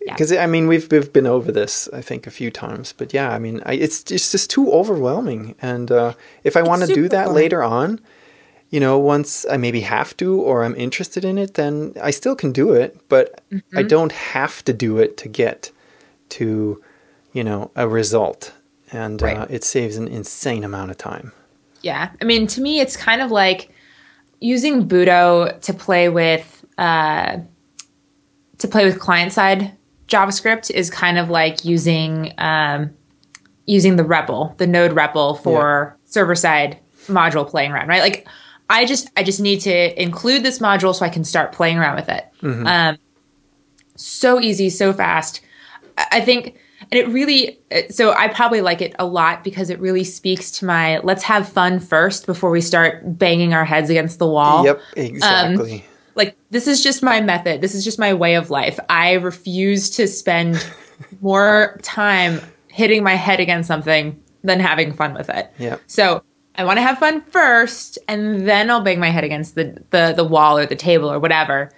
Yeah. 0.00 0.12
Because 0.12 0.32
I 0.32 0.46
mean, 0.46 0.66
we've 0.66 0.90
we've 0.90 1.12
been 1.12 1.26
over 1.26 1.50
this 1.50 1.88
I 1.92 2.02
think 2.02 2.26
a 2.26 2.30
few 2.30 2.50
times, 2.50 2.92
but 2.92 3.14
yeah, 3.14 3.30
I 3.30 3.38
mean, 3.38 3.62
I, 3.64 3.74
it's 3.74 4.10
it's 4.10 4.30
just 4.30 4.50
too 4.50 4.70
overwhelming. 4.70 5.54
And 5.62 5.90
uh, 5.90 6.14
if 6.42 6.56
I 6.56 6.62
want 6.62 6.82
to 6.82 6.92
do 6.92 7.08
that 7.08 7.32
later 7.32 7.62
on, 7.62 8.00
you 8.74 8.80
know, 8.80 8.98
once 8.98 9.30
I 9.54 9.56
maybe 9.56 9.80
have 9.82 10.10
to 10.16 10.28
or 10.48 10.64
I'm 10.64 10.74
interested 10.86 11.24
in 11.24 11.36
it, 11.38 11.54
then 11.54 11.92
I 12.08 12.10
still 12.20 12.34
can 12.42 12.50
do 12.52 12.66
it, 12.82 12.90
but 13.08 13.26
I 13.52 13.54
Mm-hmm. 13.54 13.86
don't 13.94 14.12
have 14.34 14.64
to 14.64 14.72
do 14.86 14.98
it 15.02 15.16
to 15.22 15.28
get 15.28 15.70
to, 16.36 16.46
you 17.32 17.44
know, 17.44 17.70
a 17.76 17.86
result. 18.00 18.52
and 18.92 19.22
Right. 19.22 19.38
uh, 19.38 19.46
it 19.56 19.64
saves 19.64 19.96
an 19.96 20.08
insane 20.08 20.64
amount 20.64 20.90
of 20.90 20.96
time. 20.98 21.26
Yeah. 21.82 22.04
I 22.22 22.24
mean, 22.24 22.46
to 22.54 22.60
me, 22.60 22.80
it's 22.80 22.96
kind 22.96 23.20
of 23.22 23.30
like 23.30 23.60
using 24.40 24.88
Budo 24.88 25.60
to 25.66 25.72
play 25.74 26.08
with 26.08 26.46
uh, 26.78 27.38
to 28.58 28.68
play 28.68 28.84
with 28.84 28.98
client 28.98 29.32
side 29.32 29.72
JavaScript 30.08 30.70
is 30.70 30.90
kind 30.90 31.18
of 31.18 31.30
like 31.30 31.64
using 31.64 32.32
um, 32.38 32.90
using 33.66 33.96
the 33.96 34.04
REPL, 34.04 34.56
the 34.58 34.66
Node 34.66 34.92
REPL 34.92 35.42
for 35.42 35.96
server 36.04 36.34
side 36.34 36.78
module 37.08 37.46
playing 37.48 37.72
around, 37.72 37.88
right? 37.88 38.02
Like, 38.02 38.26
I 38.70 38.86
just 38.86 39.10
I 39.16 39.22
just 39.22 39.40
need 39.40 39.60
to 39.62 40.02
include 40.02 40.42
this 40.42 40.58
module 40.58 40.94
so 40.94 41.04
I 41.04 41.08
can 41.08 41.24
start 41.24 41.52
playing 41.52 41.78
around 41.78 41.96
with 41.96 42.08
it. 42.08 42.26
Um, 42.66 42.98
so 43.96 44.40
easy, 44.40 44.70
so 44.70 44.92
fast. 44.92 45.40
I 45.96 46.20
think, 46.20 46.56
and 46.80 46.94
it 46.94 47.08
really, 47.08 47.60
so 47.90 48.12
I 48.12 48.28
probably 48.28 48.60
like 48.60 48.82
it 48.82 48.94
a 48.98 49.06
lot 49.06 49.44
because 49.44 49.70
it 49.70 49.78
really 49.78 50.02
speaks 50.02 50.50
to 50.52 50.64
my 50.64 50.98
let's 51.00 51.22
have 51.22 51.48
fun 51.48 51.78
first 51.78 52.26
before 52.26 52.50
we 52.50 52.60
start 52.60 53.18
banging 53.18 53.54
our 53.54 53.64
heads 53.64 53.90
against 53.90 54.18
the 54.18 54.26
wall. 54.26 54.64
Yep, 54.64 54.80
exactly. 54.96 55.84
Like, 56.16 56.36
this 56.50 56.68
is 56.68 56.82
just 56.82 57.02
my 57.02 57.20
method. 57.20 57.60
This 57.60 57.74
is 57.74 57.84
just 57.84 57.98
my 57.98 58.14
way 58.14 58.36
of 58.36 58.48
life. 58.48 58.78
I 58.88 59.14
refuse 59.14 59.90
to 59.90 60.06
spend 60.06 60.64
more 61.20 61.78
time 61.82 62.40
hitting 62.68 63.02
my 63.02 63.14
head 63.14 63.40
against 63.40 63.66
something 63.66 64.20
than 64.42 64.60
having 64.60 64.92
fun 64.92 65.14
with 65.14 65.28
it. 65.28 65.52
Yep. 65.58 65.80
So 65.86 66.22
I 66.56 66.64
want 66.64 66.78
to 66.78 66.82
have 66.82 66.98
fun 66.98 67.20
first, 67.22 67.98
and 68.06 68.48
then 68.48 68.70
I'll 68.70 68.80
bang 68.80 69.00
my 69.00 69.10
head 69.10 69.24
against 69.24 69.54
the, 69.54 69.82
the, 69.90 70.12
the 70.16 70.24
wall 70.24 70.56
or 70.56 70.66
the 70.66 70.76
table 70.76 71.10
or 71.10 71.18
whatever. 71.18 71.70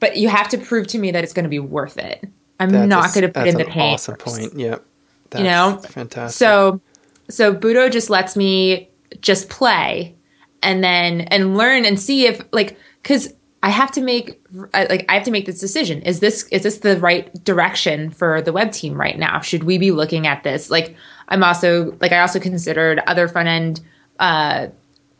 But 0.00 0.16
you 0.16 0.28
have 0.28 0.48
to 0.50 0.58
prove 0.58 0.86
to 0.88 0.98
me 0.98 1.10
that 1.10 1.22
it's 1.22 1.32
going 1.32 1.44
to 1.44 1.50
be 1.50 1.58
worth 1.58 1.98
it. 1.98 2.26
I'm 2.60 2.70
That's 2.70 2.88
not 2.88 3.14
going 3.14 3.22
to 3.26 3.28
put 3.28 3.46
in 3.46 3.56
that's 3.56 3.64
the 3.64 3.66
an 3.66 3.72
pain. 3.72 3.94
Awesome 3.94 4.16
first, 4.16 4.36
point. 4.36 4.58
Yep. 4.58 4.84
That's 5.30 5.42
You 5.42 5.50
know, 5.50 5.78
fantastic. 5.78 6.38
So, 6.38 6.80
so 7.28 7.54
Budo 7.54 7.90
just 7.90 8.10
lets 8.10 8.36
me 8.36 8.90
just 9.20 9.48
play, 9.48 10.14
and 10.62 10.82
then 10.82 11.22
and 11.22 11.56
learn 11.56 11.84
and 11.84 11.98
see 11.98 12.26
if 12.26 12.40
like 12.52 12.78
because 13.02 13.34
I 13.62 13.70
have 13.70 13.90
to 13.92 14.02
make 14.02 14.40
like 14.72 15.04
I 15.08 15.14
have 15.14 15.24
to 15.24 15.30
make 15.30 15.46
this 15.46 15.58
decision. 15.58 16.02
Is 16.02 16.20
this 16.20 16.44
is 16.52 16.62
this 16.62 16.78
the 16.78 16.98
right 16.98 17.32
direction 17.44 18.10
for 18.10 18.40
the 18.42 18.52
web 18.52 18.72
team 18.72 18.98
right 18.98 19.18
now? 19.18 19.40
Should 19.40 19.64
we 19.64 19.78
be 19.78 19.90
looking 19.90 20.26
at 20.26 20.42
this? 20.42 20.70
Like 20.70 20.96
I'm 21.28 21.42
also 21.42 21.96
like 22.00 22.12
I 22.12 22.20
also 22.20 22.40
considered 22.40 23.00
other 23.06 23.28
front 23.28 23.48
end 23.48 23.80
uh, 24.18 24.68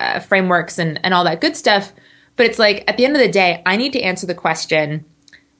uh, 0.00 0.20
frameworks 0.20 0.78
and 0.78 1.00
and 1.04 1.14
all 1.14 1.24
that 1.24 1.40
good 1.40 1.56
stuff. 1.56 1.92
But 2.36 2.46
it's 2.46 2.58
like 2.58 2.84
at 2.88 2.96
the 2.96 3.04
end 3.04 3.14
of 3.16 3.22
the 3.22 3.28
day, 3.28 3.62
I 3.64 3.76
need 3.76 3.92
to 3.92 4.00
answer 4.00 4.26
the 4.26 4.34
question: 4.34 5.04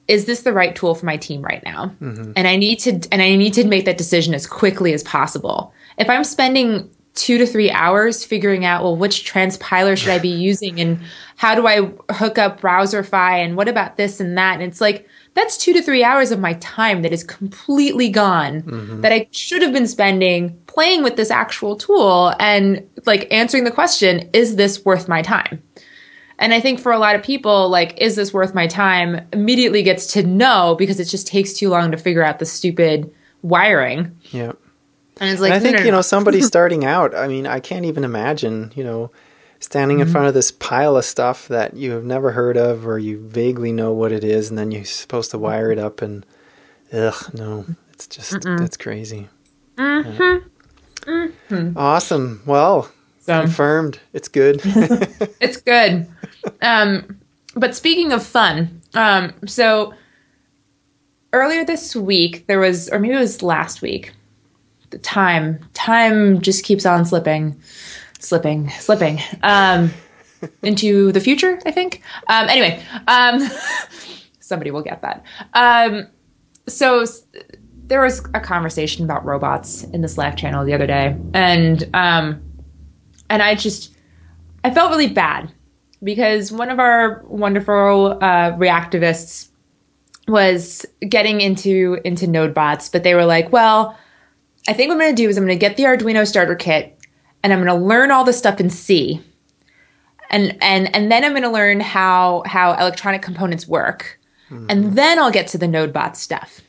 Is 0.07 0.25
this 0.25 0.43
the 0.43 0.53
right 0.53 0.75
tool 0.75 0.95
for 0.95 1.05
my 1.05 1.17
team 1.17 1.41
right 1.41 1.63
now? 1.63 1.95
And 2.35 2.47
I 2.47 2.55
need 2.55 2.79
to 2.79 2.91
and 3.11 3.21
I 3.21 3.35
need 3.35 3.53
to 3.53 3.65
make 3.65 3.85
that 3.85 3.97
decision 3.97 4.33
as 4.33 4.47
quickly 4.47 4.93
as 4.93 5.03
possible. 5.03 5.73
If 5.97 6.09
I'm 6.09 6.23
spending 6.23 6.89
two 7.15 7.37
to 7.37 7.45
three 7.45 7.71
hours 7.71 8.25
figuring 8.25 8.65
out 8.65 8.83
well 8.83 8.97
which 8.97 9.31
transpiler 9.31 9.97
should 9.97 10.09
I 10.09 10.19
be 10.19 10.27
using 10.49 10.81
and 10.81 10.99
how 11.37 11.55
do 11.55 11.65
I 11.65 11.89
hook 12.13 12.37
up 12.37 12.59
Browserify 12.59 13.43
and 13.43 13.55
what 13.55 13.69
about 13.69 13.95
this 13.97 14.19
and 14.19 14.37
that, 14.37 14.55
and 14.55 14.63
it's 14.63 14.81
like 14.81 15.07
that's 15.35 15.57
two 15.57 15.73
to 15.73 15.81
three 15.81 16.03
hours 16.03 16.31
of 16.31 16.39
my 16.39 16.53
time 16.53 17.01
that 17.03 17.13
is 17.13 17.23
completely 17.23 18.09
gone 18.09 18.61
mm-hmm. 18.63 19.01
that 19.01 19.11
I 19.11 19.27
should 19.31 19.61
have 19.61 19.73
been 19.73 19.87
spending 19.87 20.57
playing 20.65 21.03
with 21.03 21.17
this 21.17 21.29
actual 21.29 21.75
tool 21.75 22.33
and 22.39 22.87
like 23.05 23.31
answering 23.31 23.65
the 23.65 23.71
question, 23.71 24.29
is 24.33 24.55
this 24.55 24.83
worth 24.83 25.07
my 25.07 25.21
time? 25.21 25.61
And 26.39 26.53
I 26.53 26.59
think 26.59 26.79
for 26.79 26.91
a 26.91 26.99
lot 26.99 27.15
of 27.15 27.23
people, 27.23 27.69
like, 27.69 27.97
is 28.01 28.15
this 28.15 28.33
worth 28.33 28.53
my 28.53 28.67
time? 28.67 29.25
Immediately 29.31 29.83
gets 29.83 30.07
to 30.13 30.23
no 30.23 30.75
because 30.77 30.99
it 30.99 31.05
just 31.05 31.27
takes 31.27 31.53
too 31.53 31.69
long 31.69 31.91
to 31.91 31.97
figure 31.97 32.23
out 32.23 32.39
the 32.39 32.45
stupid 32.45 33.13
wiring. 33.41 34.17
Yep. 34.31 34.57
And 35.21 35.29
it's 35.29 35.39
like, 35.39 35.53
and 35.53 35.55
I 35.55 35.59
no, 35.59 35.63
think 35.63 35.79
no, 35.79 35.85
you 35.85 35.91
know 35.91 36.01
somebody 36.01 36.41
starting 36.53 36.83
out. 36.83 37.15
I 37.15 37.27
mean, 37.27 37.47
I 37.47 37.59
can't 37.59 37.85
even 37.85 38.03
imagine 38.03 38.73
you 38.75 38.83
know 38.83 39.11
standing 39.59 39.97
Mm-hmm. 39.97 40.07
in 40.07 40.11
front 40.11 40.27
of 40.27 40.33
this 40.33 40.51
pile 40.51 40.97
of 40.97 41.05
stuff 41.05 41.47
that 41.47 41.75
you 41.75 41.91
have 41.91 42.03
never 42.03 42.31
heard 42.31 42.57
of 42.57 42.87
or 42.87 42.99
you 42.99 43.19
vaguely 43.19 43.71
know 43.71 43.93
what 43.93 44.11
it 44.11 44.23
is, 44.23 44.49
and 44.49 44.57
then 44.57 44.71
you're 44.71 44.85
supposed 44.85 45.31
to 45.31 45.37
wire 45.37 45.71
it 45.71 45.79
up 45.79 46.01
and 46.01 46.25
ugh, 46.93 47.31
no, 47.33 47.65
it's 47.93 48.07
just 48.07 48.37
it's 48.45 48.77
crazy. 48.77 49.27
Mm-hmm. 49.77 51.77
Awesome. 51.77 52.41
Well, 52.45 52.89
So- 53.21 53.41
confirmed. 53.41 53.99
It's 54.13 54.27
good. 54.27 54.61
it's 55.39 55.57
good. 55.57 56.07
Um, 56.61 57.19
but 57.55 57.75
speaking 57.75 58.11
of 58.11 58.25
fun, 58.25 58.81
um, 58.93 59.33
so 59.45 59.93
earlier 61.33 61.65
this 61.65 61.95
week 61.95 62.47
there 62.47 62.59
was, 62.59 62.89
or 62.89 62.99
maybe 62.99 63.15
it 63.15 63.19
was 63.19 63.41
last 63.43 63.81
week. 63.81 64.13
The 64.91 64.97
time, 64.99 65.59
time 65.73 66.41
just 66.41 66.63
keeps 66.63 66.85
on 66.85 67.05
slipping, 67.05 67.59
slipping, 68.25 68.69
slipping 68.71 69.19
um, 69.43 69.91
into 70.61 71.11
the 71.11 71.19
future. 71.19 71.59
I 71.65 71.71
think. 71.71 72.01
Um, 72.27 72.49
anyway, 72.49 72.83
um, 73.07 73.39
somebody 74.39 74.71
will 74.71 74.81
get 74.81 75.01
that. 75.01 75.23
Um, 75.53 76.07
so 76.67 77.05
there 77.87 78.01
was 78.01 78.19
a 78.33 78.39
conversation 78.39 79.05
about 79.05 79.25
robots 79.25 79.83
in 79.83 80.01
the 80.01 80.07
Slack 80.07 80.37
channel 80.37 80.65
the 80.65 80.73
other 80.73 80.87
day, 80.87 81.15
and 81.33 81.87
um, 81.93 82.41
and 83.29 83.41
I 83.41 83.55
just 83.55 83.93
I 84.63 84.73
felt 84.73 84.91
really 84.91 85.07
bad 85.07 85.51
because 86.03 86.51
one 86.51 86.69
of 86.69 86.79
our 86.79 87.23
wonderful 87.27 88.17
uh, 88.21 88.51
reactivists 88.53 89.49
was 90.27 90.85
getting 91.07 91.41
into 91.41 91.99
into 92.03 92.27
node 92.27 92.53
bots, 92.53 92.89
but 92.89 93.03
they 93.03 93.13
were 93.13 93.25
like, 93.25 93.51
well, 93.51 93.97
I 94.67 94.73
think 94.73 94.89
what 94.89 94.95
I'm 94.95 95.01
going 95.01 95.15
to 95.15 95.21
do 95.21 95.29
is 95.29 95.37
I'm 95.37 95.45
going 95.45 95.57
to 95.57 95.59
get 95.59 95.77
the 95.77 95.83
Arduino 95.83 96.27
starter 96.27 96.55
kit 96.55 96.97
and 97.45 97.53
I'm 97.53 97.63
going 97.63 97.79
to 97.79 97.85
learn 97.85 98.09
all 98.09 98.23
the 98.23 98.33
stuff 98.33 98.59
in 98.59 98.71
C. 98.71 99.21
And 100.31 100.57
and 100.63 100.93
and 100.95 101.11
then 101.11 101.23
I'm 101.23 101.33
going 101.33 101.43
to 101.43 101.51
learn 101.51 101.79
how 101.79 102.41
how 102.47 102.73
electronic 102.73 103.21
components 103.21 103.67
work. 103.67 104.19
Mm-hmm. 104.49 104.65
And 104.67 104.97
then 104.97 105.19
I'll 105.19 105.29
get 105.29 105.45
to 105.49 105.59
the 105.59 105.67
node 105.67 105.93
bot 105.93 106.17
stuff. 106.17 106.61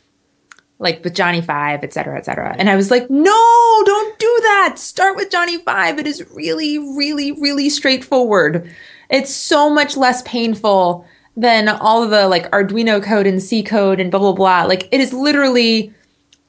Like 0.79 1.03
with 1.03 1.15
Johnny 1.15 1.41
5, 1.41 1.83
et 1.83 1.95
cetera, 1.95 2.19
et 2.19 2.27
cetera. 2.27 2.55
And 2.59 2.69
I 2.69 2.77
was 2.77 2.91
like, 2.91 3.09
no, 3.09 3.83
don't 3.87 4.19
do 4.19 4.39
that. 4.43 4.75
Start 4.79 5.17
with 5.17 5.31
Johnny 5.31 5.57
5. 5.57 5.99
It 5.99 6.07
is 6.07 6.23
really, 6.35 6.79
really, 6.79 7.33
really 7.33 7.71
straightforward. 7.71 8.71
It's 9.09 9.35
so 9.35 9.71
much 9.71 9.97
less 9.97 10.21
painful 10.25 11.07
than 11.39 11.69
all 11.69 12.03
of 12.03 12.11
the 12.11 12.29
like 12.29 12.51
Arduino 12.51 13.03
code 13.03 13.27
and 13.27 13.43
C 13.43 13.63
code 13.63 13.99
and 13.99 14.11
blah, 14.11 14.21
blah, 14.21 14.35
blah. 14.35 14.65
Like 14.65 14.91
it 14.93 15.01
is 15.01 15.15
literally 15.15 15.95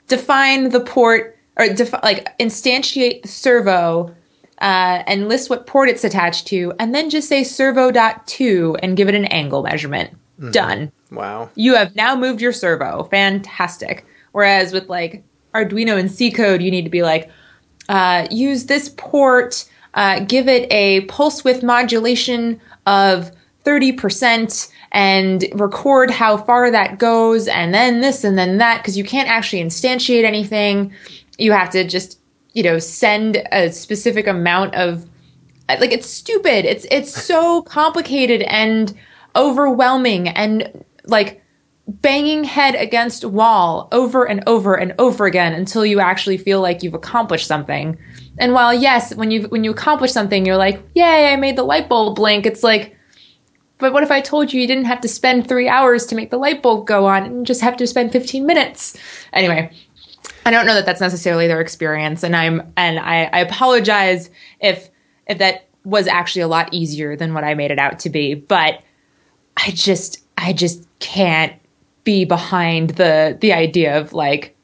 define 0.10 0.72
the 0.72 0.82
port 0.82 1.37
or 1.58 1.67
defi- 1.70 1.98
like 2.04 2.38
instantiate 2.39 3.22
the 3.24 3.28
servo 3.28 4.15
uh, 4.60 5.04
and 5.06 5.30
list 5.30 5.50
what 5.50 5.67
port 5.67 5.89
it's 5.89 6.04
attached 6.04 6.48
to, 6.48 6.74
and 6.80 6.93
then 6.93 7.10
just 7.10 7.30
say 7.30 7.43
servo.to 7.43 8.78
and 8.82 8.98
give 8.98 9.08
it 9.08 9.15
an 9.15 9.26
angle 9.26 9.63
measurement. 9.63 10.17
Done. 10.52 10.91
wow. 11.12 11.50
You 11.56 11.76
have 11.76 11.96
now 11.96 12.15
moved 12.15 12.41
your 12.41 12.54
servo. 12.54 13.04
Fantastic. 13.10 14.06
Whereas 14.34 14.72
with 14.72 14.88
like 14.88 15.24
Arduino 15.56 16.00
and 16.00 16.12
C 16.12 16.32
code, 16.32 16.62
you 16.62 16.70
need 16.70 16.84
to 16.84 16.91
be 16.91 17.02
like, 17.02 17.32
uh, 17.89 18.28
use 18.30 18.65
this 18.65 18.89
port, 18.98 19.67
uh, 19.96 20.20
give 20.22 20.48
it 20.48 20.72
a 20.72 21.02
pulse 21.02 21.43
width 21.43 21.63
modulation 21.63 22.60
of 22.86 23.32
30% 23.65 24.72
and 24.91 25.46
record 25.54 26.10
how 26.10 26.38
far 26.38 26.72
that 26.72 27.00
goes, 27.00 27.48
and 27.48 27.74
then 27.74 28.02
this 28.02 28.24
and 28.24 28.38
then 28.38 28.58
that, 28.60 28.78
because 28.82 28.98
you 28.98 29.04
can't 29.04 29.28
actually 29.28 29.62
instantiate 29.62 30.24
anything. 30.24 30.93
You 31.38 31.52
have 31.52 31.69
to 31.71 31.84
just, 31.84 32.19
you 32.54 32.63
know, 32.63 32.80
send 32.80 33.43
a 33.52 33.71
specific 33.71 34.28
amount 34.28 34.76
of 34.76 35.06
like 35.69 35.91
it's 35.91 36.10
stupid. 36.10 36.65
It's 36.65 36.86
it's 36.89 37.23
so 37.23 37.62
complicated 37.63 38.41
and 38.43 38.93
overwhelming 39.36 40.30
and 40.30 40.84
like 41.06 41.43
banging 41.88 42.43
head 42.43 42.76
against 42.76 43.23
wall 43.23 43.88
over 43.91 44.26
and 44.26 44.43
over 44.47 44.76
and 44.76 44.93
over 44.97 45.26
again 45.26 45.54
until 45.54 45.86
you 45.86 46.00
actually 46.00 46.38
feel 46.38 46.62
like 46.62 46.83
you've 46.83 46.94
accomplished 46.94 47.48
something. 47.48 47.98
And 48.40 48.54
while 48.54 48.73
yes, 48.73 49.13
when 49.15 49.31
you 49.31 49.44
when 49.44 49.63
you 49.63 49.71
accomplish 49.71 50.12
something, 50.12 50.46
you're 50.46 50.58
like, 50.58 50.81
"Yay, 50.96 51.31
I 51.31 51.35
made 51.35 51.58
the 51.58 51.63
light 51.63 51.90
bulb 51.90 52.15
blink." 52.15 52.46
It's 52.46 52.63
like 52.63 52.98
but 53.79 53.94
what 53.94 54.04
if 54.04 54.12
I 54.12 54.21
told 54.21 54.52
you 54.52 54.60
you 54.60 54.67
didn't 54.67 54.85
have 54.85 55.02
to 55.02 55.08
spend 55.08 55.48
3 55.48 55.67
hours 55.67 56.06
to 56.08 56.15
make 56.15 56.31
the 56.31 56.38
light 56.38 56.62
bulb 56.63 56.88
go 56.88 57.06
on 57.06 57.23
and 57.23 57.46
just 57.46 57.62
have 57.62 57.77
to 57.77 57.88
spend 57.88 58.12
15 58.12 58.46
minutes? 58.46 58.98
Anyway, 59.33 59.71
I 60.48 60.50
don't 60.50 60.65
know 60.65 60.75
that 60.75 60.85
that's 60.85 61.02
necessarily 61.02 61.48
their 61.48 61.60
experience, 61.60 62.23
and 62.23 62.33
I'm 62.33 62.71
and 62.77 63.00
I, 63.00 63.25
I 63.25 63.39
apologize 63.39 64.29
if 64.62 64.89
if 65.27 65.39
that 65.39 65.67
was 65.83 66.08
actually 66.08 66.43
a 66.43 66.48
lot 66.48 66.73
easier 66.73 67.17
than 67.17 67.33
what 67.33 67.43
I 67.43 67.54
made 67.54 67.69
it 67.69 67.79
out 67.79 68.00
to 68.00 68.10
be. 68.10 68.33
But 68.33 68.81
I 69.58 69.71
just 69.71 70.23
I 70.37 70.54
just 70.54 70.87
can't 71.00 71.54
be 72.06 72.23
behind 72.23 72.91
the 72.91 73.37
the 73.41 73.52
idea 73.52 74.00
of 74.00 74.13
like 74.13 74.56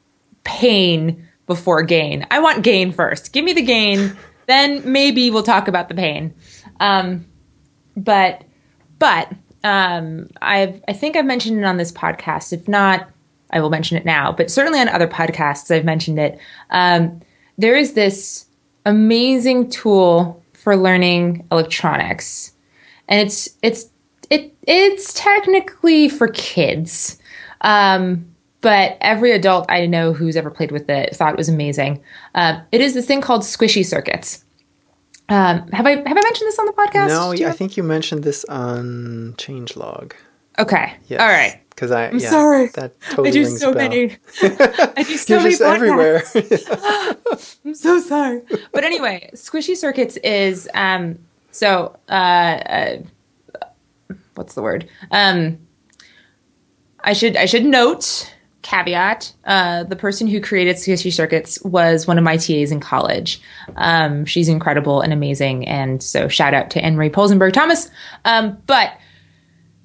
pain 0.44 1.28
before 1.46 1.82
gain. 1.82 2.26
I 2.30 2.38
want 2.38 2.64
gain 2.64 2.90
first. 2.90 3.34
Give 3.34 3.44
me 3.44 3.52
the 3.52 3.60
gain, 3.60 4.16
then 4.46 4.90
maybe 4.90 5.30
we'll 5.30 5.42
talk 5.42 5.68
about 5.68 5.90
the 5.90 5.94
pain. 5.94 6.32
Um, 6.80 7.26
but 7.94 8.42
but 8.98 9.30
um, 9.64 10.30
I've 10.40 10.82
I 10.88 10.94
think 10.94 11.14
I've 11.14 11.26
mentioned 11.26 11.58
it 11.58 11.64
on 11.64 11.76
this 11.76 11.92
podcast. 11.92 12.54
If 12.54 12.68
not, 12.68 13.06
I 13.54 13.60
will 13.60 13.70
mention 13.70 13.96
it 13.96 14.04
now. 14.04 14.32
But 14.32 14.50
certainly 14.50 14.80
on 14.80 14.88
other 14.88 15.08
podcasts, 15.08 15.74
I've 15.74 15.84
mentioned 15.84 16.18
it. 16.18 16.38
Um, 16.70 17.20
there 17.56 17.76
is 17.76 17.94
this 17.94 18.46
amazing 18.84 19.70
tool 19.70 20.42
for 20.52 20.76
learning 20.76 21.46
electronics, 21.50 22.52
and 23.08 23.20
it's 23.20 23.48
it's 23.62 23.86
it 24.28 24.54
it's 24.62 25.14
technically 25.14 26.08
for 26.08 26.28
kids. 26.28 27.18
Um, 27.60 28.26
but 28.60 28.96
every 29.02 29.32
adult 29.32 29.66
I 29.68 29.86
know 29.86 30.12
who's 30.12 30.36
ever 30.36 30.50
played 30.50 30.72
with 30.72 30.88
it 30.88 31.14
thought 31.14 31.32
it 31.32 31.36
was 31.36 31.48
amazing. 31.48 32.02
Uh, 32.34 32.60
it 32.72 32.80
is 32.80 32.94
this 32.94 33.06
thing 33.06 33.20
called 33.20 33.42
squishy 33.42 33.84
circuits. 33.84 34.44
Um, 35.28 35.68
have 35.68 35.86
I 35.86 35.90
have 35.90 36.06
I 36.06 36.14
mentioned 36.14 36.48
this 36.48 36.58
on 36.58 36.66
the 36.66 36.72
podcast? 36.72 37.08
No, 37.08 37.48
I 37.48 37.52
think 37.52 37.76
you 37.76 37.82
mentioned 37.82 38.24
this 38.24 38.44
on 38.46 39.34
Changelog. 39.36 40.12
Okay. 40.58 40.94
Yes. 41.08 41.20
All 41.20 41.28
right. 41.28 41.60
Because 41.74 41.90
I, 41.90 42.06
I'm 42.06 42.18
yeah, 42.18 42.30
sorry. 42.30 42.68
That 42.68 43.00
totally 43.00 43.30
I 43.30 43.32
do 43.32 43.44
so 43.46 43.72
many. 43.72 44.04
I 44.42 45.04
do 45.06 45.16
so 45.16 45.34
You're 45.34 45.42
many 45.42 45.50
just 45.50 45.62
podcasts. 45.62 45.74
everywhere. 45.74 46.22
I'm 47.64 47.74
so 47.74 48.00
sorry. 48.00 48.42
But 48.72 48.84
anyway, 48.84 49.30
squishy 49.34 49.76
circuits 49.76 50.16
is 50.18 50.68
um 50.74 51.18
so 51.50 51.96
uh, 52.08 52.12
uh 52.12 52.96
what's 54.34 54.54
the 54.54 54.62
word? 54.62 54.88
Um 55.10 55.58
I 57.00 57.12
should 57.12 57.36
I 57.36 57.46
should 57.46 57.64
note 57.64 58.30
caveat 58.62 59.32
uh 59.44 59.84
the 59.84 59.96
person 59.96 60.26
who 60.26 60.40
created 60.40 60.76
squishy 60.76 61.12
circuits 61.12 61.60
was 61.64 62.06
one 62.06 62.18
of 62.18 62.24
my 62.24 62.36
TAs 62.36 62.70
in 62.70 62.78
college. 62.80 63.40
Um 63.76 64.24
she's 64.26 64.48
incredible 64.48 65.00
and 65.00 65.12
amazing 65.12 65.66
and 65.66 66.02
so 66.02 66.28
shout 66.28 66.54
out 66.54 66.70
to 66.70 66.80
AnnMarie 66.80 67.12
Polsenberg 67.12 67.52
Thomas. 67.52 67.90
Um 68.24 68.56
but 68.66 68.92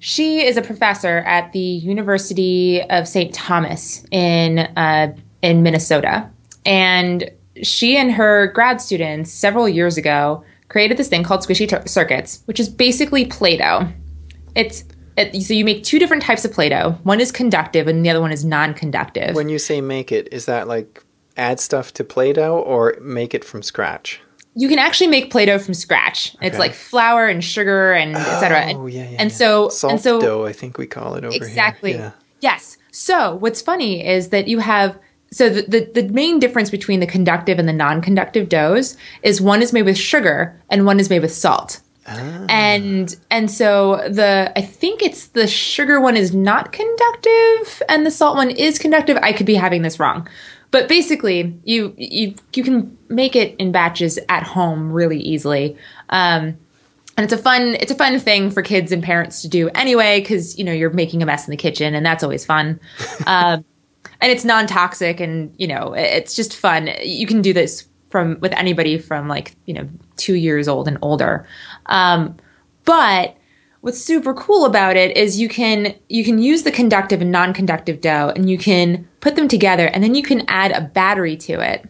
she 0.00 0.44
is 0.44 0.56
a 0.56 0.62
professor 0.62 1.18
at 1.18 1.52
the 1.52 1.58
University 1.60 2.82
of 2.90 3.06
St. 3.06 3.32
Thomas 3.32 4.04
in 4.10 4.58
uh, 4.58 5.14
in 5.42 5.62
Minnesota, 5.62 6.28
and 6.64 7.30
she 7.62 7.96
and 7.96 8.10
her 8.10 8.48
grad 8.48 8.80
students 8.80 9.30
several 9.30 9.68
years 9.68 9.98
ago 9.98 10.42
created 10.68 10.96
this 10.96 11.08
thing 11.08 11.22
called 11.22 11.42
squishy 11.42 11.68
Tur- 11.68 11.86
circuits, 11.86 12.42
which 12.46 12.58
is 12.58 12.68
basically 12.68 13.26
Play-Doh. 13.26 13.88
It's 14.54 14.84
it, 15.18 15.38
so 15.42 15.52
you 15.52 15.66
make 15.66 15.84
two 15.84 15.98
different 15.98 16.22
types 16.22 16.46
of 16.46 16.52
Play-Doh. 16.52 16.92
One 17.02 17.20
is 17.20 17.30
conductive, 17.30 17.86
and 17.86 18.04
the 18.04 18.08
other 18.08 18.22
one 18.22 18.32
is 18.32 18.42
non-conductive. 18.44 19.34
when 19.34 19.50
you 19.50 19.58
say 19.58 19.82
make 19.82 20.10
it, 20.10 20.32
is 20.32 20.46
that 20.46 20.66
like 20.66 21.04
add 21.36 21.60
stuff 21.60 21.92
to 21.94 22.04
Play-Doh 22.04 22.58
or 22.58 22.96
make 23.02 23.34
it 23.34 23.44
from 23.44 23.62
scratch? 23.62 24.22
You 24.54 24.68
can 24.68 24.78
actually 24.78 25.06
make 25.06 25.30
Play-Doh 25.30 25.58
from 25.58 25.74
scratch. 25.74 26.36
It's 26.42 26.58
like 26.58 26.74
flour 26.74 27.28
and 27.28 27.42
sugar 27.42 27.92
and 27.92 28.16
etc. 28.16 28.72
Oh, 28.74 28.86
yeah, 28.86 29.02
yeah. 29.02 29.16
And 29.20 29.30
yeah. 29.30 29.36
so 29.36 29.68
Salt 29.68 29.92
and 29.92 30.00
so 30.00 30.20
dough, 30.20 30.46
I 30.46 30.52
think 30.52 30.78
we 30.78 30.86
call 30.86 31.14
it 31.14 31.24
over 31.24 31.34
exactly 31.34 31.92
here. 31.92 32.00
Exactly. 32.00 32.26
Yes 32.40 32.76
so 32.92 33.36
what's 33.36 33.60
funny 33.60 34.06
is 34.06 34.28
that 34.30 34.48
you 34.48 34.58
have 34.58 34.98
so 35.32 35.48
the, 35.48 35.62
the, 35.62 36.02
the 36.02 36.08
main 36.12 36.40
difference 36.40 36.70
between 36.70 36.98
the 36.98 37.06
conductive 37.06 37.58
and 37.58 37.68
the 37.68 37.72
non-conductive 37.72 38.48
doughs 38.48 38.96
is 39.22 39.40
one 39.40 39.62
is 39.62 39.72
made 39.72 39.82
with 39.82 39.96
sugar 39.96 40.60
and 40.70 40.86
one 40.86 40.98
is 40.98 41.08
made 41.08 41.22
with 41.22 41.32
salt 41.32 41.80
Ah. 42.06 42.46
and 42.48 43.14
and 43.30 43.50
so 43.50 43.96
the 44.08 44.50
i 44.56 44.62
think 44.62 45.02
it's 45.02 45.28
the 45.28 45.46
sugar 45.46 46.00
one 46.00 46.16
is 46.16 46.34
not 46.34 46.72
conductive 46.72 47.82
and 47.90 48.06
the 48.06 48.10
salt 48.10 48.36
one 48.36 48.50
is 48.50 48.78
conductive 48.78 49.18
i 49.22 49.34
could 49.34 49.44
be 49.44 49.54
having 49.54 49.82
this 49.82 50.00
wrong 50.00 50.26
but 50.70 50.88
basically 50.88 51.58
you 51.64 51.94
you 51.96 52.34
you 52.54 52.62
can 52.62 52.96
make 53.08 53.34
it 53.34 53.56
in 53.56 53.72
batches 53.72 54.18
at 54.28 54.42
home 54.42 54.92
really 54.92 55.18
easily. 55.20 55.76
Um, 56.10 56.56
and 57.16 57.24
it's 57.24 57.32
a 57.32 57.38
fun 57.38 57.76
it's 57.80 57.92
a 57.92 57.94
fun 57.94 58.18
thing 58.18 58.50
for 58.50 58.62
kids 58.62 58.92
and 58.92 59.02
parents 59.02 59.42
to 59.42 59.48
do 59.48 59.68
anyway 59.70 60.20
because 60.20 60.58
you 60.58 60.64
know 60.64 60.72
you're 60.72 60.90
making 60.90 61.22
a 61.22 61.26
mess 61.26 61.46
in 61.46 61.50
the 61.50 61.56
kitchen 61.56 61.94
and 61.94 62.04
that's 62.04 62.22
always 62.22 62.44
fun. 62.44 62.80
Um, 63.26 63.64
and 64.22 64.30
it's 64.30 64.44
non-toxic 64.44 65.20
and 65.20 65.54
you 65.58 65.66
know 65.66 65.94
it's 65.94 66.34
just 66.34 66.56
fun. 66.56 66.90
You 67.02 67.26
can 67.26 67.42
do 67.42 67.52
this 67.52 67.86
from 68.10 68.38
with 68.40 68.52
anybody 68.52 68.98
from 68.98 69.28
like 69.28 69.54
you 69.66 69.74
know 69.74 69.88
two 70.16 70.34
years 70.34 70.68
old 70.68 70.88
and 70.88 70.98
older. 71.02 71.46
Um, 71.86 72.36
but 72.84 73.36
what's 73.80 74.00
super 74.00 74.34
cool 74.34 74.66
about 74.66 74.96
it 74.96 75.16
is 75.16 75.40
you 75.40 75.48
can 75.48 75.94
you 76.08 76.24
can 76.24 76.38
use 76.38 76.62
the 76.62 76.72
conductive 76.72 77.20
and 77.20 77.32
non-conductive 77.32 78.00
dough 78.00 78.32
and 78.36 78.50
you 78.50 78.58
can 78.58 79.08
put 79.20 79.36
them 79.36 79.48
together 79.48 79.86
and 79.86 80.04
then 80.04 80.14
you 80.14 80.22
can 80.22 80.44
add 80.48 80.72
a 80.72 80.82
battery 80.82 81.36
to 81.36 81.60
it 81.60 81.88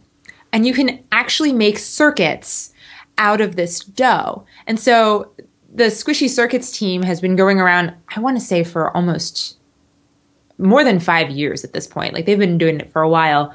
and 0.52 0.66
you 0.66 0.74
can 0.74 1.02
actually 1.12 1.52
make 1.52 1.78
circuits 1.78 2.72
out 3.18 3.40
of 3.40 3.56
this 3.56 3.80
dough. 3.80 4.44
And 4.66 4.78
so 4.78 5.32
the 5.72 5.84
Squishy 5.84 6.28
Circuits 6.28 6.76
team 6.76 7.02
has 7.02 7.20
been 7.20 7.36
going 7.36 7.60
around, 7.60 7.94
I 8.16 8.20
want 8.20 8.38
to 8.38 8.44
say, 8.44 8.64
for 8.64 8.94
almost 8.96 9.58
more 10.58 10.84
than 10.84 10.98
five 10.98 11.30
years 11.30 11.64
at 11.64 11.72
this 11.72 11.86
point. 11.86 12.14
Like 12.14 12.26
they've 12.26 12.38
been 12.38 12.58
doing 12.58 12.80
it 12.80 12.92
for 12.92 13.02
a 13.02 13.08
while. 13.08 13.54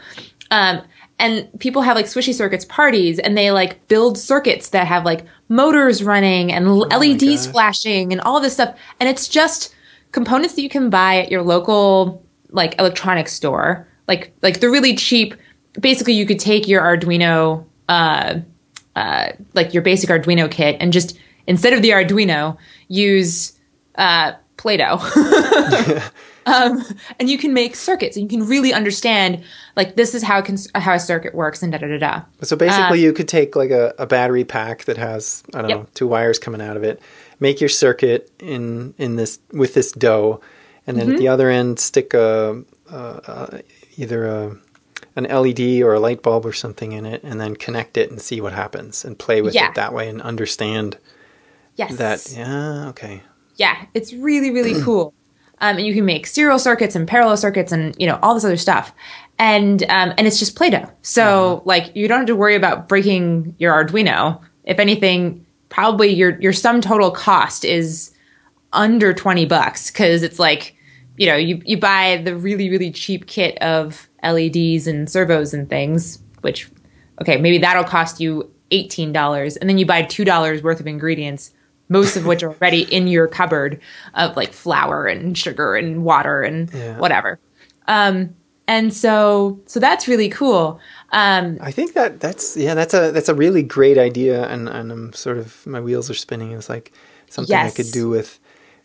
Um, 0.51 0.81
and 1.19 1.49
people 1.59 1.81
have 1.81 1.95
like 1.95 2.05
Squishy 2.05 2.33
Circuits 2.33 2.65
parties 2.65 3.19
and 3.19 3.37
they 3.37 3.51
like 3.51 3.87
build 3.87 4.17
circuits 4.17 4.69
that 4.69 4.87
have 4.87 5.05
like 5.05 5.25
motors 5.49 6.03
running 6.03 6.51
and 6.51 6.65
l- 6.67 6.87
LEDs 6.87 7.47
flashing 7.47 8.11
and 8.11 8.21
all 8.21 8.39
this 8.39 8.53
stuff. 8.53 8.77
And 8.99 9.09
it's 9.09 9.27
just 9.27 9.73
components 10.11 10.55
that 10.55 10.61
you 10.61 10.69
can 10.69 10.89
buy 10.89 11.17
at 11.17 11.31
your 11.31 11.41
local 11.41 12.23
like 12.51 12.77
electronics 12.79 13.33
store. 13.33 13.87
Like 14.07 14.33
like 14.41 14.59
the 14.59 14.69
really 14.69 14.95
cheap 14.95 15.35
basically 15.79 16.13
you 16.13 16.25
could 16.25 16.39
take 16.39 16.67
your 16.67 16.81
Arduino 16.81 17.65
uh 17.89 18.39
uh 18.95 19.31
like 19.53 19.73
your 19.73 19.83
basic 19.83 20.09
Arduino 20.09 20.49
kit 20.49 20.77
and 20.79 20.93
just 20.93 21.17
instead 21.47 21.73
of 21.73 21.81
the 21.81 21.89
Arduino 21.89 22.57
use 22.87 23.53
uh 23.95 24.33
Play-Doh. 24.57 24.99
um, 26.45 26.83
and 27.19 27.29
you 27.29 27.37
can 27.37 27.53
make 27.53 27.75
circuits 27.75 28.15
and 28.17 28.31
you 28.31 28.37
can 28.39 28.47
really 28.47 28.73
understand 28.73 29.43
like 29.75 29.95
this 29.95 30.13
is 30.13 30.23
how 30.23 30.41
can 30.41 30.57
how 30.75 30.93
a 30.93 30.99
circuit 30.99 31.33
works 31.35 31.63
and 31.63 31.71
da 31.71 31.79
da 31.79 31.87
da 31.87 31.97
da. 31.97 32.21
So 32.43 32.55
basically, 32.55 33.01
you 33.01 33.13
could 33.13 33.27
take 33.27 33.55
like 33.55 33.71
a, 33.71 33.93
a 33.97 34.05
battery 34.05 34.43
pack 34.45 34.85
that 34.85 34.97
has 34.97 35.43
I 35.53 35.61
don't 35.61 35.69
Yep. 35.69 35.79
know 35.79 35.87
two 35.93 36.07
wires 36.07 36.39
coming 36.39 36.61
out 36.61 36.77
of 36.77 36.83
it, 36.83 37.01
make 37.39 37.59
your 37.59 37.69
circuit 37.69 38.31
in 38.39 38.93
in 38.97 39.15
this 39.15 39.39
with 39.51 39.73
this 39.73 39.91
dough, 39.91 40.41
and 40.87 40.97
then 40.97 41.09
at 41.09 41.09
Mm-hmm. 41.13 41.17
the 41.17 41.27
other 41.27 41.49
end 41.49 41.79
stick 41.79 42.13
a, 42.13 42.63
a, 42.91 42.95
a 42.95 43.61
either 43.97 44.25
a 44.27 44.55
an 45.17 45.23
LED 45.23 45.81
or 45.81 45.93
a 45.93 45.99
light 45.99 46.21
bulb 46.21 46.45
or 46.45 46.51
something 46.53 46.91
in 46.91 47.05
it, 47.05 47.23
and 47.23 47.39
then 47.39 47.55
connect 47.55 47.95
it 47.97 48.11
and 48.11 48.21
see 48.21 48.41
what 48.41 48.53
happens 48.53 49.05
and 49.05 49.17
play 49.17 49.41
with 49.41 49.55
Yeah. 49.55 49.69
it 49.69 49.75
that 49.75 49.93
way 49.93 50.09
and 50.09 50.21
understand 50.21 50.97
Yes. 51.77 51.95
that. 51.97 52.31
Yeah, 52.35 52.89
okay. 52.89 53.23
Yeah, 53.55 53.85
it's 53.93 54.13
really 54.13 54.51
really 54.51 54.81
cool. 54.83 55.13
Um, 55.65 55.77
and 55.77 55.87
you 55.87 55.95
can 55.95 56.05
make 56.05 56.27
serial 56.27 56.59
circuits 56.59 56.95
and 56.95 57.07
parallel 57.07 57.37
circuits 57.37 57.71
and 57.71 57.95
you 57.97 58.05
know 58.05 58.19
all 58.21 58.35
this 58.35 58.45
other 58.45 58.57
stuff, 58.57 58.93
and 59.39 59.81
um, 59.83 60.13
and 60.17 60.27
it's 60.27 60.37
just 60.37 60.55
Play-Doh. 60.55 60.87
So 61.01 61.63
like 61.65 61.95
you 61.95 62.07
don't 62.07 62.19
have 62.19 62.27
to 62.27 62.35
worry 62.35 62.55
about 62.55 62.87
breaking 62.87 63.55
your 63.57 63.73
Arduino. 63.73 64.39
If 64.65 64.79
anything, 64.79 65.43
probably 65.69 66.09
your 66.13 66.39
your 66.39 66.53
sum 66.53 66.81
total 66.81 67.09
cost 67.09 67.65
is 67.65 68.11
under 68.73 69.13
20 69.13 69.45
bucks 69.45 69.89
because 69.89 70.21
it's 70.21 70.37
like 70.37 70.75
you 71.17 71.25
know 71.25 71.35
you, 71.35 71.61
you 71.65 71.77
buy 71.77 72.21
the 72.23 72.35
really 72.35 72.69
really 72.69 72.91
cheap 72.91 73.25
kit 73.25 73.57
of 73.59 74.07
leds 74.21 74.85
and 74.85 75.09
servos 75.09 75.53
and 75.53 75.69
things 75.69 76.19
which 76.41 76.69
okay 77.21 77.37
maybe 77.37 77.57
that'll 77.57 77.83
cost 77.83 78.19
you 78.19 78.51
$18 78.71 79.57
and 79.61 79.69
then 79.69 79.77
you 79.77 79.85
buy 79.85 80.03
$2 80.03 80.61
worth 80.61 80.79
of 80.79 80.87
ingredients 80.87 81.51
most 81.89 82.15
of 82.17 82.25
which 82.25 82.43
are 82.43 82.51
already 82.51 82.81
in 82.93 83.07
your 83.07 83.27
cupboard 83.27 83.79
of 84.13 84.35
like 84.35 84.53
flour 84.53 85.05
and 85.05 85.37
sugar 85.37 85.75
and 85.75 86.03
water 86.03 86.41
and 86.41 86.73
Yeah. 86.73 86.97
whatever 86.97 87.39
um, 87.87 88.35
and 88.67 88.93
so 88.93 89.59
so 89.67 89.79
that's 89.79 90.07
really 90.07 90.29
cool 90.29 90.79
um, 91.11 91.57
I 91.61 91.71
think 91.71 91.93
that 91.93 92.19
that's 92.19 92.57
yeah 92.57 92.73
that's 92.73 92.93
a 92.93 93.11
that's 93.11 93.29
a 93.29 93.35
really 93.35 93.63
great 93.63 93.97
idea, 93.97 94.47
and 94.47 94.67
and 94.67 94.91
I'm 94.91 95.13
sort 95.13 95.37
of 95.37 95.65
my 95.65 95.79
wheels 95.79 96.09
are 96.09 96.15
spinning. 96.15 96.51
It's 96.51 96.67
like 96.67 96.91
something 97.29 97.55
I 97.55 97.69
could 97.69 97.91
do 97.91 98.09
with 98.09 98.39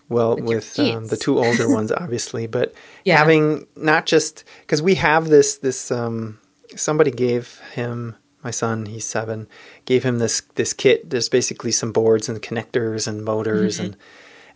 well 0.09 0.37
your 0.37 0.45
with 0.47 0.79
um, 0.79 1.07
the 1.07 1.17
two 1.17 1.39
older 1.39 1.69
ones, 1.79 1.91
obviously, 1.91 2.47
but 2.47 2.75
Yeah. 3.05 3.17
having 3.17 3.67
not 3.75 4.07
just 4.07 4.45
because 4.61 4.81
we 4.83 4.95
have 4.97 5.29
this 5.29 5.57
this 5.57 5.91
um, 5.91 6.39
somebody 6.77 7.11
gave 7.11 7.59
him 7.73 8.15
my 8.43 8.51
son 8.51 8.87
he's 8.87 9.05
seven 9.05 9.47
gave 9.85 10.03
him 10.03 10.19
this 10.19 10.43
this 10.55 10.73
kit. 10.73 11.11
There's 11.11 11.29
basically 11.29 11.73
some 11.73 11.93
boards 11.93 12.29
and 12.29 12.41
connectors 12.43 13.07
and 13.07 13.25
motors 13.25 13.77
Mm-hmm. 13.77 13.85
and 13.85 13.97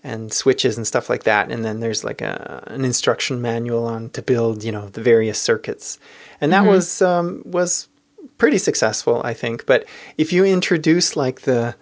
and 0.06 0.32
switches 0.34 0.76
and 0.76 0.86
stuff 0.86 1.08
like 1.08 1.22
that. 1.24 1.50
And 1.50 1.64
then 1.64 1.80
there's 1.80 2.04
like 2.04 2.20
a 2.20 2.62
an 2.66 2.84
instruction 2.84 3.40
manual 3.40 3.86
on 3.86 4.10
to 4.10 4.20
build, 4.22 4.62
you 4.62 4.70
know, 4.70 4.88
the 4.90 5.02
various 5.02 5.40
circuits. 5.40 5.98
And 6.42 6.52
that 6.52 6.66
was 6.66 7.00
um, 7.00 7.42
was 7.46 7.88
pretty 8.36 8.58
successful, 8.58 9.22
I 9.24 9.32
think. 9.32 9.64
But 9.64 9.86
if 10.18 10.32
you 10.32 10.44
introduce 10.44 11.16
like 11.16 11.42
the 11.42 11.74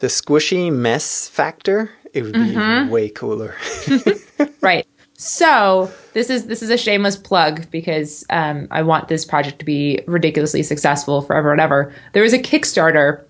the 0.00 0.08
squishy 0.08 0.72
mess 0.72 1.28
factor, 1.28 1.90
it 2.12 2.22
would 2.24 2.32
be 2.32 2.56
way 2.88 3.08
cooler. 3.08 3.54
right 4.60 4.86
so 5.16 5.90
this 6.12 6.28
is 6.28 6.46
this 6.46 6.62
is 6.62 6.70
a 6.70 6.76
shameless 6.76 7.16
plug 7.16 7.70
because 7.70 8.24
um, 8.30 8.66
i 8.70 8.82
want 8.82 9.08
this 9.08 9.24
project 9.24 9.58
to 9.58 9.64
be 9.64 10.02
ridiculously 10.06 10.62
successful 10.62 11.22
forever 11.22 11.52
and 11.52 11.60
ever 11.60 11.92
there 12.12 12.24
is 12.24 12.32
a 12.32 12.38
kickstarter 12.38 13.24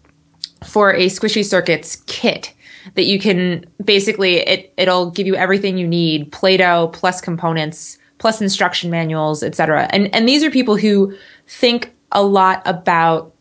for 0.65 0.93
a 0.93 1.07
squishy 1.07 1.45
circuits 1.45 1.97
kit 2.07 2.55
that 2.95 3.05
you 3.05 3.19
can 3.19 3.65
basically 3.85 4.37
it 4.37 4.73
it'll 4.77 5.11
give 5.11 5.27
you 5.27 5.35
everything 5.37 5.79
you 5.79 5.87
need 5.87 6.31
play-doh 6.33 6.89
plus 6.89 7.21
components 7.21 7.99
plus 8.19 8.41
instruction 8.41 8.91
manuals 8.91 9.43
etc 9.43 9.89
and 9.91 10.15
and 10.15 10.29
these 10.29 10.43
are 10.43 10.51
people 10.51 10.77
who 10.77 11.15
think 11.47 11.95
a 12.13 12.23
lot 12.23 12.63
about 12.65 13.35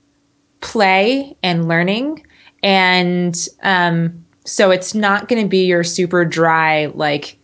play 0.64 1.38
and 1.44 1.68
learning. 1.68 2.26
And 2.64 3.38
um, 3.62 4.26
so 4.46 4.72
it's 4.72 4.96
not 4.96 5.28
going 5.28 5.44
to 5.44 5.48
be 5.48 5.66
your 5.66 5.84
super 5.84 6.26
dry, 6.26 6.88
like, 6.88 7.38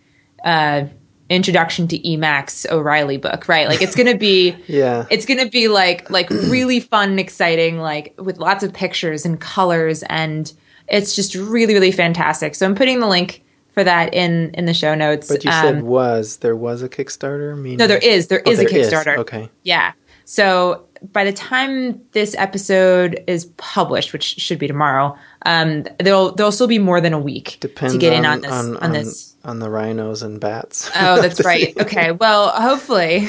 uh, 0.43 0.85
introduction 1.29 1.87
to 1.87 1.99
Emacs 1.99 2.69
O'Reilly 2.71 3.17
book, 3.17 3.47
right? 3.47 3.67
Like 3.67 3.81
it's 3.81 3.95
going 3.95 4.07
to 4.11 4.17
be, 4.17 4.55
Yeah. 4.67 5.05
it's 5.09 5.25
going 5.25 5.39
to 5.39 5.49
be 5.49 5.67
like, 5.67 6.09
like 6.09 6.29
really 6.29 6.79
fun 6.79 7.11
and 7.11 7.19
exciting, 7.19 7.77
like 7.79 8.15
with 8.17 8.37
lots 8.39 8.63
of 8.63 8.73
pictures 8.73 9.25
and 9.25 9.39
colors. 9.39 10.03
And 10.03 10.51
it's 10.87 11.15
just 11.15 11.35
really, 11.35 11.73
really 11.73 11.91
fantastic. 11.91 12.55
So 12.55 12.65
I'm 12.65 12.75
putting 12.75 12.99
the 12.99 13.07
link 13.07 13.43
for 13.73 13.83
that 13.83 14.13
in, 14.13 14.49
in 14.55 14.65
the 14.65 14.73
show 14.73 14.95
notes. 14.95 15.27
But 15.27 15.43
you 15.43 15.51
Um, 15.51 15.61
said 15.63 15.83
was 15.83 16.37
there 16.37 16.55
was 16.55 16.81
a 16.81 16.89
Kickstarter? 16.89 17.55
Meaning 17.55 17.77
no, 17.77 17.85
there 17.87 17.99
is, 17.99 18.27
there 18.27 18.41
Oh, 18.45 18.51
is 18.51 18.59
a 18.59 18.63
there 18.65 18.79
is. 18.79 18.91
Kickstarter. 18.91 19.17
Okay. 19.17 19.49
Yeah. 19.63 19.93
So 20.25 20.85
by 21.11 21.23
the 21.23 21.31
time 21.33 22.01
this 22.11 22.35
episode 22.37 23.23
is 23.27 23.45
published, 23.57 24.13
which 24.13 24.23
should 24.23 24.59
be 24.59 24.67
tomorrow, 24.67 25.17
um, 25.45 25.85
there'll 25.99 26.33
there'll 26.35 26.51
still 26.51 26.67
be 26.67 26.77
more 26.77 26.99
than 27.01 27.13
a 27.13 27.19
week 27.19 27.57
Depends 27.61 27.93
to 27.93 27.99
get 27.99 28.13
on, 28.13 28.19
in 28.19 28.25
on 28.25 28.41
this 28.41 28.51
on, 28.51 28.77
on, 28.77 28.91
this. 28.91 29.28
On 29.43 29.59
the 29.59 29.69
rhinos 29.69 30.21
and 30.21 30.39
bats. 30.39 30.89
Oh, 30.95 31.21
that's 31.21 31.43
right. 31.45 31.77
Okay. 31.79 32.11
Well, 32.11 32.49
hopefully, 32.49 33.19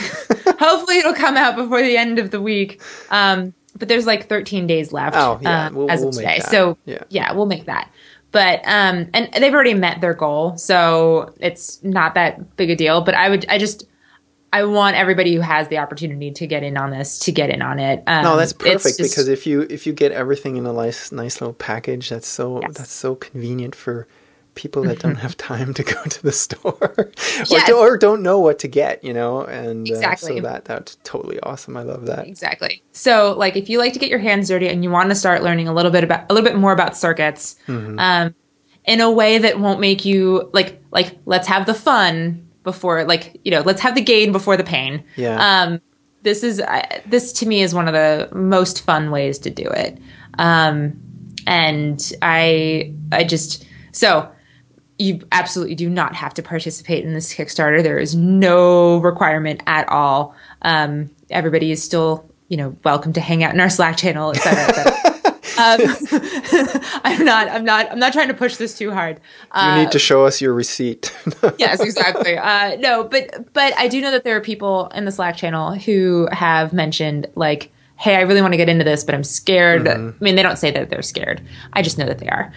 hopefully 0.59 0.99
it'll 0.99 1.15
come 1.15 1.37
out 1.37 1.57
before 1.57 1.83
the 1.83 1.97
end 1.97 2.19
of 2.19 2.31
the 2.31 2.41
week. 2.41 2.81
Um, 3.11 3.55
but 3.79 3.89
there's 3.89 4.07
like 4.07 4.29
13 4.29 4.67
days 4.67 4.93
left. 4.93 5.17
Oh, 5.17 5.39
yeah. 5.41 5.67
uh, 5.67 5.71
We'll- 5.73 5.91
as 5.91 6.01
we'll 6.01 6.09
of 6.11 6.17
make 6.17 6.27
today. 6.37 6.41
So 6.51 6.77
Yeah. 7.09 7.33
we'll 7.33 7.47
make 7.47 7.67
that. 7.67 7.91
But 8.33 8.61
um, 8.65 9.09
and 9.13 9.29
they've 9.43 9.53
already 9.53 9.75
met 9.75 10.01
their 10.01 10.15
goal, 10.15 10.57
so 10.57 11.35
it's 11.41 11.83
not 11.83 12.15
that 12.15 12.55
big 12.57 12.71
a 12.71 12.77
deal. 12.77 13.01
But 13.01 13.17
I 13.17 13.29
would, 13.29 13.45
I 13.49 13.59
just, 13.59 13.89
I 14.53 14.63
want 14.65 14.95
everybody 14.95 15.35
who 15.35 15.41
has 15.41 15.67
the 15.67 15.79
opportunity 15.79 16.31
to 16.31 16.47
get 16.47 16.63
in 16.63 16.77
on 16.77 16.91
this 16.91 17.19
to 17.21 17.33
get 17.33 17.51
in 17.51 17.61
on 17.61 17.81
it. 17.81 18.05
Um, 18.07 18.23
No, 18.23 18.37
that's 18.37 18.53
perfect 18.53 18.99
just- 18.99 19.01
because 19.01 19.27
if 19.27 19.49
you 19.49 19.63
if 19.69 19.85
you 19.85 19.93
get 19.93 20.13
everything 20.13 20.57
in 20.57 20.65
a 20.67 20.73
nice 20.73 21.11
nice 21.11 21.41
little 21.41 21.55
package, 21.55 22.11
that's 22.11 22.29
so 22.29 22.61
Yes. 22.61 22.77
that's 22.77 22.93
so 22.93 23.17
convenient 23.17 23.75
for 23.75 24.07
people 24.61 24.83
that 24.83 24.99
don't 24.99 25.17
have 25.17 25.37
time 25.39 25.73
to 25.75 25.83
go 25.83 26.03
to 26.09 26.23
the 26.23 26.33
store 26.33 26.77
or, 26.81 27.11
Yes. 27.49 27.67
do, 27.67 27.77
or 27.79 27.97
don't 27.97 28.23
know 28.23 28.39
what 28.39 28.59
to 28.61 28.69
get, 28.69 29.03
you 29.03 29.13
know. 29.15 29.43
And 29.43 29.89
uh, 29.89 29.95
Exactly. 29.95 30.37
so 30.37 30.43
that 30.43 30.65
that's 30.67 30.97
totally 31.03 31.41
awesome. 31.41 31.77
I 31.77 31.83
love 31.83 32.07
that. 32.07 32.27
Exactly. 32.27 32.83
So, 32.93 33.35
like, 33.39 33.57
if 33.57 33.69
you 33.71 33.79
like 33.79 33.95
to 33.95 33.99
get 33.99 34.11
your 34.11 34.19
hands 34.19 34.49
dirty 34.49 34.69
and 34.69 34.85
you 34.85 34.91
want 34.91 35.09
to 35.09 35.15
start 35.15 35.43
learning 35.43 35.67
a 35.69 35.73
little 35.73 35.91
bit 35.91 36.05
about 36.05 36.31
a 36.31 36.35
little 36.35 36.49
bit 36.49 36.59
more 36.59 36.73
about 36.73 36.97
circuits, 36.97 37.57
Mm-hmm. 37.67 37.99
um, 37.99 38.35
in 38.85 39.01
a 39.01 39.11
way 39.11 39.39
that 39.39 39.61
won't 39.61 39.79
make 39.81 40.05
you 40.05 40.49
like 40.53 40.83
like 40.91 41.19
let's 41.27 41.47
have 41.49 41.67
the 41.67 41.75
fun 41.75 42.47
before 42.63 43.05
like 43.05 43.39
you 43.45 43.51
know 43.51 43.61
let's 43.61 43.81
have 43.83 43.95
the 43.95 44.01
gain 44.03 44.33
before 44.33 44.57
the 44.57 44.65
pain. 44.65 45.05
Yeah. 45.17 45.37
Um, 45.63 45.81
this 46.23 46.43
is 46.43 46.61
I 46.61 47.03
this 47.07 47.33
to 47.41 47.47
me 47.47 47.63
is 47.63 47.75
one 47.75 47.89
of 47.89 47.95
the 47.95 48.29
most 48.35 48.83
fun 48.83 49.11
ways 49.11 49.39
to 49.41 49.51
do 49.51 49.65
it. 49.65 49.99
Um, 50.39 50.99
and 51.47 52.13
I 52.23 52.93
I 53.13 53.25
just 53.25 53.65
so 53.93 54.31
you 55.01 55.27
absolutely 55.33 55.75
do 55.75 55.89
not 55.89 56.15
have 56.15 56.35
to 56.35 56.43
participate 56.43 57.05
in 57.05 57.15
this 57.15 57.35
Kickstarter. 57.35 57.83
There 57.83 57.99
is 57.99 58.15
no 58.15 58.99
requirement 58.99 59.63
at 59.67 59.89
all. 59.89 60.35
Um, 60.61 61.11
everybody 61.31 61.73
is 61.73 61.83
still, 61.83 62.31
you 62.49 62.59
know, 62.59 62.77
welcome 62.85 63.15
to 63.15 63.21
hang 63.21 63.43
out 63.43 63.55
in 63.55 63.61
our 63.61 63.71
Slack 63.71 63.97
channel, 63.97 64.33
et 64.35 64.41
cetera, 64.41 64.63
et 64.63 64.75
cetera. 64.75 65.11
um, 65.59 66.81
I'm 67.03 67.25
not, 67.25 67.49
I'm 67.49 67.65
not, 67.65 67.91
I'm 67.91 67.99
not 67.99 68.13
trying 68.13 68.29
to 68.29 68.35
push 68.35 68.57
this 68.57 68.77
too 68.77 68.91
hard. 68.91 69.21
Uh, 69.53 69.75
you 69.75 69.85
need 69.85 69.93
to 69.93 69.99
show 69.99 70.27
us 70.27 70.43
your 70.43 70.53
receipt. 70.53 71.17
yes, 71.59 71.81
exactly. 71.81 72.37
Uh, 72.37 72.77
no, 72.77 73.05
but 73.05 73.55
but 73.55 73.73
I 73.79 73.89
do 73.89 74.03
know 74.03 74.11
that 74.11 74.25
there 74.25 74.37
are 74.37 74.43
people 74.43 74.89
in 74.89 75.07
the 75.07 75.13
Slack 75.13 75.35
channel 75.35 75.75
who 75.75 76.29
have 76.31 76.75
mentioned 76.75 77.27
like, 77.37 77.73
"Hey, 78.01 78.17
I 78.17 78.23
really 78.23 78.41
want 78.41 78.53
to 78.55 78.57
get 78.57 78.69
into 78.69 78.85
this, 78.85 79.05
but 79.05 79.15
I'm 79.15 79.23
scared." 79.25 79.87
I 79.87 79.97
mean, 80.21 80.35
they 80.35 80.43
don't 80.43 80.57
say 80.59 80.71
that 80.71 80.91
they're 80.91 81.03
scared. 81.03 81.41
I 81.75 81.83
just 81.83 81.99
know 81.99 82.07
that 82.07 82.19
they 82.19 82.29
are 82.29 82.53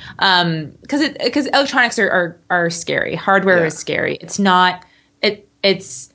because 0.82 1.02
it 1.02 1.18
because 1.24 1.48
electronics 1.48 2.00
are, 2.00 2.10
are 2.10 2.40
are 2.50 2.70
scary. 2.70 3.16
Hardware 3.16 3.60
Yeah. 3.60 3.66
is 3.66 3.78
scary. 3.78 4.16
It's 4.22 4.40
not. 4.40 4.86
It 5.22 5.48
it's 5.64 6.12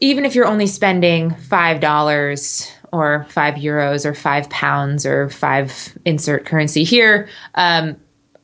even 0.00 0.24
if 0.24 0.34
you're 0.34 0.46
only 0.46 0.66
spending 0.66 1.34
five 1.34 1.80
dollars 1.80 2.70
or 2.92 3.26
five 3.28 3.54
euros 3.54 4.04
or 4.04 4.14
five 4.14 4.48
pounds 4.50 5.06
or 5.06 5.28
five 5.30 5.96
insert 6.04 6.44
currency 6.46 6.82
here 6.82 7.28
um, 7.54 7.96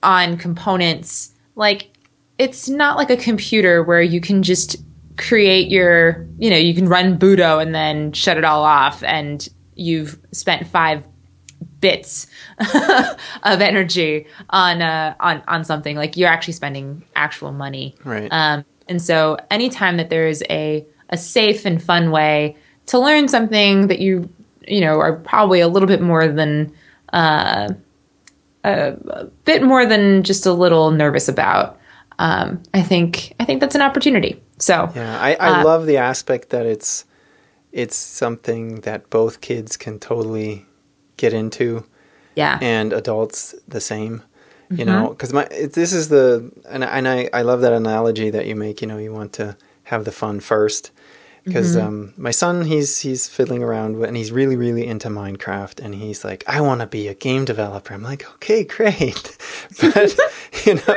on 0.02 0.36
components, 0.36 1.32
like 1.56 1.90
it's 2.38 2.68
not 2.68 2.96
like 2.96 3.10
a 3.10 3.16
computer 3.16 3.82
where 3.82 4.02
you 4.02 4.20
can 4.20 4.42
just 4.42 4.76
create 5.16 5.68
your, 5.68 6.26
you 6.38 6.50
know, 6.50 6.56
you 6.58 6.74
can 6.74 6.86
run 6.86 7.18
Budo 7.18 7.60
and 7.60 7.74
then 7.74 8.12
shut 8.12 8.36
it 8.36 8.44
all 8.44 8.62
off, 8.62 9.02
and 9.02 9.48
you've 9.76 10.18
spent 10.32 10.66
five 10.66 11.06
bits 11.80 12.26
of 13.44 13.60
energy 13.60 14.26
on 14.50 14.82
uh, 14.82 15.14
on 15.20 15.42
on 15.48 15.64
something. 15.64 15.96
Like 15.96 16.16
you're 16.16 16.28
actually 16.28 16.54
spending 16.54 17.02
actual 17.14 17.52
money, 17.52 17.94
Right. 18.04 18.28
Um, 18.30 18.64
and 18.88 19.00
so, 19.00 19.36
anytime 19.50 19.96
that 19.98 20.10
there 20.10 20.26
is 20.28 20.42
a 20.50 20.84
a 21.10 21.16
safe 21.16 21.64
and 21.64 21.82
fun 21.82 22.10
way 22.10 22.56
to 22.86 22.98
learn 22.98 23.28
something 23.28 23.86
that 23.88 23.98
you 24.00 24.28
you 24.66 24.80
know 24.80 24.98
are 25.00 25.14
probably 25.16 25.60
a 25.60 25.68
little 25.68 25.88
bit 25.88 26.00
more 26.00 26.26
than 26.28 26.72
uh, 27.12 27.68
a, 28.64 28.92
a 29.08 29.24
bit 29.44 29.62
more 29.62 29.86
than 29.86 30.22
just 30.22 30.44
a 30.46 30.52
little 30.52 30.90
nervous 30.90 31.28
about, 31.28 31.78
um, 32.18 32.62
I 32.74 32.82
think 32.82 33.34
I 33.40 33.44
think 33.44 33.60
that's 33.60 33.74
an 33.74 33.82
opportunity. 33.82 34.42
So 34.58 34.90
Yeah, 34.94 35.20
I, 35.20 35.34
I 35.34 35.60
Uh, 35.60 35.64
love 35.64 35.86
the 35.86 35.98
aspect 35.98 36.50
that 36.50 36.66
it's 36.66 37.04
it's 37.82 37.96
something 37.96 38.80
that 38.86 39.00
both 39.10 39.40
kids 39.40 39.76
can 39.76 39.98
totally 39.98 40.64
get 41.18 41.32
into 41.32 41.84
yeah, 42.34 42.58
and 42.60 42.92
adults 42.92 43.54
the 43.68 43.80
same. 43.80 44.22
You 44.70 44.84
Mm-hmm. 44.84 44.86
know, 44.86 45.08
because 45.10 45.32
my 45.32 45.44
it, 45.50 45.72
this 45.74 45.92
is 45.92 46.08
the 46.08 46.50
and 46.68 46.82
I- 46.84 46.92
and 46.98 47.06
I 47.08 47.30
I 47.32 47.42
love 47.42 47.60
that 47.60 47.72
analogy 47.72 48.30
that 48.30 48.46
you 48.46 48.56
make. 48.56 48.82
You 48.82 48.88
know, 48.88 48.98
you 48.98 49.12
want 49.12 49.32
to 49.34 49.56
have 49.84 50.04
the 50.04 50.12
fun 50.12 50.40
first. 50.40 50.90
Because 51.44 51.76
Mm-hmm. 51.76 51.86
um, 51.86 52.12
my 52.16 52.32
son, 52.32 52.64
he's 52.64 53.00
he's 53.06 53.28
fiddling 53.28 53.62
around 53.62 53.96
with, 53.96 54.08
and 54.08 54.16
he's 54.16 54.32
really 54.32 54.56
really 54.56 54.84
into 54.92 55.08
Minecraft, 55.08 55.78
and 55.84 55.94
he's 55.94 56.24
like, 56.24 56.42
I 56.48 56.60
want 56.60 56.80
to 56.80 56.86
be 56.88 57.06
a 57.08 57.14
game 57.14 57.44
developer. 57.44 57.94
I'm 57.94 58.02
like, 58.02 58.24
okay, 58.34 58.64
great, 58.76 59.36
but 59.80 60.10
you 60.66 60.74
know, 60.74 60.94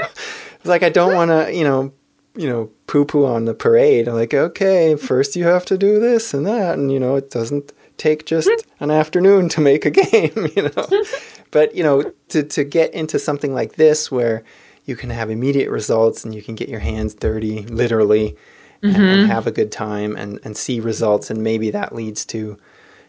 it's 0.57 0.65
like 0.73 0.81
I 0.81 0.89
don't 0.89 1.13
want 1.13 1.29
to, 1.29 1.53
you 1.53 1.63
know, 1.63 1.93
you 2.35 2.47
know, 2.47 2.69
poo 2.87 3.05
poo 3.05 3.25
on 3.25 3.45
the 3.45 3.53
parade. 3.53 4.07
I'm 4.07 4.15
like, 4.15 4.33
okay, 4.33 4.95
first 4.95 5.35
you 5.35 5.45
have 5.45 5.65
to 5.65 5.77
do 5.77 5.99
this 5.99 6.33
and 6.33 6.45
that, 6.45 6.77
and 6.77 6.91
you 6.91 6.99
know, 6.99 7.15
it 7.15 7.31
doesn't 7.31 7.73
take 7.97 8.25
just 8.25 8.49
hmm. 8.49 8.83
an 8.83 8.91
afternoon 8.91 9.49
to 9.49 9.61
make 9.61 9.85
a 9.85 9.89
game, 9.91 10.47
you 10.55 10.63
know. 10.63 11.03
but 11.51 11.75
you 11.75 11.83
know, 11.83 12.11
to 12.29 12.43
to 12.43 12.63
get 12.63 12.93
into 12.93 13.19
something 13.19 13.53
like 13.53 13.75
this 13.75 14.11
where 14.11 14.43
you 14.85 14.95
can 14.95 15.09
have 15.11 15.29
immediate 15.29 15.69
results 15.69 16.25
and 16.25 16.33
you 16.33 16.41
can 16.41 16.55
get 16.55 16.69
your 16.69 16.79
hands 16.79 17.13
dirty, 17.13 17.63
literally, 17.63 18.35
and, 18.81 18.95
and 18.95 19.03
mm-hmm. 19.03 19.31
have 19.31 19.45
a 19.45 19.51
good 19.51 19.71
time 19.71 20.15
and 20.15 20.39
and 20.43 20.57
see 20.57 20.79
results, 20.79 21.29
and 21.29 21.43
maybe 21.43 21.71
that 21.71 21.93
leads 21.93 22.25
to, 22.25 22.57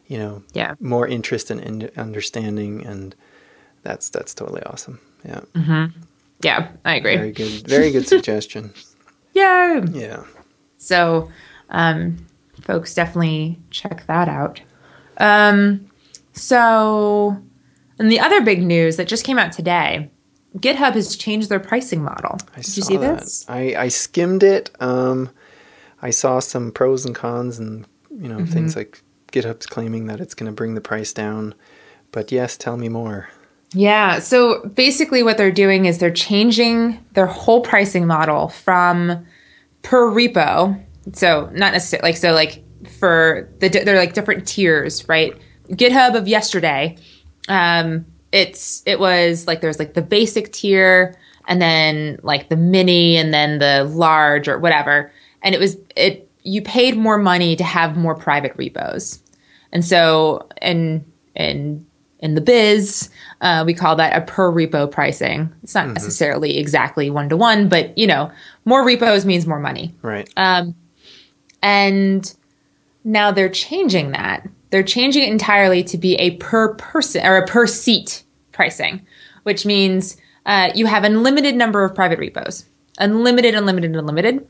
you 0.07 0.19
know, 0.19 0.43
yeah, 0.53 0.75
more 0.81 1.07
interest 1.07 1.51
and 1.51 1.61
in 1.61 1.91
understanding, 1.97 2.85
and 2.85 3.15
that's 3.83 4.11
that's 4.11 4.35
totally 4.35 4.63
awesome. 4.65 5.01
Yeah, 5.25 5.41
mm-hmm. 5.55 5.99
yeah. 6.43 6.69
I 6.85 6.97
agree. 6.97 7.17
very 7.17 7.33
good, 7.33 7.67
very 7.67 7.91
good 7.91 8.09
suggestion. 8.09 8.73
Yeah. 9.41 9.85
Yeah. 9.93 10.25
So, 10.79 11.31
um, 11.71 12.27
folks, 12.63 12.95
definitely 12.95 13.59
check 13.71 14.07
that 14.07 14.29
out. 14.29 14.61
Um, 15.19 15.91
so, 16.33 17.37
and 17.99 18.11
the 18.11 18.21
other 18.21 18.41
big 18.41 18.63
news 18.63 18.97
that 18.97 19.09
just 19.09 19.25
came 19.25 19.39
out 19.39 19.53
today, 19.53 20.11
GitHub 20.59 20.95
has 20.95 21.17
changed 21.17 21.49
their 21.49 21.61
pricing 21.61 22.03
model. 22.03 22.39
I 22.57 22.61
Did 22.63 22.77
you 22.77 22.83
see 22.83 22.97
that. 22.97 23.21
this? 23.21 23.45
I, 23.49 23.75
I 23.77 23.89
skimmed 23.89 24.43
it. 24.43 24.71
Um, 24.81 25.31
I 26.03 26.11
saw 26.11 26.41
some 26.41 26.73
pros 26.73 27.05
and 27.05 27.15
cons, 27.15 27.59
and 27.59 27.87
you 28.11 28.29
know 28.29 28.39
Mm-hmm. 28.39 28.53
things 28.53 28.75
like 28.77 29.03
GitHub's 29.33 29.67
claiming 29.67 30.07
that 30.07 30.21
it's 30.21 30.35
going 30.35 30.51
to 30.51 30.57
bring 30.57 30.75
the 30.75 30.81
price 30.81 31.13
down. 31.13 31.55
But 32.11 32.33
yes, 32.33 32.57
tell 32.57 32.77
me 32.77 32.89
more. 32.89 33.29
Yeah. 33.73 34.19
So 34.19 34.65
basically, 34.67 35.23
what 35.23 35.37
they're 35.39 35.53
doing 35.53 35.85
is 35.85 35.99
they're 35.99 36.11
changing 36.11 36.99
their 37.13 37.27
whole 37.27 37.61
pricing 37.61 38.07
model 38.07 38.49
from 38.49 39.25
per 39.83 40.11
repo. 40.11 40.83
So 41.13 41.49
not 41.53 41.73
necessarily 41.73 42.11
like 42.11 42.17
so 42.17 42.33
like 42.33 42.65
for 42.99 43.49
the 43.59 43.69
they're 43.69 43.97
like 43.97 44.15
different 44.15 44.47
tiers, 44.47 45.09
right? 45.09 45.35
GitHub 45.71 46.15
of 46.17 46.29
yesterday, 46.29 46.97
um, 47.49 48.05
it's 48.33 48.83
it 48.87 49.01
was 49.01 49.47
like 49.47 49.61
there's 49.61 49.79
like 49.79 49.95
the 49.95 50.03
basic 50.03 50.53
tier 50.53 51.17
and 51.49 51.61
then 51.61 52.19
like 52.23 52.49
the 52.49 52.57
mini 52.57 53.17
and 53.17 53.33
then 53.33 53.59
the 53.59 53.85
large 53.85 54.49
or 54.49 54.59
whatever, 54.59 55.13
and 55.43 55.55
it 55.55 55.59
was 55.59 55.77
it 55.97 56.31
you 56.43 56.63
paid 56.63 56.97
more 56.97 57.19
money 57.19 57.57
to 57.57 57.65
have 57.65 57.97
more 57.97 58.15
private 58.15 58.53
repos, 58.57 59.23
and 59.73 59.85
so 59.85 60.49
and 60.59 61.05
and 61.35 61.85
in 62.21 62.35
the 62.35 62.41
biz, 62.41 63.11
uh, 63.41 63.65
we 63.67 63.75
call 63.75 63.97
that 63.97 64.17
a 64.17 64.25
per 64.25 64.53
repo 64.53 64.91
pricing. 64.91 65.53
It's 65.63 65.75
not 65.75 65.89
necessarily 65.89 66.59
exactly 66.59 67.11
one 67.11 67.29
to 67.29 67.37
one, 67.37 67.69
but 67.69 67.97
you 67.99 68.07
know, 68.07 68.31
more 68.65 68.85
repos 68.85 69.25
means 69.27 69.47
more 69.47 69.61
money. 69.61 69.95
Right. 70.03 70.31
Uh, 70.37 70.67
And 71.63 72.33
now 73.05 73.33
they're 73.33 73.49
changing 73.49 74.13
that 74.13 74.47
they're 74.71 74.83
changing 74.83 75.25
it 75.25 75.29
entirely 75.29 75.83
to 75.85 75.99
be 75.99 76.15
a 76.15 76.37
per 76.37 76.75
person 76.75 77.27
or 77.27 77.37
a 77.37 77.47
per 77.47 77.67
seat 77.67 78.23
pricing, 78.53 79.05
which 79.43 79.67
means 79.67 80.17
uh, 80.47 80.71
you 80.75 80.87
have 80.87 81.05
unlimited 81.05 81.57
number 81.57 81.85
of 81.85 81.95
private 81.95 82.19
repos, 82.19 82.65
unlimited, 82.99 83.55
unlimited, 83.55 83.95
unlimited. 83.95 84.47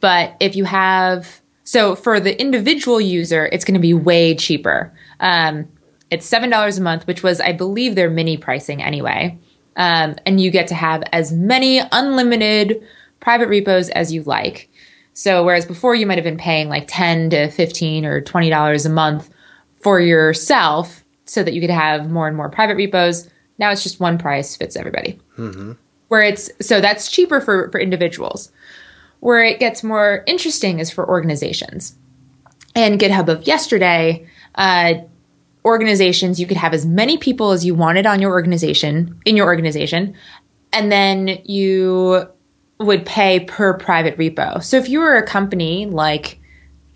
But 0.00 0.36
if 0.40 0.56
you 0.56 0.64
have 0.64 1.40
so 1.64 1.94
for 1.94 2.18
the 2.18 2.38
individual 2.40 3.00
user, 3.00 3.46
it's 3.52 3.64
going 3.64 3.74
to 3.74 3.80
be 3.80 3.94
way 3.94 4.34
cheaper. 4.34 4.92
Um, 5.20 5.68
it's 6.10 6.26
seven 6.26 6.50
dollars 6.50 6.78
a 6.78 6.82
month, 6.82 7.06
which 7.06 7.22
was, 7.22 7.40
I 7.40 7.52
believe, 7.52 7.94
their 7.94 8.10
mini 8.10 8.36
pricing 8.36 8.82
anyway. 8.82 9.38
Um, 9.76 10.16
and 10.26 10.40
you 10.40 10.50
get 10.50 10.66
to 10.68 10.74
have 10.74 11.02
as 11.12 11.32
many 11.32 11.80
unlimited 11.92 12.82
private 13.20 13.48
repos 13.48 13.88
as 13.90 14.12
you 14.12 14.22
like. 14.24 14.68
So 15.14 15.44
whereas 15.44 15.66
before 15.66 15.94
you 15.94 16.06
might 16.06 16.18
have 16.18 16.24
been 16.24 16.38
paying 16.38 16.68
like 16.68 16.84
10 16.88 17.30
to 17.30 17.50
15 17.50 18.04
or 18.04 18.20
$20 18.20 18.86
a 18.86 18.88
month 18.88 19.30
for 19.80 20.00
yourself 20.00 21.04
so 21.24 21.42
that 21.42 21.54
you 21.54 21.60
could 21.60 21.70
have 21.70 22.10
more 22.10 22.26
and 22.26 22.36
more 22.36 22.48
private 22.48 22.76
repos, 22.76 23.28
now 23.58 23.70
it's 23.70 23.82
just 23.82 24.00
one 24.00 24.18
price 24.18 24.56
fits 24.56 24.76
everybody. 24.76 25.20
Mm-hmm. 25.36 25.72
Where 26.08 26.22
it's 26.22 26.50
so 26.60 26.80
that's 26.80 27.10
cheaper 27.10 27.40
for 27.40 27.70
for 27.70 27.78
individuals. 27.78 28.50
Where 29.20 29.44
it 29.44 29.58
gets 29.58 29.82
more 29.82 30.22
interesting 30.26 30.78
is 30.78 30.90
for 30.90 31.06
organizations. 31.06 31.96
And 32.74 33.00
GitHub 33.00 33.28
of 33.28 33.46
yesterday, 33.46 34.26
uh, 34.54 34.94
organizations 35.68 36.40
you 36.40 36.46
could 36.46 36.56
have 36.56 36.74
as 36.74 36.84
many 36.84 37.16
people 37.16 37.52
as 37.52 37.64
you 37.64 37.74
wanted 37.74 38.06
on 38.06 38.20
your 38.20 38.32
organization 38.32 39.20
in 39.24 39.36
your 39.36 39.46
organization, 39.46 40.14
and 40.72 40.90
then 40.90 41.38
you 41.44 42.26
would 42.78 43.04
pay 43.06 43.40
per 43.40 43.74
private 43.74 44.16
repo. 44.18 44.62
So 44.62 44.76
if 44.76 44.88
you 44.88 45.00
were 45.00 45.16
a 45.16 45.26
company 45.26 45.86
like, 45.86 46.38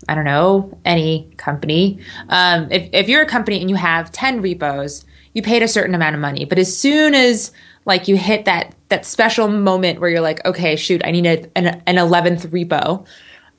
I 0.07 0.15
don't 0.15 0.25
know, 0.25 0.77
any 0.85 1.29
company, 1.37 1.99
um, 2.29 2.71
if, 2.71 2.89
if 2.93 3.09
you're 3.09 3.21
a 3.21 3.27
company 3.27 3.59
and 3.59 3.69
you 3.69 3.75
have 3.75 4.11
10 4.11 4.41
repos, 4.41 5.05
you 5.33 5.41
paid 5.41 5.63
a 5.63 5.67
certain 5.67 5.95
amount 5.95 6.15
of 6.15 6.21
money. 6.21 6.45
But 6.45 6.59
as 6.59 6.75
soon 6.75 7.15
as 7.15 7.51
like 7.85 8.07
you 8.07 8.15
hit 8.15 8.45
that 8.45 8.75
that 8.89 9.05
special 9.05 9.47
moment 9.47 9.99
where 9.99 10.09
you're 10.09 10.21
like, 10.21 10.45
okay, 10.45 10.75
shoot, 10.75 11.01
I 11.03 11.11
need 11.11 11.25
a, 11.25 11.57
an, 11.57 11.81
an 11.87 11.95
11th 11.95 12.47
repo, 12.47 13.05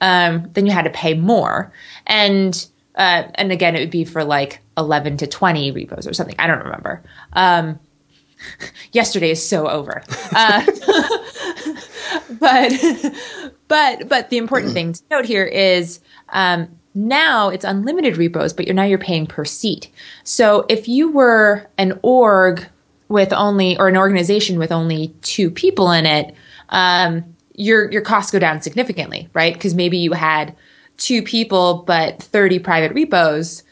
um, 0.01 0.49
then 0.53 0.65
you 0.65 0.73
had 0.73 0.85
to 0.85 0.91
pay 0.91 1.15
more. 1.15 1.73
And 2.07 2.67
uh, 2.95 3.25
and 3.35 3.51
again, 3.51 3.75
it 3.75 3.81
would 3.81 3.91
be 3.91 4.05
for 4.05 4.23
like 4.23 4.61
11 4.77 5.19
to 5.19 5.27
20 5.27 5.71
repos 5.71 6.07
or 6.07 6.13
something. 6.13 6.37
I 6.39 6.47
don't 6.47 6.65
remember. 6.65 7.03
Um, 7.33 7.79
yesterday 8.93 9.31
is 9.31 9.47
so 9.47 9.69
over. 9.69 10.03
Uh, 10.33 10.65
but 12.41 12.73
but 13.69 14.09
but 14.09 14.31
the 14.31 14.39
important 14.39 14.73
thing 14.73 14.93
to 14.93 15.03
note 15.11 15.25
here 15.25 15.45
is 15.45 16.01
um, 16.31 16.69
now 16.95 17.49
it's 17.49 17.65
unlimited 17.65 18.17
repos, 18.17 18.53
but 18.53 18.67
you're 18.67 18.75
now 18.75 18.85
you're 18.85 18.99
paying 18.99 19.27
per 19.27 19.45
seat. 19.45 19.91
So 20.23 20.65
if 20.69 20.89
you 20.89 21.11
were 21.11 21.67
an 21.77 21.99
org 22.03 22.67
with 23.09 23.33
only 23.33 23.77
or 23.79 23.89
an 23.89 23.97
organization 23.97 24.59
with 24.59 24.73
only 24.73 25.15
two 25.23 25.51
people 25.51 25.91
in 25.91 26.07
it, 26.07 26.35
um, 26.69 27.25
your 27.55 27.91
your 27.91 28.03
costs 28.03 28.31
go 28.31 28.39
down 28.39 28.63
significantly, 28.63 29.29
right? 29.33 29.55
Because 29.55 29.75
maybe 29.75 29.99
you 29.99 30.13
had 30.13 30.55
two 30.97 31.23
people 31.23 31.83
but 31.87 32.23
30 32.23 32.61
private 32.61 32.93
repos. 32.93 33.64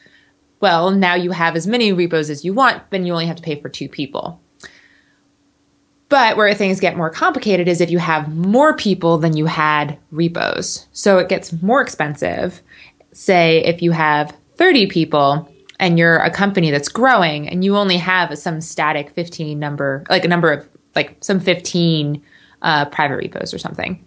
Well, 0.62 0.92
now 0.92 1.16
you 1.16 1.32
have 1.32 1.56
as 1.56 1.66
many 1.66 1.92
repos 1.92 2.30
as 2.30 2.44
you 2.44 2.54
want, 2.54 2.88
then 2.90 3.04
you 3.04 3.12
only 3.12 3.26
have 3.26 3.36
to 3.36 3.42
pay 3.42 3.60
for 3.60 3.68
two 3.68 3.88
people. 3.88 4.40
But 6.08 6.36
where 6.36 6.54
things 6.54 6.78
get 6.78 6.96
more 6.96 7.10
complicated 7.10 7.66
is 7.66 7.80
if 7.80 7.90
you 7.90 7.98
have 7.98 8.32
more 8.32 8.76
people 8.76 9.18
than 9.18 9.36
you 9.36 9.46
had 9.46 9.98
repos. 10.12 10.86
So 10.92 11.18
it 11.18 11.28
gets 11.28 11.52
more 11.62 11.82
expensive. 11.82 12.62
Say 13.12 13.64
if 13.64 13.82
you 13.82 13.90
have 13.90 14.36
30 14.54 14.86
people 14.86 15.52
and 15.80 15.98
you're 15.98 16.18
a 16.18 16.30
company 16.30 16.70
that's 16.70 16.88
growing 16.88 17.48
and 17.48 17.64
you 17.64 17.76
only 17.76 17.96
have 17.96 18.38
some 18.38 18.60
static 18.60 19.10
15 19.10 19.58
number, 19.58 20.04
like 20.10 20.24
a 20.24 20.28
number 20.28 20.52
of, 20.52 20.68
like 20.94 21.16
some 21.24 21.40
15 21.40 22.22
uh, 22.62 22.84
private 22.84 23.16
repos 23.16 23.52
or 23.52 23.58
something. 23.58 24.04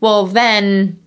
Well, 0.00 0.24
then, 0.24 1.02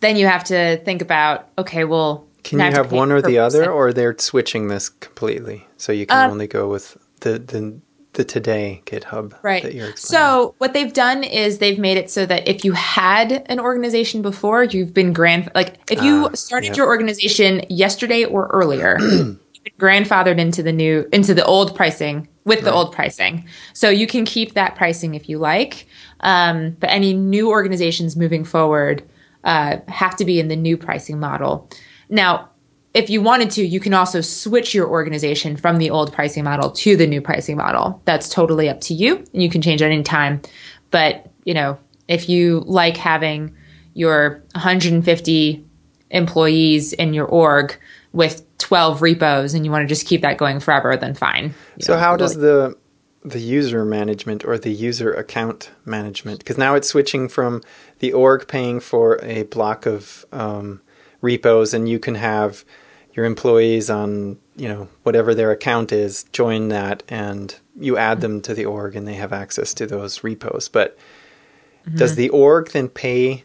then 0.00 0.16
you 0.16 0.26
have 0.26 0.42
to 0.44 0.78
think 0.78 1.00
about, 1.00 1.48
okay, 1.58 1.84
well, 1.84 2.26
can 2.42 2.58
you 2.58 2.64
have 2.64 2.92
one 2.92 3.12
or 3.12 3.22
the 3.22 3.38
other, 3.38 3.70
or 3.70 3.92
they're 3.92 4.16
switching 4.18 4.68
this 4.68 4.88
completely, 4.88 5.66
so 5.76 5.92
you 5.92 6.06
can 6.06 6.26
um, 6.26 6.32
only 6.32 6.46
go 6.46 6.68
with 6.68 6.96
the 7.20 7.38
the 7.38 7.80
the 8.14 8.24
today 8.24 8.82
GitHub 8.84 9.30
that 9.62 9.74
you 9.74 9.84
explained. 9.84 9.84
right. 9.84 9.98
So 9.98 10.54
what 10.58 10.74
they've 10.74 10.92
done 10.92 11.24
is 11.24 11.58
they've 11.58 11.78
made 11.78 11.96
it 11.96 12.10
so 12.10 12.26
that 12.26 12.46
if 12.46 12.64
you 12.64 12.72
had 12.72 13.44
an 13.46 13.58
organization 13.58 14.20
before, 14.22 14.64
you've 14.64 14.92
been 14.92 15.12
grand 15.12 15.50
like 15.54 15.78
if 15.90 16.02
you 16.02 16.26
uh, 16.26 16.34
started 16.34 16.68
yep. 16.68 16.76
your 16.76 16.86
organization 16.88 17.64
yesterday 17.68 18.24
or 18.24 18.48
earlier, 18.48 18.98
you've 19.00 19.38
been 19.64 19.74
grandfathered 19.78 20.38
into 20.38 20.62
the 20.62 20.72
new 20.72 21.08
into 21.12 21.32
the 21.32 21.44
old 21.44 21.74
pricing 21.74 22.28
with 22.44 22.58
right. 22.58 22.64
the 22.64 22.72
old 22.72 22.92
pricing. 22.92 23.46
So 23.72 23.88
you 23.88 24.06
can 24.06 24.24
keep 24.24 24.54
that 24.54 24.74
pricing 24.74 25.14
if 25.14 25.28
you 25.28 25.38
like. 25.38 25.86
Um, 26.20 26.76
but 26.80 26.90
any 26.90 27.14
new 27.14 27.50
organizations 27.50 28.16
moving 28.16 28.44
forward 28.44 29.02
uh, 29.44 29.78
have 29.88 30.16
to 30.16 30.24
be 30.24 30.38
in 30.38 30.48
the 30.48 30.56
new 30.56 30.76
pricing 30.76 31.18
model. 31.18 31.68
Now, 32.12 32.50
if 32.92 33.08
you 33.08 33.22
wanted 33.22 33.50
to, 33.52 33.64
you 33.64 33.80
can 33.80 33.94
also 33.94 34.20
switch 34.20 34.74
your 34.74 34.86
organization 34.86 35.56
from 35.56 35.78
the 35.78 35.88
old 35.88 36.12
pricing 36.12 36.44
model 36.44 36.70
to 36.70 36.94
the 36.94 37.06
new 37.06 37.22
pricing 37.22 37.56
model. 37.56 38.02
That's 38.04 38.28
totally 38.28 38.68
up 38.68 38.82
to 38.82 38.94
you, 38.94 39.16
and 39.16 39.42
you 39.42 39.48
can 39.48 39.62
change 39.62 39.80
at 39.80 39.90
any 39.90 40.02
time. 40.02 40.42
But 40.90 41.26
you 41.44 41.54
know, 41.54 41.78
if 42.08 42.28
you 42.28 42.60
like 42.66 42.98
having 42.98 43.56
your 43.94 44.42
150 44.52 45.64
employees 46.10 46.92
in 46.92 47.14
your 47.14 47.26
org 47.26 47.78
with 48.12 48.44
12 48.58 49.00
repos 49.00 49.54
and 49.54 49.64
you 49.64 49.70
want 49.70 49.82
to 49.82 49.88
just 49.88 50.06
keep 50.06 50.20
that 50.20 50.36
going 50.36 50.60
forever, 50.60 50.94
then 50.96 51.14
fine. 51.14 51.54
so 51.80 51.94
know, 51.94 51.98
how 51.98 52.16
does 52.16 52.34
the 52.34 52.76
the 53.24 53.40
user 53.40 53.86
management 53.86 54.44
or 54.44 54.58
the 54.58 54.70
user 54.70 55.14
account 55.14 55.70
management? 55.86 56.40
Because 56.40 56.58
now 56.58 56.74
it's 56.74 56.88
switching 56.88 57.26
from 57.30 57.62
the 58.00 58.12
org 58.12 58.48
paying 58.48 58.80
for 58.80 59.18
a 59.22 59.44
block 59.44 59.86
of 59.86 60.26
um, 60.30 60.81
repos, 61.22 61.72
and 61.72 61.88
you 61.88 61.98
can 61.98 62.16
have 62.16 62.64
your 63.14 63.24
employees 63.24 63.90
on 63.90 64.38
you 64.56 64.68
know 64.68 64.88
whatever 65.02 65.34
their 65.34 65.50
account 65.50 65.92
is 65.92 66.24
join 66.32 66.68
that 66.68 67.02
and 67.08 67.56
you 67.78 67.96
add 67.96 68.20
them 68.20 68.40
to 68.42 68.54
the 68.54 68.64
org 68.64 68.94
and 68.94 69.08
they 69.08 69.14
have 69.14 69.32
access 69.32 69.72
to 69.74 69.86
those 69.86 70.22
repos. 70.22 70.68
But 70.68 70.98
mm-hmm. 71.86 71.96
does 71.96 72.16
the 72.16 72.28
org 72.30 72.70
then 72.70 72.88
pay 72.88 73.44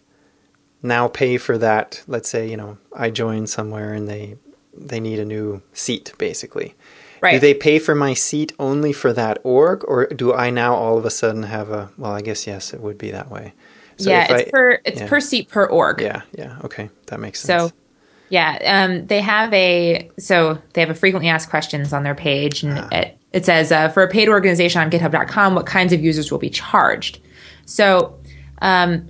now 0.81 1.07
pay 1.07 1.37
for 1.37 1.57
that? 1.57 2.03
Let's 2.07 2.29
say 2.29 2.49
you 2.49 2.57
know 2.57 2.77
i 2.95 3.09
join 3.09 3.47
somewhere 3.47 3.93
and 3.93 4.07
they 4.07 4.35
they 4.73 4.99
need 4.99 5.19
a 5.19 5.25
new 5.25 5.61
seat 5.73 6.13
basically. 6.17 6.75
Right. 7.19 7.31
do 7.31 7.39
they 7.39 7.55
pay 7.55 7.79
for 7.79 7.95
my 7.95 8.13
seat 8.13 8.53
only 8.59 8.93
for 8.93 9.11
that 9.11 9.39
org 9.43 9.83
or 9.87 10.05
do 10.05 10.35
i 10.35 10.51
now 10.51 10.75
all 10.75 10.99
of 10.99 11.05
a 11.05 11.09
sudden 11.09 11.41
have 11.43 11.71
a 11.71 11.89
well 11.97 12.11
i 12.11 12.21
guess 12.21 12.45
yes 12.45 12.75
it 12.75 12.79
would 12.79 12.99
be 12.99 13.09
that 13.09 13.31
way 13.31 13.53
so 13.97 14.09
yeah 14.09 14.23
it's 14.29 14.47
I, 14.47 14.51
per 14.51 14.81
it's 14.85 15.01
yeah. 15.01 15.07
per 15.07 15.19
seat 15.19 15.49
per 15.49 15.65
org 15.65 16.01
yeah 16.01 16.21
yeah 16.37 16.59
okay 16.63 16.89
that 17.07 17.19
makes 17.19 17.39
sense 17.39 17.71
so 17.71 17.77
yeah, 18.29 18.57
um, 18.65 19.07
they 19.07 19.21
have 19.21 19.53
a 19.53 20.09
so 20.17 20.61
they 20.73 20.81
have 20.81 20.89
a 20.89 20.95
frequently 20.95 21.29
asked 21.29 21.49
questions 21.49 21.93
on 21.93 22.03
their 22.03 22.15
page, 22.15 22.63
and 22.63 22.77
uh. 22.77 22.89
it, 22.91 23.17
it 23.31 23.45
says 23.45 23.71
uh, 23.71 23.89
for 23.89 24.03
a 24.03 24.09
paid 24.09 24.27
organization 24.27 24.81
on 24.81 24.91
GitHub.com, 24.91 25.55
what 25.55 25.65
kinds 25.65 25.93
of 25.93 26.03
users 26.03 26.31
will 26.31 26.39
be 26.39 26.49
charged? 26.49 27.19
So, 27.65 28.17
um, 28.61 29.07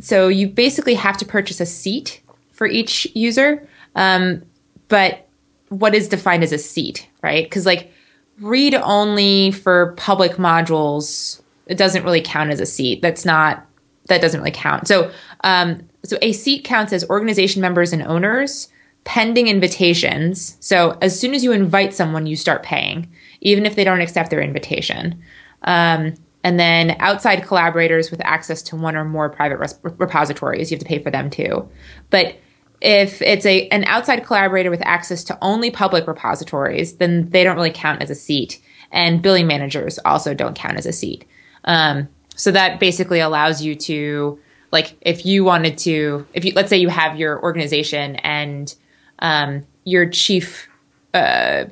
so 0.00 0.28
you 0.28 0.48
basically 0.48 0.94
have 0.94 1.16
to 1.18 1.24
purchase 1.24 1.60
a 1.60 1.66
seat 1.66 2.20
for 2.50 2.66
each 2.66 3.06
user, 3.14 3.66
um, 3.94 4.42
but 4.88 5.28
what 5.68 5.94
is 5.94 6.08
defined 6.08 6.42
as 6.42 6.52
a 6.52 6.58
seat, 6.58 7.08
right? 7.22 7.44
Because 7.44 7.64
like 7.64 7.92
read 8.40 8.74
only 8.74 9.52
for 9.52 9.92
public 9.96 10.32
modules, 10.32 11.40
it 11.66 11.78
doesn't 11.78 12.02
really 12.02 12.20
count 12.20 12.50
as 12.50 12.60
a 12.60 12.66
seat. 12.66 13.02
That's 13.02 13.24
not 13.24 13.66
that 14.06 14.20
doesn't 14.20 14.40
really 14.40 14.50
count. 14.52 14.88
So 14.88 15.10
um, 15.44 15.88
so 16.04 16.18
a 16.22 16.32
seat 16.32 16.64
counts 16.64 16.92
as 16.92 17.08
organization 17.08 17.62
members 17.62 17.92
and 17.92 18.02
owners 18.02 18.68
pending 19.04 19.48
invitations. 19.48 20.56
So 20.60 20.96
as 21.02 21.18
soon 21.18 21.34
as 21.34 21.42
you 21.42 21.52
invite 21.52 21.92
someone, 21.92 22.26
you 22.26 22.36
start 22.36 22.62
paying, 22.62 23.10
even 23.40 23.66
if 23.66 23.74
they 23.74 23.84
don't 23.84 24.00
accept 24.00 24.30
their 24.30 24.40
invitation. 24.40 25.20
Um, 25.62 26.14
and 26.44 26.58
then 26.58 26.96
outside 26.98 27.44
collaborators 27.44 28.10
with 28.10 28.20
access 28.24 28.62
to 28.62 28.76
one 28.76 28.96
or 28.96 29.04
more 29.04 29.28
private 29.28 29.58
res- 29.58 29.78
repositories, 29.82 30.70
you 30.70 30.76
have 30.76 30.82
to 30.82 30.88
pay 30.88 31.02
for 31.02 31.10
them 31.10 31.30
too. 31.30 31.68
But 32.10 32.36
if 32.80 33.22
it's 33.22 33.46
a 33.46 33.68
an 33.68 33.84
outside 33.84 34.24
collaborator 34.24 34.70
with 34.70 34.82
access 34.84 35.22
to 35.24 35.38
only 35.40 35.70
public 35.70 36.06
repositories, 36.08 36.96
then 36.96 37.30
they 37.30 37.44
don't 37.44 37.56
really 37.56 37.70
count 37.70 38.02
as 38.02 38.10
a 38.10 38.14
seat. 38.14 38.60
And 38.90 39.22
billing 39.22 39.46
managers 39.46 39.98
also 40.04 40.34
don't 40.34 40.56
count 40.56 40.76
as 40.76 40.86
a 40.86 40.92
seat. 40.92 41.24
Um, 41.64 42.08
so 42.34 42.50
that 42.50 42.80
basically 42.80 43.20
allows 43.20 43.62
you 43.62 43.74
to 43.74 44.38
like 44.70 44.96
if 45.02 45.26
you 45.26 45.44
wanted 45.44 45.76
to 45.78 46.26
if 46.34 46.44
you 46.44 46.52
let's 46.54 46.68
say 46.70 46.76
you 46.76 46.88
have 46.88 47.18
your 47.18 47.42
organization 47.42 48.16
and 48.16 48.74
um, 49.20 49.64
your 49.84 50.08
chief 50.08 50.68
uh, 51.14 51.64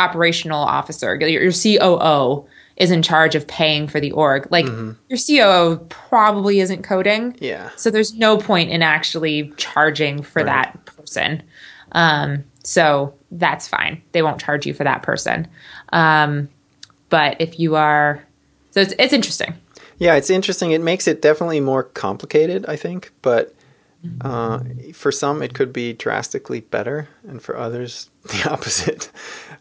operational 0.00 0.60
officer 0.60 1.14
your, 1.16 1.28
your, 1.28 1.52
coo 1.52 2.46
is 2.76 2.92
in 2.92 3.02
charge 3.02 3.34
of 3.34 3.46
paying 3.48 3.88
for 3.88 3.98
the 3.98 4.12
org 4.12 4.46
like 4.50 4.66
mm-hmm. 4.66 4.92
your 5.08 5.18
coo 5.18 5.84
probably 5.88 6.60
isn't 6.60 6.82
coding 6.82 7.36
yeah 7.40 7.70
so 7.76 7.90
there's 7.90 8.14
no 8.14 8.36
point 8.36 8.70
in 8.70 8.82
actually 8.82 9.52
charging 9.56 10.22
for 10.22 10.44
right. 10.44 10.46
that 10.74 10.84
person 10.84 11.42
um, 11.92 12.44
So 12.64 13.14
that's 13.30 13.66
fine. 13.66 14.02
They 14.12 14.22
won't 14.22 14.40
charge 14.40 14.66
you 14.66 14.74
for 14.74 14.84
that 14.84 15.02
person. 15.02 15.48
Um, 15.90 16.48
but 17.08 17.40
if 17.40 17.58
you 17.58 17.76
are, 17.76 18.22
so 18.70 18.80
it's, 18.80 18.94
it's 18.98 19.12
interesting. 19.12 19.54
Yeah, 19.98 20.14
it's 20.14 20.30
interesting. 20.30 20.70
It 20.70 20.80
makes 20.80 21.06
it 21.08 21.20
definitely 21.22 21.60
more 21.60 21.82
complicated, 21.82 22.64
I 22.66 22.76
think, 22.76 23.12
but 23.22 23.54
uh, 24.20 24.60
for 24.94 25.10
some 25.10 25.42
it 25.42 25.54
could 25.54 25.72
be 25.72 25.92
drastically 25.92 26.60
better, 26.60 27.08
and 27.26 27.42
for 27.42 27.56
others 27.56 28.08
the 28.24 28.48
opposite. 28.50 29.10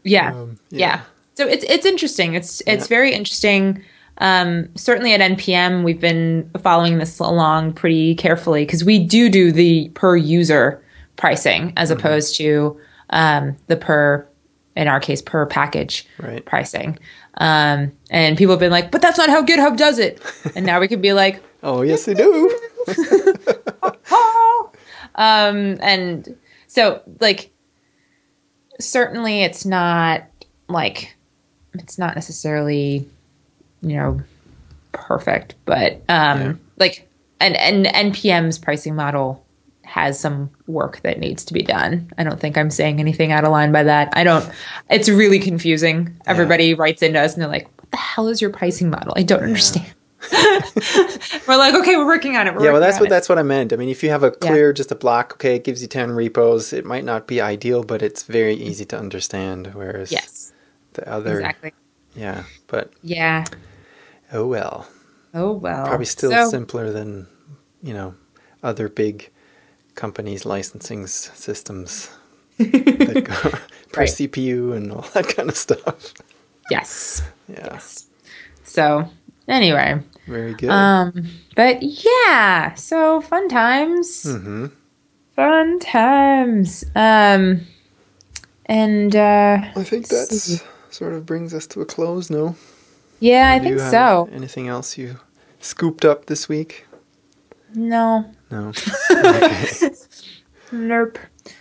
Yeah. 0.04 0.34
Um, 0.34 0.60
yeah. 0.70 0.78
yeah. 0.80 1.02
So 1.36 1.48
it's 1.48 1.64
it's 1.68 1.86
interesting. 1.86 2.36
It's 2.36 2.62
it's 2.68 2.86
Yeah. 2.86 2.88
very 2.88 3.14
interesting. 3.14 3.84
Um, 4.20 4.70
certainly 4.76 5.14
at 5.14 5.22
NPM, 5.22 5.84
we've 5.84 6.00
been 6.02 6.50
following 6.64 6.98
this 6.98 7.20
along 7.20 7.74
pretty 7.74 8.16
carefully 8.16 8.66
because 8.66 8.84
we 8.84 8.98
do 9.00 9.30
do 9.30 9.52
the 9.52 9.90
per 9.90 10.16
user 10.16 10.84
pricing 11.18 11.74
as 11.78 11.90
Mm-hmm. 11.90 12.00
opposed 12.00 12.36
to 12.38 12.80
um, 13.12 13.56
the 13.68 13.78
per, 13.78 14.28
in 14.78 14.88
our 14.88 14.99
case, 15.01 15.21
per 15.21 15.45
package 15.45 16.05
Right. 16.19 16.45
pricing. 16.45 16.97
Um, 17.39 17.91
and 18.09 18.38
people 18.38 18.53
have 18.53 18.59
been 18.59 18.71
like, 18.71 18.91
"But 18.91 19.01
that's 19.01 19.17
not 19.17 19.30
how 19.30 19.43
GitHub 19.43 19.75
does 19.78 19.99
it." 19.99 20.21
And 20.55 20.65
now 20.65 20.80
we 20.80 20.88
can 20.88 21.01
be 21.01 21.13
like, 21.13 21.43
Oh, 21.63 21.82
yes, 21.82 22.05
they 22.05 22.13
do. 22.13 22.59
um 25.15 25.78
and 25.82 26.38
so 26.67 27.01
like 27.19 27.51
certainly 28.80 29.41
it's 29.43 29.65
not 29.65 30.23
like 30.69 31.15
it's 31.73 31.97
not 31.97 32.15
necessarily 32.15 33.07
you 33.82 33.95
know 33.97 34.21
perfect 34.91 35.55
but 35.65 35.93
um 36.09 36.39
Yeah. 36.41 36.53
like 36.78 37.09
and 37.39 37.55
and 37.57 37.86
npm's 38.13 38.57
pricing 38.59 38.95
model 38.95 39.43
has 39.88 40.20
some 40.20 40.50
work 40.68 41.00
that 41.02 41.20
needs 41.20 41.46
to 41.46 41.54
be 41.54 41.64
done. 41.64 42.10
I 42.18 42.24
don't 42.24 42.40
think 42.40 42.58
i'm 42.58 42.70
saying 42.70 43.00
anything 43.00 43.32
out 43.32 43.46
of 43.46 43.52
line 43.52 43.72
by 43.72 43.84
that. 43.84 44.10
I 44.14 44.24
don't 44.24 44.48
it's 44.90 45.10
really 45.10 45.40
confusing. 45.40 46.16
Everybody 46.26 46.74
writes 46.74 47.02
into 47.02 47.20
us 47.20 47.34
and 47.34 47.42
they're 47.42 47.50
like 47.50 47.70
what 47.82 47.92
the 47.92 47.98
hell 47.98 48.28
is 48.28 48.42
your 48.42 48.52
pricing 48.52 48.90
model? 48.90 49.14
I 49.16 49.24
don't 49.24 49.44
understand. 49.44 49.94
We're 51.48 51.58
like 51.58 51.74
okay 51.76 51.96
we're 51.96 52.06
working 52.06 52.36
on 52.36 52.48
it 52.48 52.56
we're 52.56 52.66
yeah, 52.66 52.72
well, 52.72 52.82
that's 52.82 53.00
what 53.00 53.06
it. 53.06 53.10
that's 53.10 53.30
what 53.30 53.38
I 53.38 53.44
meant. 53.44 53.72
I 53.72 53.76
mean, 53.76 53.88
if 53.88 54.04
you 54.04 54.10
have 54.10 54.24
a 54.24 54.32
clear, 54.32 54.74
just 54.74 54.92
a 54.92 54.96
block, 54.96 55.34
okay, 55.34 55.56
it 55.56 55.64
gives 55.64 55.82
you 55.82 55.88
ten 55.88 56.12
repos. 56.12 56.74
It 56.74 56.86
might 56.86 57.06
not 57.06 57.28
be 57.28 57.40
ideal, 57.40 57.84
but 57.84 58.02
it's 58.02 58.24
very 58.24 58.56
easy 58.56 58.84
to 58.86 58.98
understand. 58.98 59.74
Whereas 59.74 60.12
yes. 60.12 60.52
the 60.94 61.08
other, 61.08 61.40
exactly. 61.40 61.72
Yeah, 62.16 62.44
but 62.66 62.92
yeah. 63.04 63.46
Oh 64.34 64.48
well, 64.48 64.88
oh 65.36 65.54
well. 65.54 65.86
Probably 65.86 66.06
still 66.06 66.32
So- 66.32 66.50
simpler 66.50 66.92
than 66.92 67.28
you 67.84 67.94
know 67.94 68.16
other 68.64 68.90
big 68.90 69.30
companies' 69.98 70.45
licensing 70.45 71.06
systems 71.08 72.10
that 72.58 73.24
go 73.26 73.34
per 73.91 74.02
Right. 74.02 74.10
CPU 74.10 74.72
and 74.78 74.91
all 74.93 75.06
that 75.14 75.28
kind 75.36 75.50
of 75.50 75.58
stuff. 75.58 76.14
yes 76.70 77.22
Yeah, 77.50 77.80
so 78.64 79.10
anyway 79.48 80.00
very 80.28 80.54
good. 80.54 80.70
um 80.72 81.12
but 81.56 81.78
yeah 81.82 82.74
so 82.76 83.22
fun 83.22 83.48
times 83.50 84.24
hmm 84.24 84.68
fun 85.36 85.80
times 85.80 86.84
um 86.95 87.62
and 88.66 89.16
uh 89.16 89.58
I 89.76 89.84
think 89.84 90.08
that's 90.10 90.62
sort 90.89 91.14
of 91.14 91.26
brings 91.26 91.54
us 91.54 91.68
to 91.68 91.82
a 91.82 91.86
close. 91.86 92.30
No, 92.30 92.56
yeah 93.20 93.50
i 93.56 93.60
think 93.60 93.80
so 93.80 94.28
Anything 94.34 94.68
else 94.68 94.98
you 94.98 95.18
scooped 95.60 96.04
up 96.06 96.26
this 96.26 96.50
week? 96.50 96.86
no 97.74 98.26
No. 98.52 98.72
All 100.74 101.12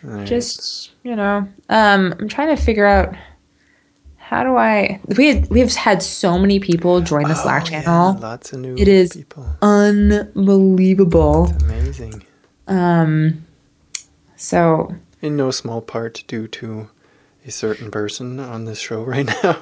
right. 0.02 0.26
just 0.26 0.90
you 1.04 1.14
know 1.14 1.46
um 1.68 2.12
i'm 2.18 2.28
trying 2.28 2.54
to 2.54 2.60
figure 2.60 2.86
out 2.86 3.14
how 4.16 4.42
do 4.42 4.56
i 4.56 5.00
we 5.16 5.28
had, 5.28 5.48
we've 5.48 5.72
had 5.74 6.02
so 6.02 6.36
many 6.38 6.58
people 6.58 7.00
join 7.00 7.22
the 7.28 7.34
slack 7.34 7.66
Oh, 7.66 7.70
yeah, 7.70 7.82
channel 7.82 8.18
lots 8.18 8.52
of 8.52 8.58
new 8.60 8.74
It 8.76 8.88
is- 8.88 9.12
people. 9.12 9.46
unbelievable 9.62 11.52
Amazing. 11.62 12.24
um 12.66 13.44
so 14.36 14.92
In 15.22 15.36
no 15.36 15.50
small 15.52 15.80
part 15.80 16.24
due 16.26 16.48
to 16.48 16.90
a 17.46 17.50
certain 17.52 17.92
person 17.92 18.40
on 18.40 18.64
this 18.64 18.80
show 18.80 19.04
right 19.04 19.26
now. 19.44 19.52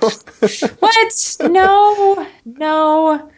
what 0.81 1.37
no 1.51 2.27
no 2.47 3.31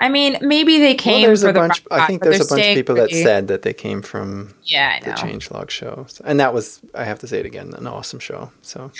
i 0.00 0.08
mean 0.08 0.38
maybe 0.40 0.78
they 0.78 0.94
came 0.94 1.20
well, 1.20 1.28
there's 1.28 1.44
a 1.44 1.48
the 1.48 1.52
bunch. 1.52 1.82
rock 1.90 2.00
I 2.00 2.06
think 2.06 2.22
there's 2.22 2.40
a 2.40 2.48
bunch 2.48 2.66
of 2.66 2.74
people 2.74 2.94
that 2.96 3.10
said 3.10 3.48
that 3.48 3.62
they 3.62 3.72
came 3.72 4.02
from 4.02 4.54
yeah 4.64 5.00
the 5.00 5.10
Changelog 5.10 5.70
show, 5.70 6.06
and 6.24 6.40
that 6.40 6.52
was 6.54 6.80
I 6.94 7.04
have 7.04 7.18
to 7.20 7.26
say 7.26 7.40
it 7.40 7.46
again, 7.46 7.74
an 7.74 7.86
awesome 7.86 8.18
show. 8.18 8.50
So. 8.62 8.90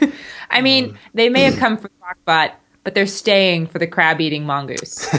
I 0.50 0.60
mean 0.60 0.98
they 1.14 1.28
may 1.28 1.42
have 1.42 1.56
come 1.58 1.76
from 1.78 1.90
rockbot 2.02 2.52
but 2.84 2.94
they're 2.94 3.06
staying 3.06 3.66
for 3.68 3.78
the 3.78 3.86
crab 3.86 4.20
eating 4.20 4.44
mongoose. 4.44 5.08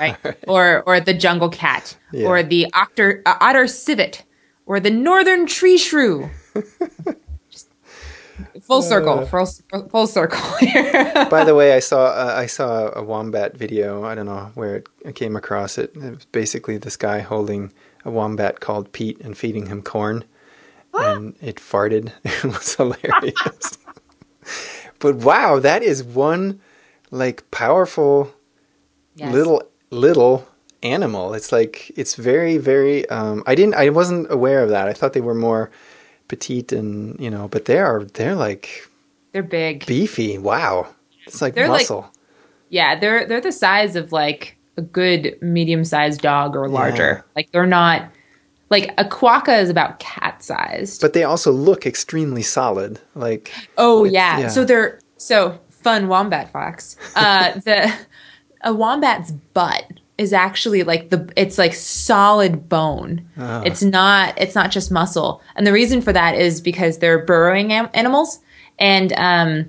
Right. 0.00 0.16
Or 0.48 0.82
or 0.86 1.00
the 1.00 1.14
jungle 1.14 1.48
cat. 1.48 1.96
Yeah. 2.12 2.28
or 2.28 2.42
the 2.42 2.66
otter 2.72 3.22
uh, 3.26 3.36
otter 3.40 3.66
civet. 3.66 4.24
Or 4.66 4.80
the 4.80 4.90
northern 4.90 5.46
tree 5.46 5.76
shrew 5.76 6.30
full 8.66 8.82
circle 8.82 9.18
Uh. 9.20 9.26
full, 9.26 9.88
full 9.88 10.06
circle 10.06 10.40
here 10.60 11.26
By 11.30 11.44
the 11.44 11.54
way, 11.54 11.72
I 11.76 11.80
saw 11.80 12.06
uh, 12.06 12.34
I 12.36 12.46
saw 12.46 12.90
a 12.94 13.02
wombat 13.02 13.56
video. 13.56 14.04
I 14.04 14.14
don't 14.14 14.26
know 14.26 14.50
where 14.54 14.76
it, 14.76 14.88
I 15.06 15.12
came 15.12 15.36
across 15.36 15.78
it. 15.78 15.92
It 15.96 16.10
was 16.16 16.24
basically 16.32 16.78
this 16.78 16.96
guy 16.96 17.20
holding 17.20 17.72
a 18.04 18.10
wombat 18.10 18.60
called 18.60 18.92
Pete 18.92 19.20
and 19.20 19.36
feeding 19.36 19.66
him 19.66 19.82
corn, 19.82 20.24
and 20.92 21.34
it 21.40 21.56
farted. 21.56 22.12
It 22.24 22.44
was 22.44 22.74
hilarious. 22.74 23.78
but 24.98 25.16
wow, 25.16 25.58
that 25.58 25.82
is 25.82 26.02
one 26.04 26.60
like 27.10 27.48
powerful 27.50 28.30
Yes. 29.16 29.32
little 29.32 29.62
little 29.90 30.48
animal. 30.82 31.34
It's 31.34 31.52
like 31.52 31.92
it's 31.96 32.16
very 32.16 32.58
very. 32.58 33.08
Um, 33.08 33.42
I 33.46 33.54
didn't. 33.54 33.74
I 33.74 33.88
wasn't 33.90 34.26
aware 34.30 34.60
of 34.64 34.70
that. 34.70 34.88
I 34.88 34.92
thought 34.92 35.12
they 35.12 35.20
were 35.20 35.34
more 35.48 35.70
petite 36.28 36.72
and 36.72 37.18
you 37.20 37.30
know, 37.30 37.48
but 37.48 37.64
they 37.66 37.78
are 37.78 38.04
they're 38.04 38.34
like 38.34 38.88
they're 39.32 39.42
big 39.42 39.86
beefy. 39.86 40.38
Wow, 40.38 40.88
it's 41.26 41.42
like 41.42 41.54
They're 41.54 41.68
like- 41.68 41.82
muscle. 41.82 42.10
Yeah, 42.70 42.98
they're 42.98 43.26
they're 43.26 43.40
the 43.40 43.52
size 43.52 43.94
of 43.94 44.10
like 44.10 44.56
a 44.76 44.82
good 44.82 45.38
medium 45.40 45.84
sized 45.84 46.22
dog 46.22 46.56
or 46.56 46.68
larger. 46.68 47.22
Yeah. 47.26 47.32
Like 47.36 47.52
they're 47.52 47.66
not 47.66 48.10
like 48.70 48.92
a 48.98 49.04
quokka 49.04 49.60
is 49.62 49.70
about 49.70 50.00
cat 50.00 50.42
sized. 50.42 51.00
but 51.00 51.12
they 51.12 51.22
also 51.22 51.52
look 51.52 51.86
extremely 51.86 52.42
solid. 52.42 52.98
Like 53.14 53.52
oh 53.78 54.04
yeah. 54.04 54.38
yeah. 54.40 54.48
So 54.48 54.64
they're 54.64 54.98
so 55.18 55.60
fun 55.70 56.08
wombat 56.08 56.50
fox. 56.50 56.96
Uh 57.14 57.52
the 57.64 57.92
a 58.62 58.74
wombat's 58.74 59.30
butt 59.30 59.84
is 60.18 60.32
actually 60.32 60.82
like 60.84 61.10
the 61.10 61.28
it's 61.36 61.58
like 61.58 61.74
solid 61.74 62.68
bone. 62.68 63.26
Ah. 63.36 63.62
It's 63.64 63.82
not 63.82 64.40
it's 64.40 64.54
not 64.54 64.70
just 64.70 64.90
muscle. 64.92 65.42
And 65.56 65.66
the 65.66 65.72
reason 65.72 66.00
for 66.00 66.12
that 66.12 66.36
is 66.36 66.60
because 66.60 66.98
they're 66.98 67.24
burrowing 67.24 67.72
am- 67.72 67.90
animals 67.94 68.38
and 68.78 69.12
um 69.14 69.68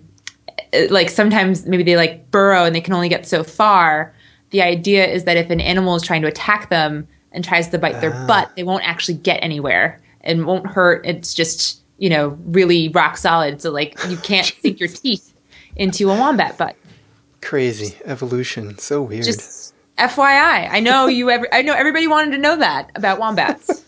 uh, 0.74 0.82
like 0.90 1.10
sometimes 1.10 1.66
maybe 1.66 1.84
they 1.84 1.96
like 1.96 2.30
burrow 2.32 2.64
and 2.66 2.76
they 2.76 2.82
can 2.82 2.94
only 2.94 3.10
get 3.10 3.28
so 3.28 3.44
far. 3.44 4.14
The 4.52 4.62
idea 4.62 5.08
is 5.08 5.24
that 5.26 5.36
if 5.38 5.50
an 5.50 5.60
animal 5.60 5.96
is 5.96 6.04
trying 6.04 6.22
to 6.22 6.28
attack 6.28 6.70
them 6.70 7.08
and 7.32 7.44
tries 7.44 7.68
to 7.70 7.78
bite 7.78 8.00
their 8.02 8.14
Ah. 8.14 8.28
butt, 8.28 8.56
they 8.56 8.64
won't 8.64 8.88
actually 8.88 9.16
get 9.18 9.40
anywhere 9.44 10.00
and 10.22 10.46
won't 10.46 10.68
hurt. 10.68 11.06
It's 11.06 11.34
just, 11.34 11.82
you 11.98 12.10
know, 12.10 12.38
really 12.46 12.90
rock 12.90 13.18
solid. 13.18 13.62
So 13.62 13.72
like 13.72 13.98
you 14.10 14.18
can't 14.18 14.46
sink 14.62 14.80
your 14.80 14.90
teeth 14.90 15.34
into 15.76 16.10
a 16.12 16.16
wombat 16.18 16.58
butt. 16.58 16.76
crazy 17.42 17.98
evolution, 18.06 18.78
so 18.78 19.02
weird. 19.02 19.26
Just 19.26 19.74
FYI. 19.98 20.70
I 20.72 20.80
know 20.80 21.08
you 21.20 21.30
ever 21.30 21.48
I 21.52 21.62
know 21.62 21.74
everybody 21.74 22.08
wanted 22.08 22.32
to 22.32 22.38
know 22.38 22.56
that 22.58 22.92
about 22.96 23.20
wombats. 23.20 23.84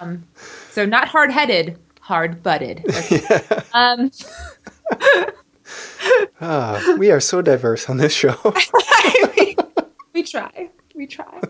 um, 0.00 0.24
so 0.70 0.84
not 0.86 1.08
hard 1.08 1.30
headed, 1.30 1.78
hard 2.00 2.42
butted. 2.42 2.84
Um 3.72 4.10
Ah, 6.40 6.94
we 6.98 7.10
are 7.10 7.20
so 7.20 7.40
diverse 7.40 7.88
on 7.88 7.96
this 7.96 8.12
show. 8.12 8.36
we 10.12 10.22
try. 10.22 10.68
We 10.94 11.06
try. 11.06 11.40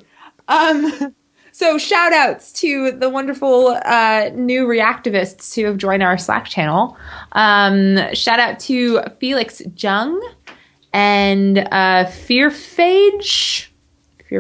Um, 0.49 1.15
so 1.53 1.79
shout 1.79 2.13
outs 2.13 2.53
to 2.55 2.93
the 2.93 3.09
wonderful 3.11 3.69
uh, 3.85 4.31
new 4.35 4.67
reactivists 4.67 5.55
who 5.55 5.65
have 5.67 5.77
joined 5.79 6.03
our 6.03 6.17
Slack 6.17 6.47
channel. 6.47 6.97
Um, 7.33 7.99
shout 8.15 8.39
out 8.39 8.59
to 8.61 9.03
Felix 9.21 9.63
Jung 9.77 10.21
and 10.93 11.59
uh, 11.59 12.05
Fearphage. 12.07 13.69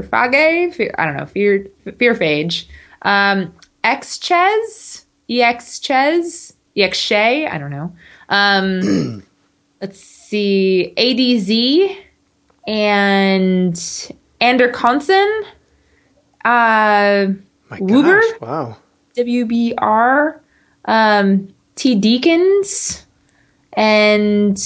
Fearfage? 0.03 0.74
Fear, 0.74 0.95
I 0.99 1.07
don't 1.07 1.16
know. 1.16 1.26
Fear 1.26 1.68
Fearphage. 1.86 2.66
Um, 3.03 3.55
Xchez. 3.84 5.05
Exchez. 5.28 6.55
Exshay. 6.76 7.51
I 7.51 7.59
don't 7.59 7.70
know. 7.70 7.95
Um, 8.28 9.22
let's 9.80 10.01
see. 10.01 10.92
ADZ 10.97 11.97
and 12.66 14.11
Ander 14.40 14.68
Conson, 14.70 15.42
uh, 16.45 17.26
My 17.70 17.78
Wuber? 17.78 18.20
gosh, 18.20 18.40
wow. 18.40 18.76
WBR, 19.16 20.40
um, 20.86 21.55
T. 21.76 21.95
Deacons 21.95 23.07
and 23.74 24.59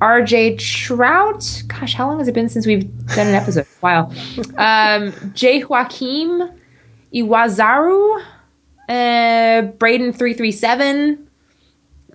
RJ 0.00 0.58
Trout. 0.58 1.62
Gosh, 1.66 1.94
how 1.94 2.08
long 2.08 2.18
has 2.18 2.28
it 2.28 2.34
been 2.34 2.48
since 2.48 2.66
we've 2.66 2.88
done 3.08 3.28
an 3.28 3.34
episode? 3.34 3.66
wow. 3.82 4.10
Um, 4.56 5.12
J. 5.34 5.62
Joaquim 5.62 6.50
Iwazaru. 7.14 8.22
Uh, 8.88 9.62
Braden337. 9.78 11.26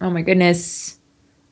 Oh 0.01 0.09
my 0.09 0.21
goodness. 0.21 0.99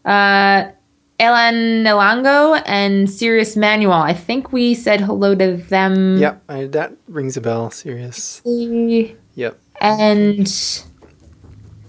Uh, 0.04 0.72
Elan 1.20 1.84
Nelango 1.84 2.62
and 2.66 3.10
Sirius 3.10 3.56
Manuel. 3.56 4.02
I 4.02 4.14
think 4.14 4.52
we 4.52 4.74
said 4.74 5.00
hello 5.00 5.36
to 5.36 5.58
them. 5.58 6.18
Yep, 6.18 6.44
I, 6.50 6.66
that 6.66 6.94
rings 7.08 7.38
a 7.38 7.42
bell. 7.42 7.72
Serious. 7.72 8.42
Yep. 8.44 9.60
And 9.80 10.84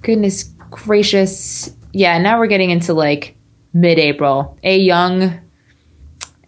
goodness 0.02 0.44
gracious. 0.70 1.74
Yeah, 1.92 2.18
now 2.18 2.38
we're 2.38 2.46
getting 2.46 2.70
into 2.70 2.92
like 2.92 3.33
mid 3.74 3.98
April. 3.98 4.56
A 4.62 4.78
Young 4.78 5.38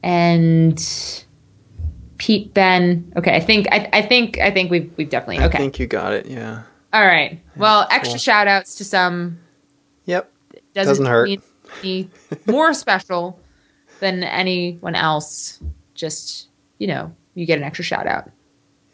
and 0.03 1.15
Pete 2.19 2.55
Ben. 2.55 3.13
Okay, 3.17 3.35
I 3.37 3.41
think 3.41 3.67
I, 3.71 3.89
I 3.93 4.03
think 4.03 4.39
I 4.39 4.51
think 4.51 4.71
we've 4.71 4.91
we've 4.97 5.11
definitely 5.11 5.45
okay. 5.45 5.59
I 5.59 5.61
think 5.61 5.79
you 5.79 5.87
got 5.87 6.13
it. 6.13 6.27
Yeah. 6.27 6.63
All 6.93 7.05
right. 7.07 7.41
Well, 7.57 7.87
extra 7.91 8.13
cool. 8.15 8.19
shout 8.19 8.49
outs 8.49 8.77
to 8.77 8.85
some 8.85 9.39
Yep. 10.07 10.33
doesn't, 10.75 10.91
Doesn't 10.93 11.07
hurt. 11.07 11.29
mean 11.29 11.43
any 11.83 12.09
more 12.47 12.73
special 12.73 13.39
than 14.01 14.23
anyone 14.23 14.95
else. 14.95 15.61
Just 15.95 16.49
you 16.79 16.87
know, 16.87 17.15
you 17.35 17.45
get 17.47 17.59
an 17.59 17.65
extra 17.65 17.85
shout 17.85 18.07
out. 18.07 18.31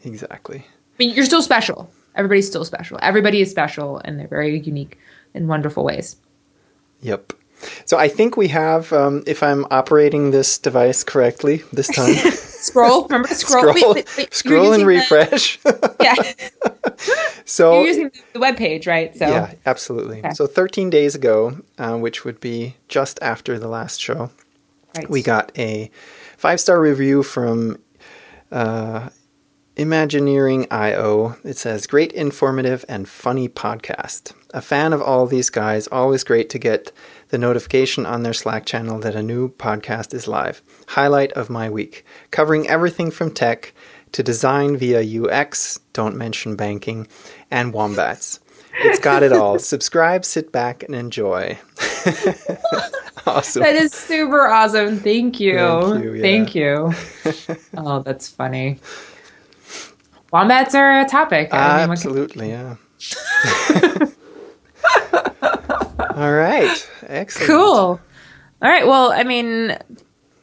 Exactly. 0.03 0.59
I 0.59 0.95
mean, 0.99 1.15
you're 1.15 1.25
still 1.25 1.41
special. 1.41 1.89
Everybody's 2.15 2.47
still 2.47 2.65
special. 2.65 2.99
Everybody 3.01 3.41
is 3.41 3.49
special, 3.49 3.99
and 4.03 4.19
they're 4.19 4.27
very 4.27 4.59
unique 4.59 4.97
in 5.33 5.47
wonderful 5.47 5.83
ways. 5.83 6.17
Yep. 7.01 7.33
So 7.85 7.97
I 7.97 8.07
think 8.07 8.37
we 8.37 8.47
have, 8.49 8.91
um, 8.93 9.23
if 9.27 9.41
I'm 9.43 9.65
operating 9.71 10.31
this 10.31 10.57
device 10.57 11.03
correctly 11.03 11.63
this 11.71 11.87
time, 11.87 12.15
Scroll. 12.63 13.03
Remember 13.03 13.27
to 13.27 13.35
scroll. 13.35 13.73
scroll, 13.73 13.93
Wait, 13.93 14.05
wait, 14.07 14.17
wait, 14.17 14.33
scroll 14.33 14.71
and 14.71 14.83
using 14.83 14.87
the- 14.87 15.15
refresh. 15.25 15.59
yeah, 16.01 16.15
so 17.45 17.79
you're 17.79 17.87
using 17.87 18.11
the 18.31 18.39
web 18.39 18.55
page, 18.55 18.87
right? 18.87 19.13
So 19.15 19.27
yeah, 19.27 19.53
absolutely. 19.65 20.19
Okay. 20.19 20.31
So 20.31 20.47
13 20.47 20.89
days 20.89 21.13
ago, 21.13 21.57
uh, 21.77 21.97
which 21.97 22.23
would 22.23 22.39
be 22.39 22.77
just 22.87 23.19
after 23.21 23.59
the 23.59 23.67
last 23.67 23.99
show, 23.99 24.31
right. 24.95 25.09
we 25.09 25.21
got 25.21 25.51
a 25.57 25.91
five 26.37 26.61
star 26.61 26.79
review 26.79 27.21
from 27.21 27.79
uh, 28.49 29.09
Imagineering 29.75 30.67
IO. 30.69 31.35
It 31.43 31.57
says, 31.57 31.87
Great, 31.87 32.11
informative, 32.13 32.85
and 32.87 33.09
funny 33.09 33.49
podcast. 33.49 34.33
A 34.53 34.61
fan 34.61 34.93
of 34.93 35.01
all 35.01 35.25
these 35.25 35.49
guys, 35.49 35.87
always 35.87 36.23
great 36.23 36.49
to 36.51 36.59
get 36.59 36.91
the 37.33 37.39
notification 37.39 38.05
on 38.05 38.21
their 38.21 38.31
Slack 38.31 38.63
channel 38.63 38.99
that 38.99 39.15
a 39.15 39.23
new 39.23 39.49
podcast 39.49 40.13
is 40.13 40.27
live. 40.27 40.61
Highlight 40.89 41.31
of 41.31 41.49
my 41.49 41.67
week. 41.67 42.05
Covering 42.29 42.67
everything 42.67 43.09
from 43.09 43.31
tech 43.31 43.73
to 44.11 44.21
design 44.21 44.77
via 44.77 45.01
UX, 45.01 45.79
don't 45.93 46.15
mention 46.15 46.55
banking, 46.55 47.07
and 47.49 47.73
wombats. 47.73 48.39
It's 48.81 48.99
got 48.99 49.23
it 49.23 49.33
all. 49.33 49.57
Subscribe, 49.73 50.25
sit 50.25 50.51
back, 50.51 50.83
and 50.83 50.93
enjoy. 50.93 51.57
awesome. 53.25 53.63
That 53.63 53.77
is 53.81 53.93
super 53.93 54.45
awesome. 54.47 54.99
Thank 54.99 55.39
you. 55.39 55.57
Thank 55.57 56.03
you, 56.03 56.13
yeah. 56.13 56.21
Thank 56.21 56.53
you. 56.53 56.93
oh, 57.77 58.03
that's 58.03 58.29
funny. 58.29 58.77
Wombats 60.31 60.75
are 60.75 61.01
a 61.01 61.09
topic. 61.09 61.51
I 61.51 61.79
mean, 61.79 61.89
what 61.89 61.99
can- 61.99 62.11
Absolutely, 62.11 62.49
yeah. 62.49 62.75
All 66.15 66.31
right. 66.31 66.89
Excellent. 67.07 67.47
Cool. 67.47 67.99
All 68.61 68.69
right. 68.69 68.87
Well, 68.87 69.11
I 69.11 69.23
mean, 69.23 69.77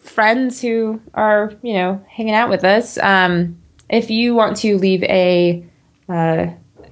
friends 0.00 0.60
who 0.60 1.00
are 1.14 1.52
you 1.62 1.74
know 1.74 2.04
hanging 2.08 2.34
out 2.34 2.50
with 2.50 2.64
us. 2.64 2.98
Um, 2.98 3.58
if 3.88 4.10
you 4.10 4.34
want 4.34 4.56
to 4.58 4.76
leave 4.78 5.02
a 5.04 5.64
uh, 6.08 6.46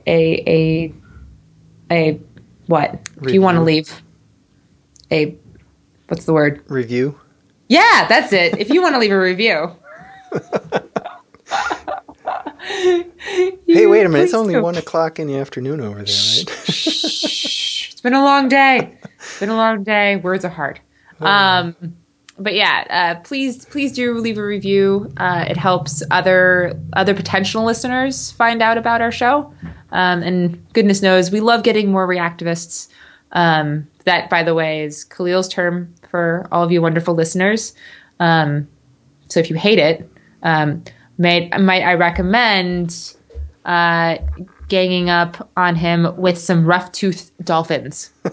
a 0.06 0.42
a 0.46 0.94
a 1.90 2.20
what? 2.66 3.08
If 3.22 3.32
you 3.32 3.42
want 3.42 3.56
to 3.56 3.62
leave 3.62 4.02
a 5.10 5.36
what's 6.08 6.24
the 6.24 6.32
word? 6.32 6.62
Review. 6.68 7.18
Yeah, 7.68 8.06
that's 8.08 8.32
it. 8.32 8.58
If 8.58 8.70
you 8.70 8.80
want 8.80 8.94
to 8.94 8.98
leave 8.98 9.12
a 9.12 9.20
review. 9.20 9.72
Hey, 13.66 13.86
wait 13.86 14.04
a 14.04 14.08
minute. 14.08 14.24
It's 14.24 14.34
only 14.34 14.58
one 14.60 14.76
o'clock 14.76 15.18
in 15.18 15.26
the 15.26 15.36
afternoon 15.38 15.80
over 15.80 16.02
there, 16.02 16.14
right? 16.14 16.48
It's 17.98 18.02
been 18.04 18.14
a 18.14 18.22
long 18.22 18.46
day. 18.46 18.96
It's 19.16 19.40
been 19.40 19.48
a 19.48 19.56
long 19.56 19.82
day. 19.82 20.14
Words 20.18 20.44
are 20.44 20.48
hard. 20.48 20.78
Um, 21.18 21.74
but 22.38 22.54
yeah, 22.54 22.84
uh, 22.90 23.20
please, 23.22 23.64
please 23.64 23.90
do 23.90 24.14
leave 24.14 24.38
a 24.38 24.44
review. 24.44 25.12
Uh, 25.16 25.46
it 25.48 25.56
helps 25.56 26.00
other 26.12 26.80
other 26.92 27.12
potential 27.12 27.64
listeners 27.64 28.30
find 28.30 28.62
out 28.62 28.78
about 28.78 29.00
our 29.00 29.10
show. 29.10 29.52
Um, 29.90 30.22
and 30.22 30.64
goodness 30.74 31.02
knows, 31.02 31.32
we 31.32 31.40
love 31.40 31.64
getting 31.64 31.90
more 31.90 32.06
reactivists. 32.06 32.86
Um, 33.32 33.88
that, 34.04 34.30
by 34.30 34.44
the 34.44 34.54
way, 34.54 34.84
is 34.84 35.04
Kahlil's 35.04 35.48
term 35.48 35.92
for 36.08 36.46
all 36.52 36.62
of 36.62 36.70
you 36.70 36.80
wonderful 36.80 37.14
listeners. 37.14 37.74
Um, 38.20 38.68
so 39.28 39.40
if 39.40 39.50
you 39.50 39.56
hate 39.56 39.80
it, 39.80 40.08
um, 40.44 40.84
might 41.18 41.50
might 41.60 41.82
I 41.82 41.94
recommend 41.94 43.16
uh, 43.64 44.18
ganging 44.68 45.10
up 45.10 45.50
on 45.56 45.76
him 45.76 46.14
with 46.16 46.38
some 46.38 46.64
rough 46.64 46.92
tooth 46.92 47.30
dolphins. 47.42 48.10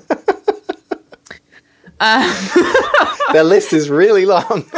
The 3.35 3.43
list 3.43 3.73
is 3.73 3.89
really 3.89 4.25
long. 4.25 4.65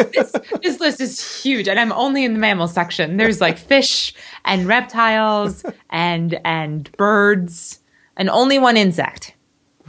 this 0.64 0.80
list 0.80 1.02
is 1.02 1.42
huge, 1.44 1.68
and 1.68 1.80
I'm 1.80 1.92
only 1.92 2.24
in 2.24 2.34
the 2.34 2.40
mammal 2.40 2.68
section. 2.68 3.18
There's 3.18 3.40
like 3.42 3.58
fish 3.58 4.14
and 4.46 4.68
reptiles 4.68 5.64
and 5.90 6.40
and 6.44 6.92
birds, 6.94 7.80
and 8.16 8.30
only 8.30 8.58
one 8.58 8.78
insect. 8.78 9.36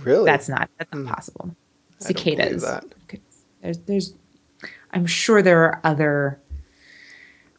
really? 0.02 0.26
That's 0.26 0.48
not 0.48 0.68
that's 0.78 0.92
hmm. 0.92 1.04
not 1.04 1.14
possible. 1.14 1.56
believe 1.98 2.18
Cicadas. 2.18 2.62
that. 2.62 2.84
There's 3.62 3.78
there's 3.78 4.14
I'm 4.92 5.06
sure 5.06 5.40
there 5.40 5.62
are 5.64 5.80
other 5.84 6.40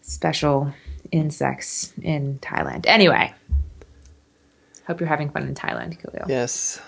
special 0.01 0.71
insects 1.11 1.93
in 2.01 2.39
Thailand. 2.39 2.85
Anyway, 2.87 3.33
hope 4.89 4.99
you're 4.99 5.07
having 5.07 5.29
fun 5.29 5.43
in 5.47 5.53
Thailand, 5.55 6.01
Kahlil. 6.01 6.27
yes, 6.27 6.81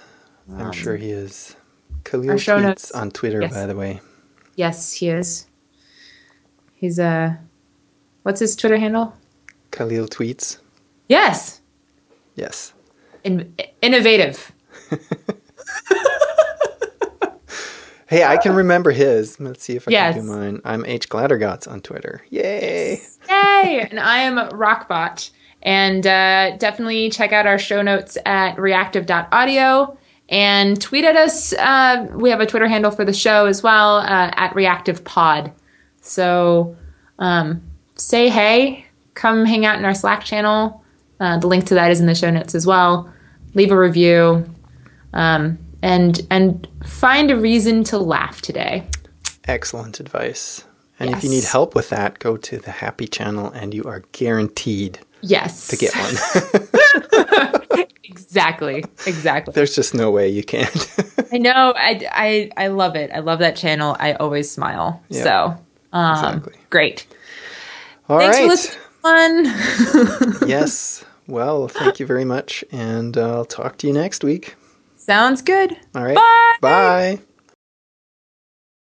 I'm 0.51 0.67
Um, 0.67 0.71
sure 0.73 0.97
he 0.97 1.11
is. 1.11 1.55
Kahlil 2.03 2.31
our 2.31 2.37
show 2.37 2.57
tweets 2.57 2.61
notes- 2.63 2.91
on 2.91 3.11
Twitter, 3.11 3.41
Yes. 3.41 3.53
by 3.53 3.65
the 3.67 3.75
way. 3.75 4.01
Yes, 4.55 4.93
he 4.93 5.09
is. 5.09 5.45
He's 6.73 6.99
uh 6.99 7.35
what's 8.23 8.39
his 8.39 8.55
Twitter 8.55 8.77
handle? 8.77 9.13
Kahlil 9.71 10.09
tweets. 10.09 10.57
Yes. 11.07 11.61
Yes. 12.35 12.73
In- 13.23 13.53
innovative. 13.81 14.51
Hey, 18.07 18.25
I 18.25 18.35
can 18.35 18.53
remember 18.53 18.91
his. 18.91 19.39
Let's 19.39 19.63
see 19.63 19.77
if 19.77 19.87
I 19.87 19.91
Yes. 19.91 20.15
can 20.15 20.25
do 20.25 20.29
mine. 20.33 20.59
I'm 20.65 20.85
H 20.85 21.07
Glattergots 21.07 21.65
on 21.65 21.79
Twitter. 21.79 22.21
Yay! 22.29 22.99
Yay! 23.29 23.87
and 23.89 23.97
I 24.01 24.17
am 24.23 24.35
Rockbot. 24.49 25.29
And 25.63 26.05
uh, 26.07 26.57
definitely 26.57 27.09
check 27.09 27.31
out 27.33 27.45
our 27.45 27.59
show 27.59 27.81
notes 27.81 28.17
at 28.25 28.57
reactive.audio 28.57 29.97
and 30.29 30.81
tweet 30.81 31.05
at 31.05 31.15
us. 31.15 31.53
Uh, 31.53 32.07
we 32.13 32.29
have 32.29 32.39
a 32.39 32.45
Twitter 32.45 32.67
handle 32.67 32.91
for 32.91 33.05
the 33.05 33.13
show 33.13 33.45
as 33.45 33.61
well 33.61 33.97
uh, 33.97 34.31
at 34.33 34.53
reactivepod. 34.53 35.53
So 36.01 36.75
um, 37.19 37.61
say 37.95 38.29
hey, 38.29 38.85
come 39.13 39.45
hang 39.45 39.65
out 39.65 39.77
in 39.77 39.85
our 39.85 39.93
Slack 39.93 40.23
channel. 40.23 40.83
Uh, 41.19 41.37
the 41.37 41.47
link 41.47 41.65
to 41.67 41.75
that 41.75 41.91
is 41.91 41.99
in 41.99 42.07
the 42.07 42.15
show 42.15 42.31
notes 42.31 42.55
as 42.55 42.65
well. 42.65 43.11
Leave 43.53 43.71
a 43.71 43.77
review. 43.77 44.45
Um, 45.13 45.59
and 45.83 46.25
and 46.29 46.67
find 46.85 47.31
a 47.31 47.37
reason 47.37 47.83
to 47.85 47.97
laugh 47.97 48.41
today. 48.41 48.87
Excellent 49.45 49.99
advice. 49.99 50.63
And 50.99 51.09
if 51.09 51.23
you 51.23 51.31
need 51.31 51.43
help 51.43 51.73
with 51.73 51.89
that, 51.89 52.19
go 52.19 52.37
to 52.37 52.59
the 52.59 52.69
Happy 52.69 53.07
channel 53.07 53.49
and 53.51 53.73
you 53.73 53.83
are 53.85 54.03
guaranteed 54.11 54.99
Yes. 55.21 55.67
to 55.67 55.77
get 55.77 55.93
one. 55.95 57.85
exactly. 58.03 58.83
Exactly. 59.05 59.53
There's 59.53 59.75
just 59.75 59.93
no 59.93 60.11
way 60.11 60.27
you 60.29 60.43
can't. 60.43 60.95
I 61.31 61.37
know. 61.37 61.73
I, 61.75 62.07
I, 62.11 62.51
I 62.57 62.67
love 62.67 62.95
it. 62.95 63.11
I 63.13 63.19
love 63.19 63.39
that 63.39 63.55
channel. 63.55 63.95
I 63.99 64.13
always 64.13 64.49
smile. 64.49 65.01
Yeah, 65.09 65.23
so, 65.23 65.57
um, 65.93 66.11
exactly. 66.37 66.53
great. 66.69 67.07
All 68.09 68.19
Thanks 68.19 68.37
right. 68.37 68.43
for 68.43 68.49
listening. 68.49 68.81
Fun. 69.01 69.45
yes. 70.47 71.03
Well, 71.27 71.67
thank 71.67 71.99
you 71.99 72.05
very 72.05 72.25
much. 72.25 72.63
And 72.71 73.17
uh, 73.17 73.37
I'll 73.37 73.45
talk 73.45 73.77
to 73.77 73.87
you 73.87 73.93
next 73.93 74.23
week. 74.23 74.55
Sounds 74.95 75.41
good. 75.41 75.75
All 75.95 76.03
right. 76.03 76.15
Bye. 76.15 76.57
Bye. 76.61 77.19